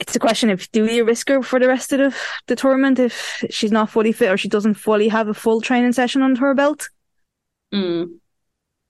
It's 0.00 0.16
a 0.16 0.18
question 0.18 0.48
of 0.48 0.68
do 0.72 0.86
you 0.86 1.04
risk 1.04 1.28
her 1.28 1.42
for 1.42 1.60
the 1.60 1.68
rest 1.68 1.92
of 1.92 1.98
the, 1.98 2.18
the 2.46 2.56
tournament 2.56 2.98
if 2.98 3.44
she's 3.50 3.70
not 3.70 3.90
fully 3.90 4.12
fit 4.12 4.30
or 4.30 4.38
she 4.38 4.48
doesn't 4.48 4.74
fully 4.74 5.08
have 5.08 5.28
a 5.28 5.34
full 5.34 5.60
training 5.60 5.92
session 5.92 6.22
under 6.22 6.40
her 6.40 6.54
belt? 6.54 6.88
Mm. 7.72 8.18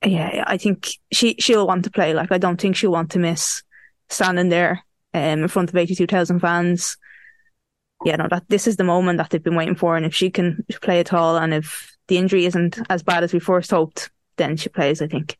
Yeah, 0.04 0.44
I 0.46 0.56
think 0.56 0.90
she 1.12 1.34
she'll 1.38 1.66
want 1.66 1.84
to 1.84 1.90
play. 1.90 2.14
Like 2.14 2.32
I 2.32 2.38
don't 2.38 2.60
think 2.60 2.76
she'll 2.76 2.92
want 2.92 3.10
to 3.12 3.18
miss 3.18 3.62
standing 4.08 4.48
there 4.48 4.84
um, 5.14 5.42
in 5.42 5.48
front 5.48 5.70
of 5.70 5.76
82,000 5.76 6.40
fans. 6.40 6.96
Yeah, 8.04 8.16
no, 8.16 8.28
that 8.28 8.48
this 8.48 8.66
is 8.66 8.76
the 8.76 8.84
moment 8.84 9.18
that 9.18 9.30
they've 9.30 9.42
been 9.42 9.54
waiting 9.54 9.76
for. 9.76 9.96
And 9.96 10.04
if 10.04 10.14
she 10.14 10.30
can 10.30 10.64
play 10.80 11.00
at 11.00 11.12
all, 11.12 11.36
and 11.36 11.54
if 11.54 11.96
the 12.08 12.18
injury 12.18 12.46
isn't 12.46 12.78
as 12.90 13.02
bad 13.02 13.22
as 13.22 13.32
we 13.32 13.38
first 13.38 13.70
hoped, 13.70 14.10
then 14.36 14.56
she 14.56 14.68
plays, 14.68 15.00
I 15.00 15.06
think. 15.06 15.38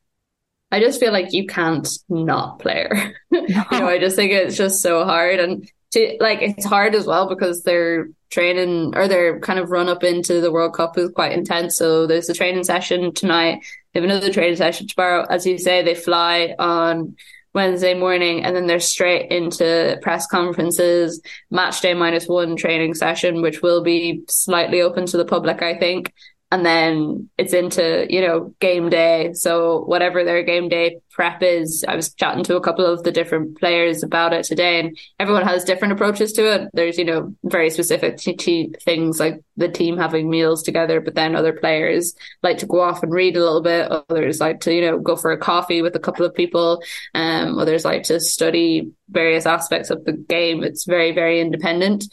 I 0.71 0.81
just 0.81 1.01
feel 1.01 1.13
like 1.13 1.33
you 1.33 1.47
can't 1.47 1.89
not 2.09 2.59
play 2.59 2.87
her. 2.89 3.15
No. 3.31 3.41
you 3.47 3.79
know, 3.79 3.89
I 3.89 3.99
just 3.99 4.17
think 4.17 4.33
it's 4.33 4.57
just 4.57 4.81
so 4.81 5.05
hard. 5.05 5.39
And 5.39 5.69
to 5.93 6.17
like 6.21 6.41
it's 6.41 6.65
hard 6.65 6.95
as 6.95 7.07
well 7.07 7.29
because 7.29 7.63
their 7.63 8.09
training 8.31 8.97
or 8.97 9.07
their 9.07 9.39
kind 9.41 9.59
of 9.59 9.71
run 9.71 9.91
up 9.91 10.03
into 10.03 10.41
the 10.41 10.51
World 10.51 10.75
Cup 10.75 10.97
is 10.97 11.11
quite 11.11 11.33
intense. 11.33 11.77
So 11.77 12.07
there's 12.07 12.31
a 12.31 12.35
training 12.35 12.65
session 12.65 13.13
tonight. 13.13 13.63
They 13.93 14.01
have 14.01 14.09
another 14.09 14.33
training 14.33 14.57
session 14.57 14.87
tomorrow. 14.87 15.27
As 15.29 15.47
you 15.47 15.59
say, 15.59 15.83
they 15.83 15.95
fly 15.95 16.55
on 16.59 17.17
Wednesday 17.55 17.95
morning 17.95 18.45
and 18.45 18.57
then 18.57 18.67
they're 18.67 18.81
straight 18.81 19.31
into 19.31 19.99
press 20.03 20.27
conferences, 20.27 21.21
match 21.51 21.81
day 21.81 21.95
minus 21.95 22.27
one 22.27 22.57
training 22.57 22.95
session, 22.95 23.43
which 23.43 23.63
will 23.63 23.83
be 23.83 24.23
slightly 24.29 24.81
open 24.81 25.07
to 25.07 25.17
the 25.17 25.25
public, 25.25 25.63
I 25.63 25.79
think 25.79 26.13
and 26.53 26.67
then 26.67 27.31
it's 27.39 27.55
into 27.55 28.07
you 28.11 28.21
know 28.21 28.55
game 28.61 28.91
day. 28.91 29.33
So 29.33 29.81
whatever 29.85 30.23
their 30.23 30.43
game 30.43 30.69
day 30.69 30.99
prep 31.11 31.43
is 31.43 31.85
i 31.89 31.95
was 31.95 32.15
chatting 32.15 32.43
to 32.43 32.57
a 32.57 32.61
couple 32.61 32.87
of 32.87 33.03
the 33.03 33.13
different 33.13 33.59
players 33.59 34.03
about 34.03 34.33
it 34.33 34.45
today 34.45 34.81
and 34.81 34.99
everyone 35.21 35.43
has 35.45 35.65
different 35.65 35.93
approaches 35.93 36.33
to 36.33 36.43
it. 36.55 36.69
There's 36.75 36.99
you 36.99 37.07
know 37.07 37.35
very 37.43 37.71
specific 37.71 38.19
t- 38.19 38.37
t- 38.37 38.75
things 38.85 39.19
like 39.19 39.43
the 39.57 39.69
team 39.69 39.97
having 39.97 40.29
meals 40.29 40.63
together 40.63 41.01
but 41.01 41.15
then 41.15 41.35
other 41.35 41.55
players 41.55 42.15
like 42.43 42.59
to 42.59 42.67
go 42.67 42.81
off 42.81 43.03
and 43.03 43.13
read 43.13 43.35
a 43.37 43.41
little 43.41 43.63
bit. 43.63 43.91
Others 43.91 44.39
like 44.41 44.61
to 44.61 44.75
you 44.75 44.83
know 44.83 44.99
go 44.99 45.17
for 45.17 45.33
a 45.33 45.39
coffee 45.39 45.81
with 45.81 45.97
a 45.97 46.01
couple 46.01 46.27
of 46.27 46.35
people. 46.35 46.83
Um 47.15 47.59
others 47.59 47.87
like 47.87 48.03
to 48.05 48.21
study 48.21 48.93
various 49.09 49.47
aspects 49.47 49.89
of 49.89 50.05
the 50.05 50.13
game. 50.13 50.63
It's 50.63 50.85
very 50.85 51.13
very 51.13 51.41
independent 51.41 52.05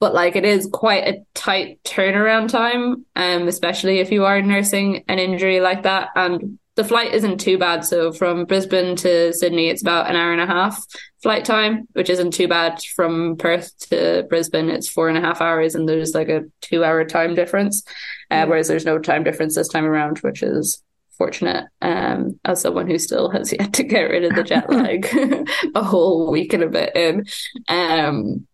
but 0.00 0.14
like 0.14 0.36
it 0.36 0.44
is 0.44 0.68
quite 0.72 1.04
a 1.04 1.24
tight 1.34 1.80
turnaround 1.84 2.48
time, 2.48 3.04
um, 3.16 3.48
especially 3.48 3.98
if 3.98 4.12
you 4.12 4.24
are 4.24 4.40
nursing 4.42 5.04
an 5.08 5.18
injury 5.18 5.60
like 5.60 5.82
that. 5.82 6.10
And 6.14 6.58
the 6.76 6.84
flight 6.84 7.12
isn't 7.12 7.40
too 7.40 7.58
bad. 7.58 7.84
So 7.84 8.12
from 8.12 8.44
Brisbane 8.44 8.94
to 8.96 9.32
Sydney, 9.32 9.68
it's 9.68 9.82
about 9.82 10.08
an 10.08 10.14
hour 10.14 10.32
and 10.32 10.40
a 10.40 10.46
half 10.46 10.80
flight 11.22 11.44
time, 11.44 11.88
which 11.94 12.08
isn't 12.08 12.32
too 12.32 12.46
bad. 12.46 12.80
From 12.94 13.36
Perth 13.36 13.76
to 13.90 14.24
Brisbane, 14.28 14.70
it's 14.70 14.88
four 14.88 15.08
and 15.08 15.18
a 15.18 15.20
half 15.20 15.40
hours, 15.40 15.74
and 15.74 15.88
there's 15.88 16.14
like 16.14 16.28
a 16.28 16.44
two 16.60 16.84
hour 16.84 17.04
time 17.04 17.34
difference. 17.34 17.82
Uh, 18.30 18.46
whereas 18.46 18.68
there's 18.68 18.84
no 18.84 18.98
time 18.98 19.24
difference 19.24 19.56
this 19.56 19.68
time 19.68 19.84
around, 19.84 20.18
which 20.18 20.42
is 20.42 20.82
fortunate 21.18 21.66
um, 21.82 22.38
as 22.44 22.60
someone 22.60 22.86
who 22.86 22.98
still 22.98 23.28
has 23.28 23.52
yet 23.52 23.72
to 23.72 23.82
get 23.82 24.02
rid 24.02 24.24
of 24.24 24.36
the 24.36 24.44
jet 24.44 24.70
lag 24.70 25.08
a 25.74 25.82
whole 25.82 26.30
week 26.30 26.52
and 26.52 26.62
a 26.62 26.68
bit 26.68 26.94
in. 26.94 27.26
Um, 27.68 28.46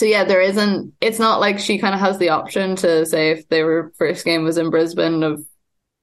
so 0.00 0.06
yeah, 0.06 0.24
there 0.24 0.40
isn't. 0.40 0.94
It's 1.02 1.18
not 1.18 1.40
like 1.40 1.58
she 1.58 1.76
kind 1.76 1.92
of 1.92 2.00
has 2.00 2.16
the 2.16 2.30
option 2.30 2.74
to 2.76 3.04
say 3.04 3.32
if 3.32 3.46
their 3.50 3.92
first 3.98 4.24
game 4.24 4.44
was 4.44 4.56
in 4.56 4.70
Brisbane 4.70 5.22
of 5.22 5.44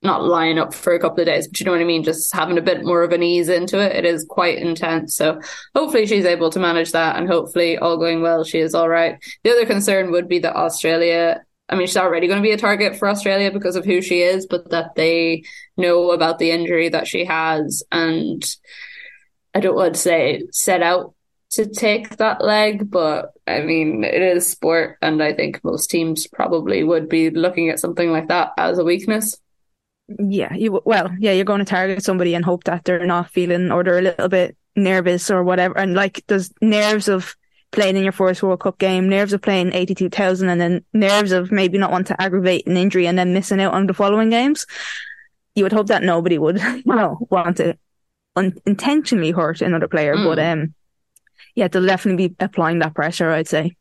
not 0.04 0.24
lying 0.24 0.60
up 0.60 0.72
for 0.72 0.94
a 0.94 1.00
couple 1.00 1.22
of 1.22 1.26
days, 1.26 1.48
but 1.48 1.60
you 1.60 1.66
know 1.66 1.72
what 1.72 1.82
I 1.82 1.84
mean. 1.84 2.04
Just 2.04 2.32
having 2.32 2.60
a 2.60 2.62
bit 2.62 2.86
more 2.86 3.02
of 3.02 3.12
an 3.12 3.24
ease 3.24 3.50
into 3.50 3.80
it. 3.80 3.96
It 3.96 4.06
is 4.06 4.24
quite 4.30 4.60
intense. 4.60 5.18
So 5.18 5.42
hopefully 5.74 6.06
she's 6.06 6.26
able 6.26 6.52
to 6.52 6.60
manage 6.60 6.92
that, 6.92 7.16
and 7.16 7.28
hopefully 7.28 7.80
all 7.80 7.98
going 7.98 8.22
well, 8.22 8.44
she 8.44 8.60
is 8.60 8.76
all 8.76 8.88
right. 8.88 9.18
The 9.44 9.50
other 9.50 9.66
concern 9.66 10.12
would 10.12 10.28
be 10.28 10.38
that 10.40 10.56
Australia. 10.56 11.44
I 11.68 11.76
mean, 11.76 11.88
she's 11.88 11.98
already 11.98 12.28
going 12.28 12.40
to 12.40 12.48
be 12.48 12.54
a 12.54 12.58
target 12.58 12.98
for 12.98 13.10
Australia 13.10 13.50
because 13.50 13.76
of 13.76 13.84
who 13.84 14.04
she 14.04 14.22
is, 14.22 14.46
but 14.46 14.70
that 14.70 14.94
they 14.94 15.42
know 15.76 16.12
about 16.12 16.38
the 16.38 16.52
injury 16.52 16.90
that 16.90 17.08
she 17.08 17.26
has, 17.26 17.82
and 17.92 18.46
I 19.56 19.60
don't 19.60 19.76
want 19.76 19.96
to 19.96 20.00
say 20.00 20.44
set 20.52 20.84
out 20.84 21.16
to 21.52 21.66
take 21.66 22.18
that 22.18 22.44
leg, 22.44 22.90
but 22.90 23.34
I 23.46 23.62
mean, 23.62 24.04
it 24.04 24.22
is 24.22 24.50
sport, 24.50 24.98
and 25.02 25.24
I 25.24 25.34
think 25.34 25.64
most 25.64 25.90
teams 25.90 26.28
probably 26.28 26.84
would 26.84 27.08
be 27.08 27.30
looking 27.30 27.70
at 27.70 27.80
something 27.80 28.12
like 28.12 28.28
that 28.28 28.52
as 28.58 28.78
a 28.78 28.84
weakness. 28.84 29.40
Yeah, 30.08 30.54
you 30.54 30.82
well, 30.86 31.10
yeah, 31.20 31.32
you're 31.32 31.46
going 31.46 31.60
to 31.60 31.66
target 31.66 32.04
somebody 32.04 32.34
and 32.34 32.44
hope 32.44 32.66
that 32.66 32.86
they're 32.86 33.06
not 33.06 33.32
feeling 33.32 33.72
or 33.72 33.84
they're 33.84 34.00
a 34.00 34.02
little 34.02 34.30
bit 34.30 34.58
nervous 34.76 35.30
or 35.32 35.44
whatever, 35.44 35.78
and 35.78 35.94
like 35.94 36.24
there's 36.28 36.52
nerves 36.62 37.08
of 37.08 37.36
playing 37.72 37.98
in 37.98 38.04
your 38.04 38.12
first 38.12 38.42
World 38.44 38.62
Cup 38.62 38.78
game, 38.78 39.10
nerves 39.10 39.34
of 39.34 39.42
playing 39.42 39.74
82,000 39.74 40.50
and 40.50 40.62
then 40.62 40.86
nerves 40.94 41.32
of 41.32 41.52
maybe 41.52 41.78
not 41.78 41.92
want 41.92 42.08
to 42.08 42.22
aggravate 42.22 42.66
an 42.66 42.78
injury 42.78 43.08
and 43.08 43.18
then 43.20 43.34
missing 43.34 43.60
out 43.60 43.74
on 43.74 43.88
the 43.88 43.94
following 43.94 44.30
games. 44.30 44.66
You 45.56 45.64
would 45.64 45.74
hope 45.74 45.88
that 45.88 46.04
nobody 46.04 46.38
would 46.38 46.62
you 46.62 46.84
know, 46.86 47.28
want 47.30 47.58
to 47.58 47.78
unintentionally 48.36 49.32
hurt 49.32 49.62
another 49.62 49.88
player, 49.88 50.16
mm. 50.16 50.24
but 50.24 50.40
um, 50.40 50.74
yeah, 51.58 51.68
they'll 51.68 51.84
definitely 51.84 52.28
be 52.28 52.36
applying 52.40 52.80
that 52.80 52.94
pressure, 52.94 53.32
I'd 53.32 53.48
say. 53.48 53.76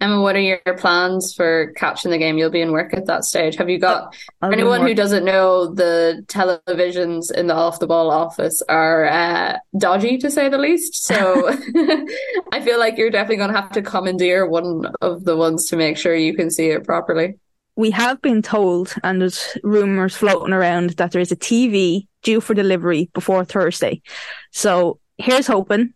Emma, 0.00 0.22
what 0.22 0.34
are 0.34 0.40
your 0.40 0.58
plans 0.78 1.34
for 1.34 1.74
catching 1.76 2.10
the 2.10 2.16
game? 2.16 2.38
You'll 2.38 2.48
be 2.48 2.62
in 2.62 2.72
work 2.72 2.94
at 2.94 3.04
that 3.04 3.26
stage. 3.26 3.56
Have 3.56 3.68
you 3.68 3.78
got 3.78 4.16
I'll 4.40 4.50
anyone 4.50 4.80
who 4.80 4.94
doesn't 4.94 5.26
know 5.26 5.74
the 5.74 6.24
televisions 6.28 7.30
in 7.30 7.48
the 7.48 7.54
off 7.54 7.78
the 7.78 7.86
ball 7.86 8.10
office 8.10 8.62
are 8.70 9.04
uh, 9.04 9.58
dodgy 9.76 10.16
to 10.16 10.30
say 10.30 10.48
the 10.48 10.56
least? 10.56 11.04
So 11.04 11.46
I 12.52 12.62
feel 12.62 12.78
like 12.78 12.96
you're 12.96 13.10
definitely 13.10 13.36
going 13.36 13.52
to 13.52 13.60
have 13.60 13.72
to 13.72 13.82
commandeer 13.82 14.46
one 14.46 14.86
of 15.02 15.24
the 15.24 15.36
ones 15.36 15.66
to 15.66 15.76
make 15.76 15.98
sure 15.98 16.14
you 16.14 16.34
can 16.34 16.50
see 16.50 16.70
it 16.70 16.84
properly. 16.84 17.34
We 17.76 17.90
have 17.90 18.22
been 18.22 18.40
told, 18.40 18.94
and 19.04 19.20
there's 19.20 19.58
rumors 19.62 20.16
floating 20.16 20.54
around 20.54 20.90
that 20.90 21.12
there 21.12 21.20
is 21.20 21.32
a 21.32 21.36
TV 21.36 22.06
due 22.22 22.40
for 22.40 22.54
delivery 22.54 23.10
before 23.12 23.44
Thursday. 23.44 24.00
So 24.52 24.98
here's 25.18 25.46
hoping 25.46 25.92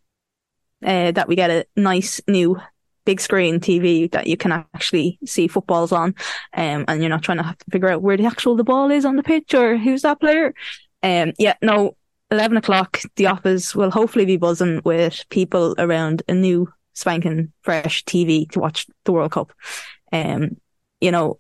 uh, 0.85 1.12
that 1.12 1.28
we 1.28 1.37
get 1.37 1.51
a 1.51 1.66
nice 1.76 2.20
new 2.28 2.61
big 3.05 3.20
screen 3.20 3.61
TV 3.61 4.11
that 4.12 4.26
you 4.26 4.37
can 4.37 4.53
actually 4.53 5.18
see 5.24 5.47
footballs 5.47 5.93
on, 5.93 6.14
um, 6.55 6.85
and 6.89 7.01
you're 7.01 7.11
not 7.11 7.22
trying 7.22 7.39
to 7.39 7.45
have 7.45 7.59
to 7.59 7.70
figure 7.70 7.89
out 7.89 8.03
where 8.03 8.16
the 8.16 8.26
actual 8.26 8.57
the 8.57 8.64
ball 8.64 8.91
is 8.91 9.05
on 9.05 9.16
the 9.16 9.22
pitch 9.22 9.55
or 9.55 9.76
who's 9.76 10.03
that 10.03 10.20
player. 10.20 10.55
Um, 11.03 11.32
yeah, 11.39 11.55
no, 11.62 11.97
eleven 12.30 12.57
o'clock. 12.57 13.01
The 13.16 13.26
office 13.26 13.74
will 13.74 13.91
hopefully 13.91 14.24
be 14.24 14.37
buzzing 14.37 14.80
with 14.85 15.24
people 15.30 15.74
around 15.78 16.22
a 16.28 16.35
new 16.35 16.72
spanking 16.95 17.53
fresh 17.62 18.05
TV 18.05 18.49
to 18.51 18.61
watch 18.61 18.87
the 19.05 19.12
World 19.12 19.32
Cup. 19.32 19.53
Um, 20.12 20.57
you 21.01 21.11
know, 21.11 21.39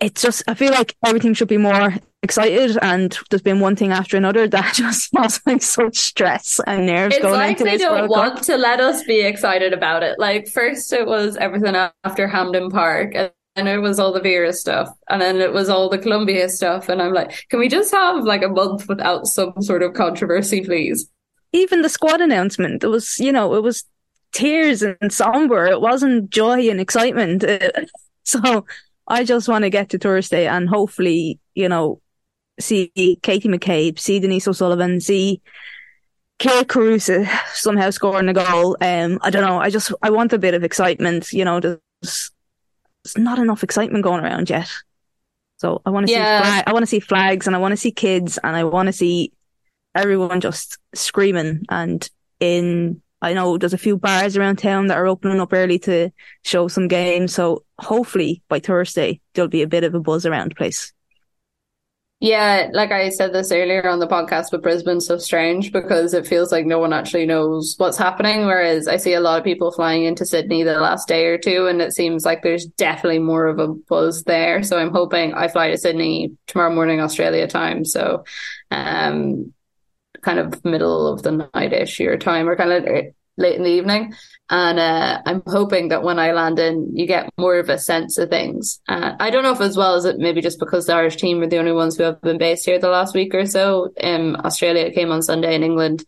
it's 0.00 0.22
just 0.22 0.42
I 0.48 0.54
feel 0.54 0.72
like 0.72 0.96
everything 1.04 1.34
should 1.34 1.48
be 1.48 1.58
more 1.58 1.94
excited 2.24 2.76
and 2.82 3.18
there's 3.30 3.42
been 3.42 3.60
one 3.60 3.76
thing 3.76 3.92
after 3.92 4.16
another 4.16 4.48
that 4.56 4.74
just 4.74 5.10
feels 5.10 5.40
like 5.46 5.62
such 5.62 5.96
stress 5.96 6.60
and 6.66 6.86
nerves 6.86 7.14
it's 7.14 7.22
going 7.22 7.34
like 7.34 7.50
into 7.52 7.64
they 7.64 7.70
this 7.72 7.82
don't 7.82 8.00
World 8.00 8.10
want 8.10 8.34
Cup. 8.36 8.44
to 8.46 8.56
let 8.56 8.80
us 8.80 9.04
be 9.04 9.20
excited 9.20 9.72
about 9.72 10.02
it 10.02 10.18
like 10.18 10.48
first 10.48 10.92
it 10.92 11.06
was 11.06 11.36
everything 11.36 11.76
after 12.04 12.26
Hampden 12.26 12.70
Park 12.70 13.14
and 13.14 13.30
then 13.56 13.68
it 13.68 13.78
was 13.78 14.00
all 14.00 14.12
the 14.12 14.20
Vera 14.20 14.52
stuff 14.52 14.88
and 15.08 15.22
then 15.22 15.40
it 15.40 15.52
was 15.52 15.68
all 15.68 15.88
the 15.88 15.98
Colombia 15.98 16.48
stuff 16.48 16.88
and 16.88 17.00
I'm 17.00 17.12
like 17.12 17.46
can 17.50 17.60
we 17.60 17.68
just 17.68 17.92
have 17.94 18.24
like 18.24 18.42
a 18.42 18.48
month 18.48 18.88
without 18.88 19.26
some 19.26 19.54
sort 19.60 19.82
of 19.82 19.94
controversy 19.94 20.62
please 20.62 21.08
Even 21.52 21.82
the 21.82 21.88
squad 21.88 22.20
announcement, 22.20 22.82
it 22.82 22.88
was 22.88 23.18
you 23.20 23.30
know 23.30 23.54
it 23.54 23.62
was 23.62 23.84
tears 24.32 24.82
and 24.82 25.12
somber. 25.12 25.66
It 25.66 25.80
wasn't 25.80 26.30
joy 26.30 26.68
and 26.68 26.80
excitement. 26.80 27.44
so 28.24 28.66
I 29.06 29.24
just 29.24 29.48
want 29.48 29.62
to 29.62 29.70
get 29.70 29.90
to 29.90 29.98
Thursday 29.98 30.48
and 30.48 30.68
hopefully 30.68 31.38
you 31.54 31.68
know 31.68 32.00
see 32.60 32.90
Katie 33.22 33.48
McCabe, 33.48 33.98
see 33.98 34.20
Denise 34.20 34.48
O'Sullivan, 34.48 35.00
see 35.00 35.40
Kyra 36.38 36.64
Carusa 36.64 37.28
somehow 37.54 37.90
scoring 37.90 38.28
a 38.28 38.32
goal. 38.34 38.76
Um, 38.80 39.18
I 39.22 39.30
don't 39.30 39.44
know. 39.44 39.58
I 39.58 39.70
just 39.70 39.92
I 40.02 40.10
want 40.10 40.32
a 40.32 40.38
bit 40.38 40.54
of 40.54 40.64
excitement. 40.64 41.32
You 41.32 41.44
know, 41.44 41.60
there's, 41.60 41.78
there's 42.02 43.16
not 43.16 43.38
enough 43.38 43.62
excitement 43.62 44.04
going 44.04 44.22
around 44.22 44.50
yet. 44.50 44.68
So 45.56 45.80
I 45.86 45.90
want 45.90 46.06
to 46.06 46.12
Yeah. 46.12 46.38
see 46.38 46.44
flag, 46.44 46.64
I 46.66 46.72
want 46.72 46.82
to 46.82 46.86
see 46.88 47.00
flags 47.00 47.46
and 47.46 47.54
I 47.56 47.58
want 47.58 47.72
to 47.72 47.76
see 47.76 47.92
kids 47.92 48.38
and 48.42 48.56
I 48.56 48.64
want 48.64 48.88
to 48.88 48.92
see 48.92 49.32
everyone 49.94 50.40
just 50.40 50.78
screaming 50.94 51.64
and 51.68 52.08
in 52.40 53.00
I 53.22 53.32
know 53.32 53.56
there's 53.56 53.72
a 53.72 53.78
few 53.78 53.96
bars 53.96 54.36
around 54.36 54.56
town 54.56 54.88
that 54.88 54.98
are 54.98 55.06
opening 55.06 55.40
up 55.40 55.52
early 55.54 55.78
to 55.80 56.10
show 56.42 56.68
some 56.68 56.88
games. 56.88 57.32
So 57.32 57.64
hopefully 57.78 58.42
by 58.48 58.58
Thursday 58.58 59.20
there'll 59.32 59.48
be 59.48 59.62
a 59.62 59.66
bit 59.68 59.84
of 59.84 59.94
a 59.94 60.00
buzz 60.00 60.26
around 60.26 60.50
the 60.50 60.56
place. 60.56 60.92
Yeah, 62.20 62.70
like 62.72 62.90
I 62.90 63.10
said 63.10 63.34
this 63.34 63.52
earlier 63.52 63.86
on 63.86 63.98
the 63.98 64.06
podcast, 64.06 64.46
but 64.50 64.62
Brisbane's 64.62 65.06
so 65.06 65.18
strange 65.18 65.72
because 65.72 66.14
it 66.14 66.26
feels 66.26 66.50
like 66.50 66.64
no 66.64 66.78
one 66.78 66.92
actually 66.94 67.26
knows 67.26 67.74
what's 67.76 67.98
happening. 67.98 68.46
Whereas 68.46 68.88
I 68.88 68.96
see 68.96 69.12
a 69.12 69.20
lot 69.20 69.38
of 69.38 69.44
people 69.44 69.70
flying 69.72 70.04
into 70.04 70.24
Sydney 70.24 70.62
the 70.62 70.78
last 70.78 71.06
day 71.06 71.26
or 71.26 71.36
two, 71.36 71.66
and 71.66 71.82
it 71.82 71.92
seems 71.92 72.24
like 72.24 72.42
there's 72.42 72.64
definitely 72.64 73.18
more 73.18 73.46
of 73.46 73.58
a 73.58 73.68
buzz 73.68 74.22
there. 74.24 74.62
So 74.62 74.78
I'm 74.78 74.90
hoping 74.92 75.34
I 75.34 75.48
fly 75.48 75.70
to 75.70 75.76
Sydney 75.76 76.32
tomorrow 76.46 76.74
morning, 76.74 77.00
Australia 77.00 77.46
time. 77.46 77.84
So, 77.84 78.24
um, 78.70 79.52
kind 80.22 80.38
of 80.38 80.64
middle 80.64 81.06
of 81.12 81.22
the 81.22 81.50
night-ish 81.52 82.00
your 82.00 82.16
time, 82.16 82.48
or 82.48 82.56
kind 82.56 82.72
of 82.72 82.84
late 83.36 83.56
in 83.56 83.64
the 83.64 83.70
evening. 83.70 84.14
And 84.56 84.78
uh, 84.78 85.20
I'm 85.26 85.42
hoping 85.48 85.88
that 85.88 86.04
when 86.04 86.20
I 86.20 86.30
land 86.30 86.60
in, 86.60 86.88
you 86.94 87.08
get 87.08 87.28
more 87.36 87.58
of 87.58 87.68
a 87.68 87.76
sense 87.76 88.18
of 88.18 88.30
things. 88.30 88.80
Uh, 88.86 89.16
I 89.18 89.30
don't 89.30 89.42
know 89.42 89.50
if 89.50 89.60
as 89.60 89.76
well 89.76 89.96
as 89.96 90.04
it 90.04 90.18
maybe 90.18 90.40
just 90.40 90.60
because 90.60 90.86
the 90.86 90.94
Irish 90.94 91.16
team 91.16 91.42
are 91.42 91.48
the 91.48 91.58
only 91.58 91.72
ones 91.72 91.96
who 91.96 92.04
have 92.04 92.20
been 92.20 92.38
based 92.38 92.64
here 92.64 92.78
the 92.78 92.88
last 92.88 93.16
week 93.16 93.34
or 93.34 93.46
so. 93.46 93.92
Um, 94.00 94.36
Australia 94.44 94.92
came 94.92 95.10
on 95.10 95.22
Sunday 95.22 95.56
and 95.56 95.64
England 95.64 96.04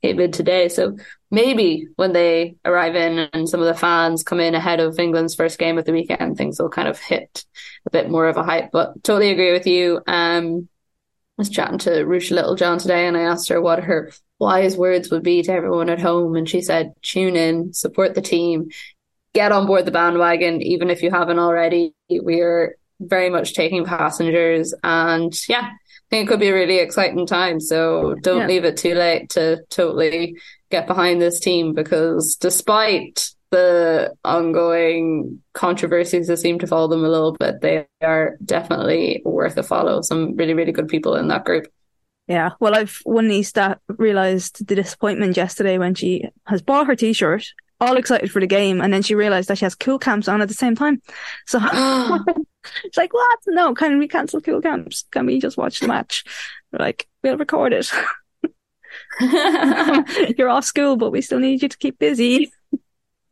came 0.00 0.18
in 0.18 0.32
today. 0.32 0.70
So 0.70 0.96
maybe 1.30 1.88
when 1.96 2.14
they 2.14 2.54
arrive 2.64 2.96
in 2.96 3.28
and 3.34 3.46
some 3.46 3.60
of 3.60 3.66
the 3.66 3.74
fans 3.74 4.22
come 4.22 4.40
in 4.40 4.54
ahead 4.54 4.80
of 4.80 4.98
England's 4.98 5.34
first 5.34 5.58
game 5.58 5.76
of 5.76 5.84
the 5.84 5.92
weekend, 5.92 6.38
things 6.38 6.58
will 6.58 6.70
kind 6.70 6.88
of 6.88 6.98
hit 6.98 7.44
a 7.84 7.90
bit 7.90 8.08
more 8.08 8.28
of 8.28 8.38
a 8.38 8.42
hype. 8.42 8.70
But 8.72 9.04
totally 9.04 9.30
agree 9.30 9.52
with 9.52 9.66
you. 9.66 10.00
Um, 10.06 10.70
was 11.40 11.48
chatting 11.48 11.78
to 11.78 11.90
Ruesha 12.04 12.32
Littlejohn 12.32 12.78
today 12.78 13.06
and 13.06 13.16
I 13.16 13.22
asked 13.22 13.48
her 13.48 13.62
what 13.62 13.82
her 13.82 14.12
wise 14.38 14.76
words 14.76 15.10
would 15.10 15.22
be 15.22 15.42
to 15.42 15.52
everyone 15.52 15.88
at 15.88 16.00
home. 16.00 16.36
And 16.36 16.46
she 16.46 16.60
said, 16.60 16.92
tune 17.00 17.34
in, 17.34 17.72
support 17.72 18.14
the 18.14 18.20
team, 18.20 18.68
get 19.32 19.50
on 19.50 19.66
board 19.66 19.86
the 19.86 19.90
bandwagon, 19.90 20.60
even 20.60 20.90
if 20.90 21.02
you 21.02 21.10
haven't 21.10 21.38
already. 21.38 21.94
We're 22.10 22.76
very 23.00 23.30
much 23.30 23.54
taking 23.54 23.86
passengers. 23.86 24.74
And 24.84 25.34
yeah, 25.48 25.70
I 25.70 25.76
think 26.10 26.26
it 26.26 26.28
could 26.30 26.40
be 26.40 26.48
a 26.48 26.54
really 26.54 26.78
exciting 26.78 27.26
time. 27.26 27.58
So 27.58 28.16
don't 28.20 28.40
yeah. 28.40 28.46
leave 28.46 28.64
it 28.64 28.76
too 28.76 28.94
late 28.94 29.30
to 29.30 29.62
totally 29.70 30.36
get 30.70 30.86
behind 30.86 31.22
this 31.22 31.40
team 31.40 31.72
because 31.72 32.36
despite 32.36 33.30
the 33.50 34.14
ongoing 34.24 35.42
controversies 35.52 36.28
that 36.28 36.38
seem 36.38 36.58
to 36.60 36.66
follow 36.66 36.88
them 36.88 37.04
a 37.04 37.08
little 37.08 37.32
bit, 37.32 37.60
they 37.60 37.86
are 38.02 38.36
definitely 38.44 39.22
worth 39.24 39.56
a 39.56 39.62
follow. 39.62 40.02
Some 40.02 40.36
really, 40.36 40.54
really 40.54 40.72
good 40.72 40.88
people 40.88 41.16
in 41.16 41.28
that 41.28 41.44
group. 41.44 41.66
Yeah, 42.26 42.50
well, 42.60 42.76
I've 42.76 43.00
one 43.02 43.26
niece 43.26 43.52
that 43.52 43.80
realized 43.88 44.66
the 44.66 44.76
disappointment 44.76 45.36
yesterday 45.36 45.78
when 45.78 45.96
she 45.96 46.28
has 46.46 46.62
bought 46.62 46.86
her 46.86 46.94
t-shirt, 46.94 47.44
all 47.80 47.96
excited 47.96 48.30
for 48.30 48.40
the 48.40 48.46
game, 48.46 48.80
and 48.80 48.92
then 48.92 49.02
she 49.02 49.16
realized 49.16 49.48
that 49.48 49.58
she 49.58 49.64
has 49.64 49.74
Cúl 49.74 50.00
Camps 50.00 50.28
on 50.28 50.40
at 50.40 50.46
the 50.46 50.54
same 50.54 50.76
time. 50.76 51.02
So 51.46 51.58
it's 52.84 52.96
like, 52.96 53.12
what? 53.12 53.38
No, 53.48 53.74
can 53.74 53.98
we 53.98 54.06
cancel 54.06 54.40
Cúl 54.40 54.62
Camps? 54.62 55.06
Can 55.10 55.26
we 55.26 55.40
just 55.40 55.56
watch 55.56 55.80
the 55.80 55.88
match? 55.88 56.24
We're 56.70 56.78
like, 56.78 57.08
we'll 57.24 57.36
record 57.36 57.72
it. 57.72 57.90
You're 60.38 60.48
off 60.48 60.64
school, 60.64 60.96
but 60.96 61.10
we 61.10 61.20
still 61.20 61.40
need 61.40 61.62
you 61.62 61.68
to 61.68 61.78
keep 61.78 61.98
busy. 61.98 62.52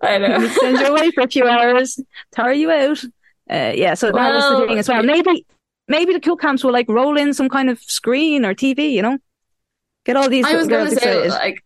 I 0.01 0.19
know. 0.19 0.49
send 0.49 0.79
you 0.79 0.87
away 0.87 1.11
for 1.11 1.23
a 1.23 1.29
few 1.29 1.47
hours, 1.47 2.01
tire 2.33 2.53
you 2.53 2.71
out. 2.71 3.03
Uh, 3.51 3.73
yeah, 3.75 3.95
so 3.95 4.13
well, 4.13 4.25
that 4.25 4.35
was 4.35 4.61
the 4.61 4.67
thing 4.67 4.79
as 4.79 4.89
well. 4.89 5.03
Maybe, 5.03 5.47
maybe 5.89 6.13
the 6.13 6.21
Cúl 6.21 6.39
Camps 6.39 6.63
will 6.63 6.73
like 6.73 6.89
roll 6.89 7.17
in 7.17 7.33
some 7.35 7.49
kind 7.49 7.71
of 7.71 7.81
screen 7.81 8.45
or 8.45 8.55
TV, 8.55 8.91
you 8.91 9.03
know, 9.03 9.19
get 10.05 10.17
all 10.17 10.29
these. 10.29 10.45
I 10.45 10.55
was 10.55 10.69
going 10.69 10.91
to 10.91 10.97
say 10.97 11.29
like 11.29 11.65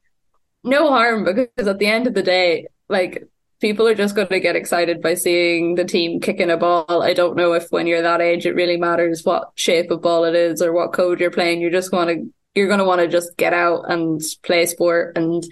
no 0.64 0.88
harm 0.88 1.24
because 1.24 1.66
at 1.66 1.78
the 1.78 1.86
end 1.86 2.06
of 2.06 2.14
the 2.14 2.22
day, 2.22 2.68
like 2.88 3.26
people 3.60 3.86
are 3.86 3.94
just 3.94 4.14
going 4.14 4.28
to 4.28 4.40
get 4.40 4.56
excited 4.56 5.02
by 5.02 5.14
seeing 5.14 5.74
the 5.74 5.84
team 5.84 6.20
kicking 6.20 6.50
a 6.50 6.56
ball. 6.56 7.02
I 7.02 7.14
don't 7.14 7.36
know 7.36 7.52
if 7.52 7.66
when 7.70 7.86
you're 7.86 8.02
that 8.02 8.20
age 8.20 8.46
it 8.46 8.54
really 8.54 8.76
matters 8.76 9.24
what 9.24 9.52
shape 9.54 9.90
of 9.90 10.02
ball 10.02 10.24
it 10.24 10.34
is 10.34 10.62
or 10.62 10.72
what 10.72 10.92
code 10.92 11.20
you're 11.20 11.30
playing. 11.30 11.60
You're 11.60 11.70
just 11.70 11.90
going 11.90 12.08
to 12.08 12.32
you're 12.54 12.66
going 12.66 12.80
to 12.80 12.84
want 12.84 13.00
to 13.00 13.08
just 13.08 13.36
get 13.36 13.54
out 13.54 13.90
and 13.90 14.20
play 14.42 14.66
sport 14.66 15.16
and 15.16 15.42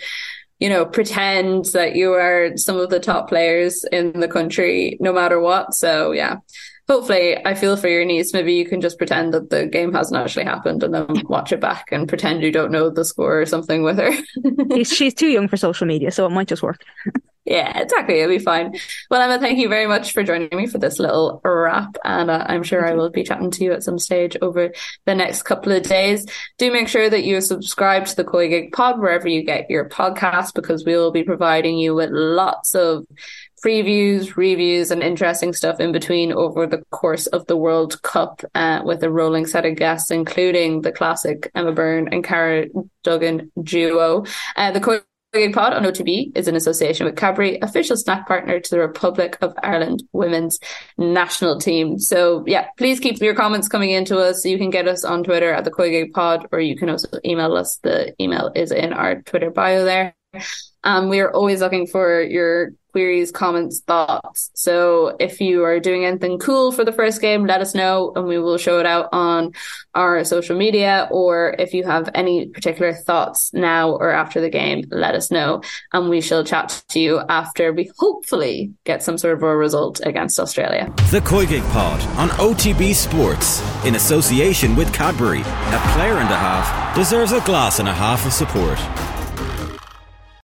you 0.61 0.69
know, 0.69 0.85
pretend 0.85 1.65
that 1.73 1.97
you 1.97 2.13
are 2.13 2.57
some 2.57 2.77
of 2.77 2.91
the 2.91 3.01
top 3.01 3.29
players 3.29 3.85
in 3.91 4.21
the 4.21 4.29
country, 4.29 4.97
no 5.01 5.13
matter 5.13 5.41
what. 5.41 5.75
So 5.75 6.13
yeah, 6.13 6.37
hopefully 6.87 7.39
I 7.45 7.55
feel 7.55 7.77
for 7.79 7.89
your 7.89 8.05
niece. 8.05 8.35
Maybe 8.35 8.55
you 8.55 8.67
can 8.67 8.81
just 8.81 8.99
pretend 8.99 9.33
that 9.33 9.49
the 9.49 9.67
game 9.67 9.93
hasn't 9.93 10.21
actually 10.21 10.45
happened 10.45 10.83
and 10.83 10.93
then 10.93 11.07
watch 11.29 11.53
it 11.53 11.61
back 11.61 11.87
and 11.91 12.07
pretend 12.07 12.43
you 12.43 12.53
don't 12.53 12.71
know 12.71 12.91
the 12.91 13.05
score 13.05 13.41
or 13.41 13.47
something 13.47 13.83
with 13.83 13.99
her. 13.99 14.85
She's 14.85 15.15
too 15.15 15.29
young 15.29 15.49
for 15.49 15.57
social 15.57 15.87
media, 15.87 16.11
so 16.11 16.27
it 16.27 16.31
might 16.31 16.49
just 16.49 16.63
work. 16.63 16.85
Yeah, 17.51 17.77
exactly. 17.81 18.21
It'll 18.21 18.29
be 18.29 18.39
fine. 18.39 18.77
Well, 19.11 19.21
Emma, 19.21 19.41
thank 19.41 19.59
you 19.59 19.69
very 19.69 19.89
much 19.89 20.13
for 20.13 20.23
joining 20.23 20.57
me 20.57 20.69
for 20.69 20.79
this 20.79 21.01
little 21.01 21.41
wrap. 21.45 21.97
And 22.05 22.31
uh, 22.31 22.47
I'm 22.49 22.63
sure 22.63 22.87
I 22.87 22.95
will 22.95 23.11
be 23.11 23.25
chatting 23.25 23.51
to 23.51 23.65
you 23.65 23.73
at 23.73 23.83
some 23.83 23.99
stage 23.99 24.37
over 24.41 24.73
the 25.05 25.17
next 25.17 25.43
couple 25.43 25.73
of 25.73 25.83
days. 25.83 26.27
Do 26.59 26.71
make 26.71 26.87
sure 26.87 27.11
that 27.11 27.25
you 27.25 27.41
subscribe 27.41 28.07
to 28.07 28.15
the 28.15 28.23
COYGIG 28.23 28.71
pod 28.71 29.01
wherever 29.01 29.27
you 29.27 29.43
get 29.43 29.69
your 29.69 29.89
podcast 29.89 30.55
because 30.55 30.85
we 30.85 30.95
will 30.95 31.11
be 31.11 31.25
providing 31.25 31.77
you 31.77 31.93
with 31.97 32.11
lots 32.13 32.77
of 32.77 33.05
previews, 33.65 34.37
reviews, 34.37 34.93
and 34.93 35.03
interesting 35.03 35.53
stuff 35.53 35.81
in 35.81 35.91
between 35.91 36.33
over 36.33 36.69
the 36.69 36.83
course 36.93 37.27
of 37.27 37.47
the 37.47 37.57
World 37.57 38.01
Cup 38.03 38.43
uh, 38.55 38.81
with 38.85 39.03
a 39.03 39.11
rolling 39.11 39.47
set 39.47 39.67
of 39.67 39.75
guests, 39.75 40.13
including 40.13 40.83
the 40.83 40.93
classic 40.93 41.51
Emma 41.57 41.73
Byrne 41.73 42.09
and 42.13 42.23
Karen 42.23 42.91
Duggan 43.03 43.51
duo. 43.61 44.25
Uh, 44.55 44.71
the 44.71 45.01
Big 45.33 45.55
Pod 45.55 45.73
on 45.73 45.85
OTB 45.85 46.37
is 46.37 46.49
in 46.49 46.57
association 46.57 47.07
with 47.07 47.15
Cadbury, 47.15 47.59
official 47.63 47.97
snack 47.97 48.27
partner 48.27 48.59
to 48.59 48.71
the 48.71 48.81
Republic 48.81 49.39
of 49.41 49.55
Ireland 49.63 50.03
women's 50.13 50.59
national 50.99 51.61
team. 51.61 52.01
So 52.01 52.43
yeah, 52.49 52.67
please 52.77 52.99
keep 52.99 53.21
your 53.21 53.35
comments 53.35 53.69
coming 53.69 53.91
into 53.91 54.19
us. 54.19 54.45
You 54.45 54.59
can 54.59 54.71
get 54.71 54.89
us 54.89 55.05
on 55.05 55.23
Twitter 55.23 55.53
at 55.53 55.65
the 55.65 55.71
COYGIG 55.71 56.13
Pod, 56.13 56.49
or 56.51 56.61
you 56.61 56.77
can 56.77 56.91
also 56.91 57.19
email 57.25 57.55
us. 57.55 57.79
The 57.83 58.15
email 58.21 58.51
is 58.57 58.73
in 58.73 58.93
our 58.93 59.23
Twitter 59.23 59.51
bio 59.51 59.85
there. 59.85 60.15
Um, 60.83 61.09
we 61.09 61.21
are 61.21 61.31
always 61.31 61.61
looking 61.61 61.87
for 61.87 62.23
your 62.23 62.73
queries, 62.93 63.31
comments, 63.31 63.81
thoughts. 63.81 64.51
So 64.55 65.17
if 65.21 65.41
you 65.41 65.65
are 65.65 65.79
doing 65.79 66.05
anything 66.05 66.39
cool 66.39 66.73
for 66.73 66.85
the 66.85 66.93
first 66.93 67.21
game, 67.21 67.47
let 67.47 67.61
us 67.61 67.75
know 67.75 68.13
and 68.17 68.27
we 68.27 68.39
will 68.39 68.59
show 68.59 68.81
it 68.81 68.87
out 68.87 69.09
on 69.13 69.53
our 69.95 70.25
social 70.25 70.57
media. 70.57 71.09
Or 71.11 71.55
if 71.59 71.73
you 71.73 71.85
have 71.85 72.11
any 72.15 72.49
particular 72.49 72.93
thoughts 72.93 73.53
now 73.55 73.93
or 73.93 74.11
after 74.11 74.41
the 74.41 74.51
game, 74.51 74.85
let 74.91 75.15
us 75.15 75.31
know 75.31 75.63
and 75.93 76.09
we 76.09 76.21
shall 76.21 76.43
chat 76.43 76.83
to 76.89 77.01
you 77.01 77.21
after 77.29 77.73
we 77.73 77.91
hopefully 77.99 78.73
get 78.85 79.03
some 79.03 79.19
sort 79.19 79.35
of 79.35 79.43
a 79.43 79.57
result 79.57 80.01
against 80.05 80.41
Australia. 80.41 80.93
The 81.11 81.21
COYGIG 81.21 81.63
Pod 81.71 82.01
on 82.19 82.29
OTB 82.31 82.95
Sports 82.95 83.63
in 83.85 83.95
association 83.95 84.75
with 84.75 84.93
Cadbury. 84.93 85.43
A 85.43 85.93
player 85.95 86.19
and 86.19 86.31
a 86.31 86.37
half 86.37 86.97
deserves 86.97 87.33
a 87.33 87.41
glass 87.43 87.79
and 87.79 87.89
a 87.89 87.95
half 87.95 88.27
of 88.27 88.33
support. 88.33 88.79